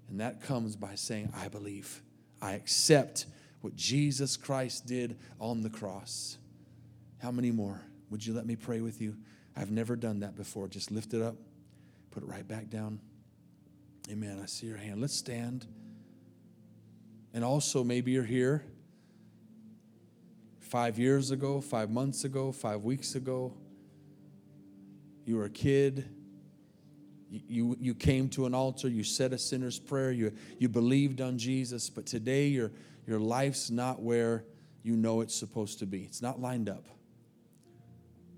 And 0.08 0.18
that 0.18 0.40
comes 0.40 0.74
by 0.74 0.96
saying, 0.96 1.32
I 1.36 1.46
believe. 1.46 2.02
I 2.42 2.54
accept 2.54 3.26
what 3.66 3.74
Jesus 3.74 4.36
Christ 4.36 4.86
did 4.86 5.18
on 5.40 5.60
the 5.60 5.68
cross. 5.68 6.38
How 7.18 7.32
many 7.32 7.50
more? 7.50 7.80
Would 8.10 8.24
you 8.24 8.32
let 8.32 8.46
me 8.46 8.54
pray 8.54 8.80
with 8.80 9.00
you? 9.00 9.16
I've 9.56 9.72
never 9.72 9.96
done 9.96 10.20
that 10.20 10.36
before. 10.36 10.68
Just 10.68 10.92
lift 10.92 11.14
it 11.14 11.20
up, 11.20 11.34
put 12.12 12.22
it 12.22 12.28
right 12.28 12.46
back 12.46 12.70
down. 12.70 13.00
Amen. 14.08 14.38
I 14.40 14.46
see 14.46 14.68
your 14.68 14.76
hand. 14.76 15.00
Let's 15.00 15.16
stand. 15.16 15.66
And 17.34 17.42
also, 17.42 17.82
maybe 17.82 18.12
you're 18.12 18.22
here 18.22 18.64
five 20.60 20.96
years 20.96 21.32
ago, 21.32 21.60
five 21.60 21.90
months 21.90 22.22
ago, 22.22 22.52
five 22.52 22.84
weeks 22.84 23.16
ago. 23.16 23.52
You 25.24 25.38
were 25.38 25.46
a 25.46 25.50
kid. 25.50 26.08
You, 27.28 27.40
you, 27.48 27.76
you 27.80 27.94
came 27.96 28.28
to 28.28 28.46
an 28.46 28.54
altar, 28.54 28.86
you 28.86 29.02
said 29.02 29.32
a 29.32 29.38
sinner's 29.38 29.80
prayer, 29.80 30.12
you, 30.12 30.32
you 30.60 30.68
believed 30.68 31.20
on 31.20 31.36
Jesus, 31.36 31.90
but 31.90 32.06
today 32.06 32.46
your, 32.46 32.70
your 33.06 33.20
life's 33.20 33.70
not 33.70 34.02
where 34.02 34.44
you 34.82 34.96
know 34.96 35.20
it's 35.20 35.34
supposed 35.34 35.78
to 35.80 35.86
be. 35.86 36.02
It's 36.02 36.22
not 36.22 36.40
lined 36.40 36.68
up. 36.68 36.86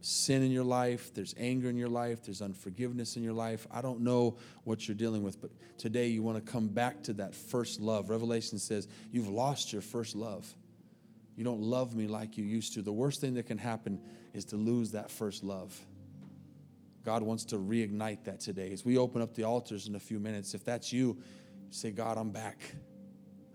sin 0.01 0.43
in 0.43 0.51
your 0.51 0.65
life, 0.65 1.13
there's 1.15 1.35
anger 1.39 1.69
in 1.69 1.77
your 1.77 1.89
life, 1.89 2.25
there's 2.25 2.41
unforgiveness 2.41 3.17
in 3.17 3.23
your 3.23 3.33
life. 3.33 3.67
I 3.71 3.81
don't 3.81 4.01
know 4.01 4.37
what 4.65 4.87
you're 4.87 4.95
dealing 4.97 5.23
with, 5.23 5.41
but 5.41 5.51
today 5.77 6.09
you 6.09 6.23
want 6.23 6.45
to 6.45 6.53
come 6.53 6.69
back 6.69 7.03
to 7.05 7.13
that 7.15 7.35
first 7.35 7.81
love. 7.81 8.09
Revelation 8.11 8.59
says 8.59 8.87
you've 9.11 9.29
lost 9.29 9.73
your 9.73 9.83
first 9.83 10.15
love. 10.15 10.53
You 11.37 11.45
don't 11.45 11.61
love 11.61 11.95
me 11.95 12.07
like 12.07 12.37
you 12.37 12.45
used 12.45 12.75
to. 12.75 12.83
The 12.83 12.93
worst 12.93 13.21
thing 13.21 13.35
that 13.35 13.47
can 13.47 13.59
happen 13.59 14.01
is 14.35 14.45
to 14.47 14.57
lose 14.57 14.93
that 14.93 15.11
first 15.11 15.45
love. 15.45 15.79
God 17.05 17.23
wants 17.23 17.45
to 17.47 17.57
reignite 17.57 18.25
that 18.25 18.41
today. 18.41 18.73
As 18.73 18.85
we 18.85 18.99
open 18.99 19.23
up 19.23 19.35
the 19.35 19.45
altars 19.45 19.87
in 19.89 19.95
a 19.95 20.01
few 20.01 20.19
minutes, 20.19 20.55
if 20.55 20.65
that's 20.65 20.93
you, 20.93 21.17
say, 21.71 21.91
God, 21.91 22.19
I'm 22.19 22.31
back. 22.31 22.59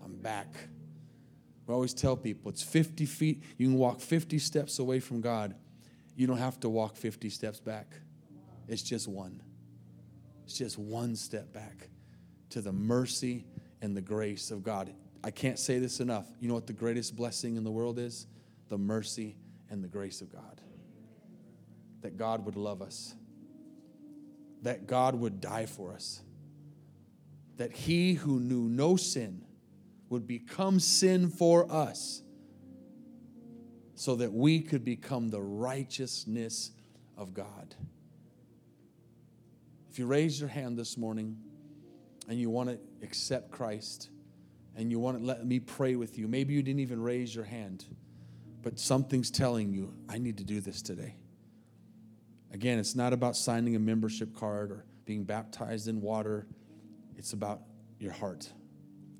I'm 0.02 0.16
back. 0.16 0.48
We 1.66 1.74
always 1.74 1.94
tell 1.94 2.16
people 2.16 2.50
it's 2.50 2.62
50 2.62 3.06
feet. 3.06 3.42
You 3.56 3.68
can 3.68 3.78
walk 3.78 4.00
50 4.00 4.38
steps 4.38 4.78
away 4.78 5.00
from 5.00 5.20
God. 5.20 5.54
You 6.16 6.26
don't 6.26 6.38
have 6.38 6.60
to 6.60 6.68
walk 6.68 6.96
50 6.96 7.30
steps 7.30 7.60
back. 7.60 7.86
It's 8.68 8.82
just 8.82 9.08
one. 9.08 9.42
It's 10.44 10.58
just 10.58 10.78
one 10.78 11.16
step 11.16 11.52
back 11.52 11.88
to 12.50 12.60
the 12.60 12.72
mercy 12.72 13.46
and 13.80 13.96
the 13.96 14.02
grace 14.02 14.50
of 14.50 14.62
God. 14.62 14.92
I 15.22 15.30
can't 15.30 15.58
say 15.58 15.78
this 15.78 16.00
enough. 16.00 16.26
You 16.38 16.48
know 16.48 16.54
what 16.54 16.66
the 16.66 16.74
greatest 16.74 17.16
blessing 17.16 17.56
in 17.56 17.64
the 17.64 17.70
world 17.70 17.98
is? 17.98 18.26
The 18.68 18.78
mercy 18.78 19.36
and 19.70 19.82
the 19.82 19.88
grace 19.88 20.20
of 20.20 20.30
God. 20.30 20.60
That 22.02 22.18
God 22.18 22.44
would 22.44 22.56
love 22.56 22.82
us, 22.82 23.14
that 24.62 24.86
God 24.86 25.14
would 25.14 25.40
die 25.40 25.64
for 25.64 25.92
us, 25.92 26.20
that 27.56 27.72
He 27.72 28.12
who 28.12 28.38
knew 28.38 28.68
no 28.68 28.96
sin 28.96 29.42
would 30.14 30.28
become 30.28 30.78
sin 30.78 31.28
for 31.28 31.70
us 31.70 32.22
so 33.96 34.14
that 34.14 34.32
we 34.32 34.60
could 34.60 34.84
become 34.84 35.28
the 35.28 35.42
righteousness 35.42 36.70
of 37.16 37.34
God. 37.34 37.74
If 39.90 39.98
you 39.98 40.06
raise 40.06 40.38
your 40.38 40.48
hand 40.48 40.78
this 40.78 40.96
morning 40.96 41.36
and 42.28 42.38
you 42.38 42.48
want 42.48 42.68
to 42.68 42.78
accept 43.02 43.50
Christ, 43.50 44.08
and 44.76 44.88
you 44.92 45.00
want 45.00 45.18
to 45.18 45.24
let 45.24 45.44
me 45.44 45.58
pray 45.58 45.96
with 45.96 46.16
you. 46.16 46.28
Maybe 46.28 46.54
you 46.54 46.62
didn't 46.62 46.80
even 46.80 47.02
raise 47.02 47.34
your 47.34 47.44
hand, 47.44 47.84
but 48.62 48.78
something's 48.78 49.30
telling 49.32 49.72
you, 49.72 49.94
I 50.08 50.18
need 50.18 50.38
to 50.38 50.44
do 50.44 50.60
this 50.60 50.80
today. 50.80 51.16
Again, 52.52 52.78
it's 52.78 52.94
not 52.94 53.12
about 53.12 53.36
signing 53.36 53.74
a 53.74 53.80
membership 53.80 54.34
card 54.34 54.70
or 54.70 54.84
being 55.04 55.24
baptized 55.24 55.88
in 55.88 56.00
water, 56.00 56.46
it's 57.16 57.32
about 57.32 57.62
your 57.98 58.12
heart 58.12 58.52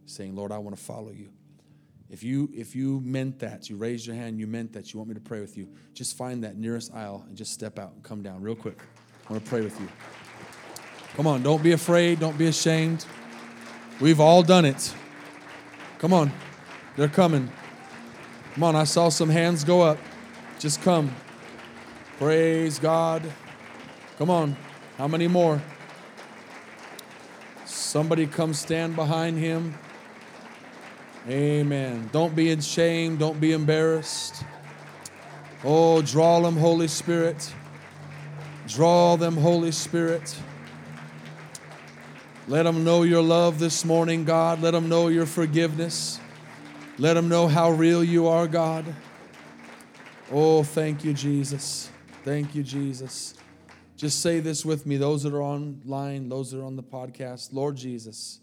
saying, 0.07 0.35
Lord, 0.35 0.53
I 0.53 0.59
want 0.59 0.77
to 0.77 0.83
follow 0.83 1.11
you. 1.11 1.31
If 2.11 2.23
you 2.23 2.51
if 2.55 2.77
you 2.77 3.01
meant 3.01 3.39
that, 3.41 3.69
you 3.69 3.77
raised 3.77 4.07
your 4.07 4.15
hand, 4.15 4.39
you 4.39 4.47
meant 4.47 4.73
that, 4.75 4.93
you 4.93 4.99
want 4.99 5.09
me 5.09 5.15
to 5.15 5.21
pray 5.21 5.41
with 5.41 5.57
you, 5.57 5.69
just 5.95 6.17
find 6.17 6.45
that 6.45 6.57
nearest 6.57 6.95
aisle 6.95 7.25
and 7.27 7.37
just 7.37 7.53
step 7.53 7.79
out 7.79 7.93
and 7.95 8.03
come 8.03 8.23
down 8.23 8.43
real 8.43 8.55
quick. 8.55 8.79
I 9.29 9.33
want 9.33 9.45
to 9.45 9.51
pray 9.51 9.63
with 9.63 9.81
you. 9.81 9.89
Come 11.17 11.27
on, 11.27 11.43
don't 11.43 11.63
be 11.63 11.73
afraid, 11.73 12.21
don't 12.21 12.37
be 12.37 12.47
ashamed. 12.47 13.07
We've 14.01 14.21
all 14.21 14.43
done 14.43 14.65
it. 14.65 14.95
Come 15.99 16.13
on. 16.13 16.33
They're 16.97 17.09
coming. 17.09 17.51
Come 18.55 18.63
on, 18.65 18.77
I 18.77 18.85
saw 18.85 19.09
some 19.09 19.29
hands 19.29 19.65
go 19.65 19.83
up. 19.83 19.99
Just 20.59 20.83
come. 20.83 21.15
Praise 22.19 22.79
God. 22.79 23.23
Come 24.19 24.31
on. 24.31 24.57
How 24.99 25.09
many 25.09 25.27
more? 25.27 25.63
Somebody 27.65 28.27
come 28.27 28.55
stand 28.55 28.95
behind 28.95 29.39
him. 29.39 29.75
Amen. 31.29 32.11
Don't 32.13 32.37
be 32.37 32.51
ashamed. 32.51 33.19
Don't 33.19 33.41
be 33.41 33.53
embarrassed. 33.53 34.45
Oh, 35.65 36.03
draw 36.03 36.41
them, 36.41 36.57
Holy 36.57 36.89
Spirit. 36.89 37.55
Draw 38.69 39.17
them, 39.17 39.37
Holy 39.37 39.73
Spirit. 39.73 40.37
Let 42.47 42.65
them 42.65 42.85
know 42.85 43.05
your 43.05 43.23
love 43.23 43.59
this 43.59 43.87
morning, 43.87 44.27
God. 44.27 44.61
Let 44.61 44.73
them 44.73 44.91
know 44.91 45.09
your 45.09 45.25
forgiveness. 45.25 46.21
Let 46.99 47.15
them 47.15 47.31
know 47.31 47.49
how 47.49 47.71
real 47.71 48.05
you 48.05 48.29
are, 48.29 48.47
God. 48.47 48.85
Oh, 50.31 50.63
thank 50.63 51.05
you, 51.05 51.15
Jesus. 51.15 51.91
Thank 52.23 52.55
you, 52.55 52.63
Jesus. 52.63 53.35
Just 53.97 54.21
say 54.21 54.41
this 54.41 54.63
with 54.63 54.85
me, 54.85 54.99
those 54.99 55.23
that 55.23 55.33
are 55.33 55.43
online, 55.43 56.29
those 56.29 56.51
that 56.51 56.61
are 56.61 56.65
on 56.65 56.77
the 56.77 56.83
podcast. 56.83 57.55
Lord 57.55 57.77
Jesus, 57.77 58.41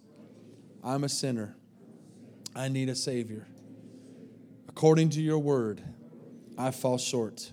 I'm 0.84 1.04
a 1.04 1.10
sinner. 1.10 1.56
I 2.56 2.68
need 2.68 2.90
a 2.90 2.96
Savior. 2.96 3.48
According 4.68 5.12
to 5.12 5.22
your 5.22 5.40
word, 5.40 5.82
I 6.58 6.72
fall 6.72 6.98
short. 6.98 7.52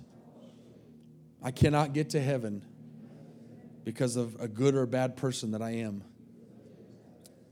I 1.42 1.50
cannot 1.50 1.92
get 1.92 2.10
to 2.10 2.20
heaven 2.20 2.64
because 3.84 4.16
of 4.16 4.40
a 4.40 4.48
good 4.48 4.74
or 4.74 4.86
bad 4.86 5.16
person 5.16 5.52
that 5.52 5.62
I 5.62 5.70
am. 5.70 6.02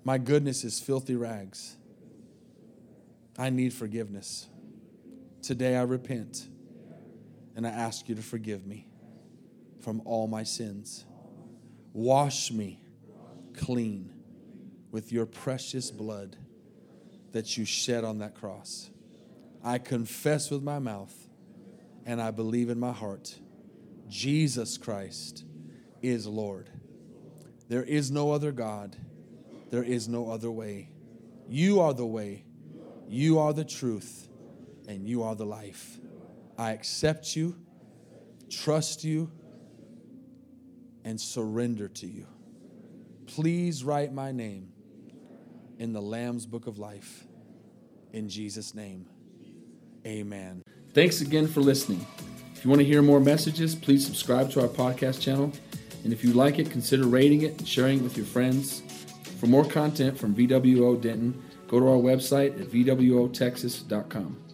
My 0.04 0.18
goodness 0.18 0.64
is 0.64 0.80
filthy 0.80 1.14
rags. 1.14 1.76
I 3.38 3.50
need 3.50 3.72
forgiveness. 3.72 4.48
Today 5.42 5.76
I 5.76 5.82
repent 5.82 6.46
and 7.54 7.66
I 7.66 7.70
ask 7.70 8.08
you 8.08 8.14
to 8.16 8.22
forgive 8.22 8.66
me 8.66 8.88
from 9.80 10.02
all 10.04 10.26
my 10.26 10.42
sins. 10.42 11.04
Wash 11.92 12.50
me 12.50 12.80
clean 13.54 14.12
with 14.90 15.12
your 15.12 15.26
precious 15.26 15.90
blood 15.90 16.36
that 17.36 17.56
you 17.56 17.64
shed 17.64 18.02
on 18.04 18.18
that 18.18 18.34
cross. 18.34 18.90
I 19.62 19.78
confess 19.78 20.50
with 20.50 20.62
my 20.62 20.78
mouth 20.78 21.14
and 22.04 22.20
I 22.20 22.30
believe 22.30 22.70
in 22.70 22.78
my 22.78 22.92
heart 22.92 23.38
Jesus 24.08 24.78
Christ 24.78 25.44
is 26.02 26.26
Lord. 26.26 26.70
There 27.68 27.82
is 27.82 28.10
no 28.10 28.30
other 28.30 28.52
God 28.52 28.96
there 29.70 29.82
is 29.82 30.08
no 30.08 30.30
other 30.30 30.50
way. 30.50 30.90
You 31.48 31.80
are 31.80 31.92
the 31.92 32.06
way, 32.06 32.44
you 33.08 33.38
are 33.38 33.52
the 33.52 33.64
truth, 33.64 34.28
and 34.88 35.06
you 35.06 35.22
are 35.22 35.34
the 35.34 35.46
life. 35.46 35.98
I 36.56 36.72
accept 36.72 37.36
you, 37.36 37.56
trust 38.48 39.04
you, 39.04 39.30
and 41.04 41.20
surrender 41.20 41.88
to 41.88 42.06
you. 42.06 42.26
Please 43.26 43.84
write 43.84 44.12
my 44.12 44.32
name 44.32 44.72
in 45.78 45.92
the 45.92 46.02
Lamb's 46.02 46.46
Book 46.46 46.66
of 46.66 46.78
Life. 46.78 47.25
In 48.12 48.28
Jesus' 48.28 48.74
name, 48.74 49.06
amen. 50.06 50.62
Thanks 50.94 51.20
again 51.20 51.46
for 51.46 51.60
listening. 51.60 52.06
If 52.54 52.64
you 52.64 52.70
want 52.70 52.80
to 52.80 52.86
hear 52.86 53.02
more 53.02 53.20
messages, 53.20 53.74
please 53.74 54.04
subscribe 54.06 54.50
to 54.52 54.62
our 54.62 54.68
podcast 54.68 55.20
channel. 55.20 55.52
And 56.04 56.12
if 56.12 56.24
you 56.24 56.32
like 56.32 56.58
it, 56.58 56.70
consider 56.70 57.06
rating 57.06 57.42
it 57.42 57.58
and 57.58 57.68
sharing 57.68 57.98
it 57.98 58.02
with 58.02 58.16
your 58.16 58.26
friends. 58.26 58.80
For 59.40 59.46
more 59.46 59.64
content 59.64 60.16
from 60.18 60.34
VWO 60.34 61.00
Denton, 61.00 61.42
go 61.68 61.80
to 61.80 61.86
our 61.86 61.98
website 61.98 62.58
at 62.60 62.68
VWOTexas.com. 62.68 64.45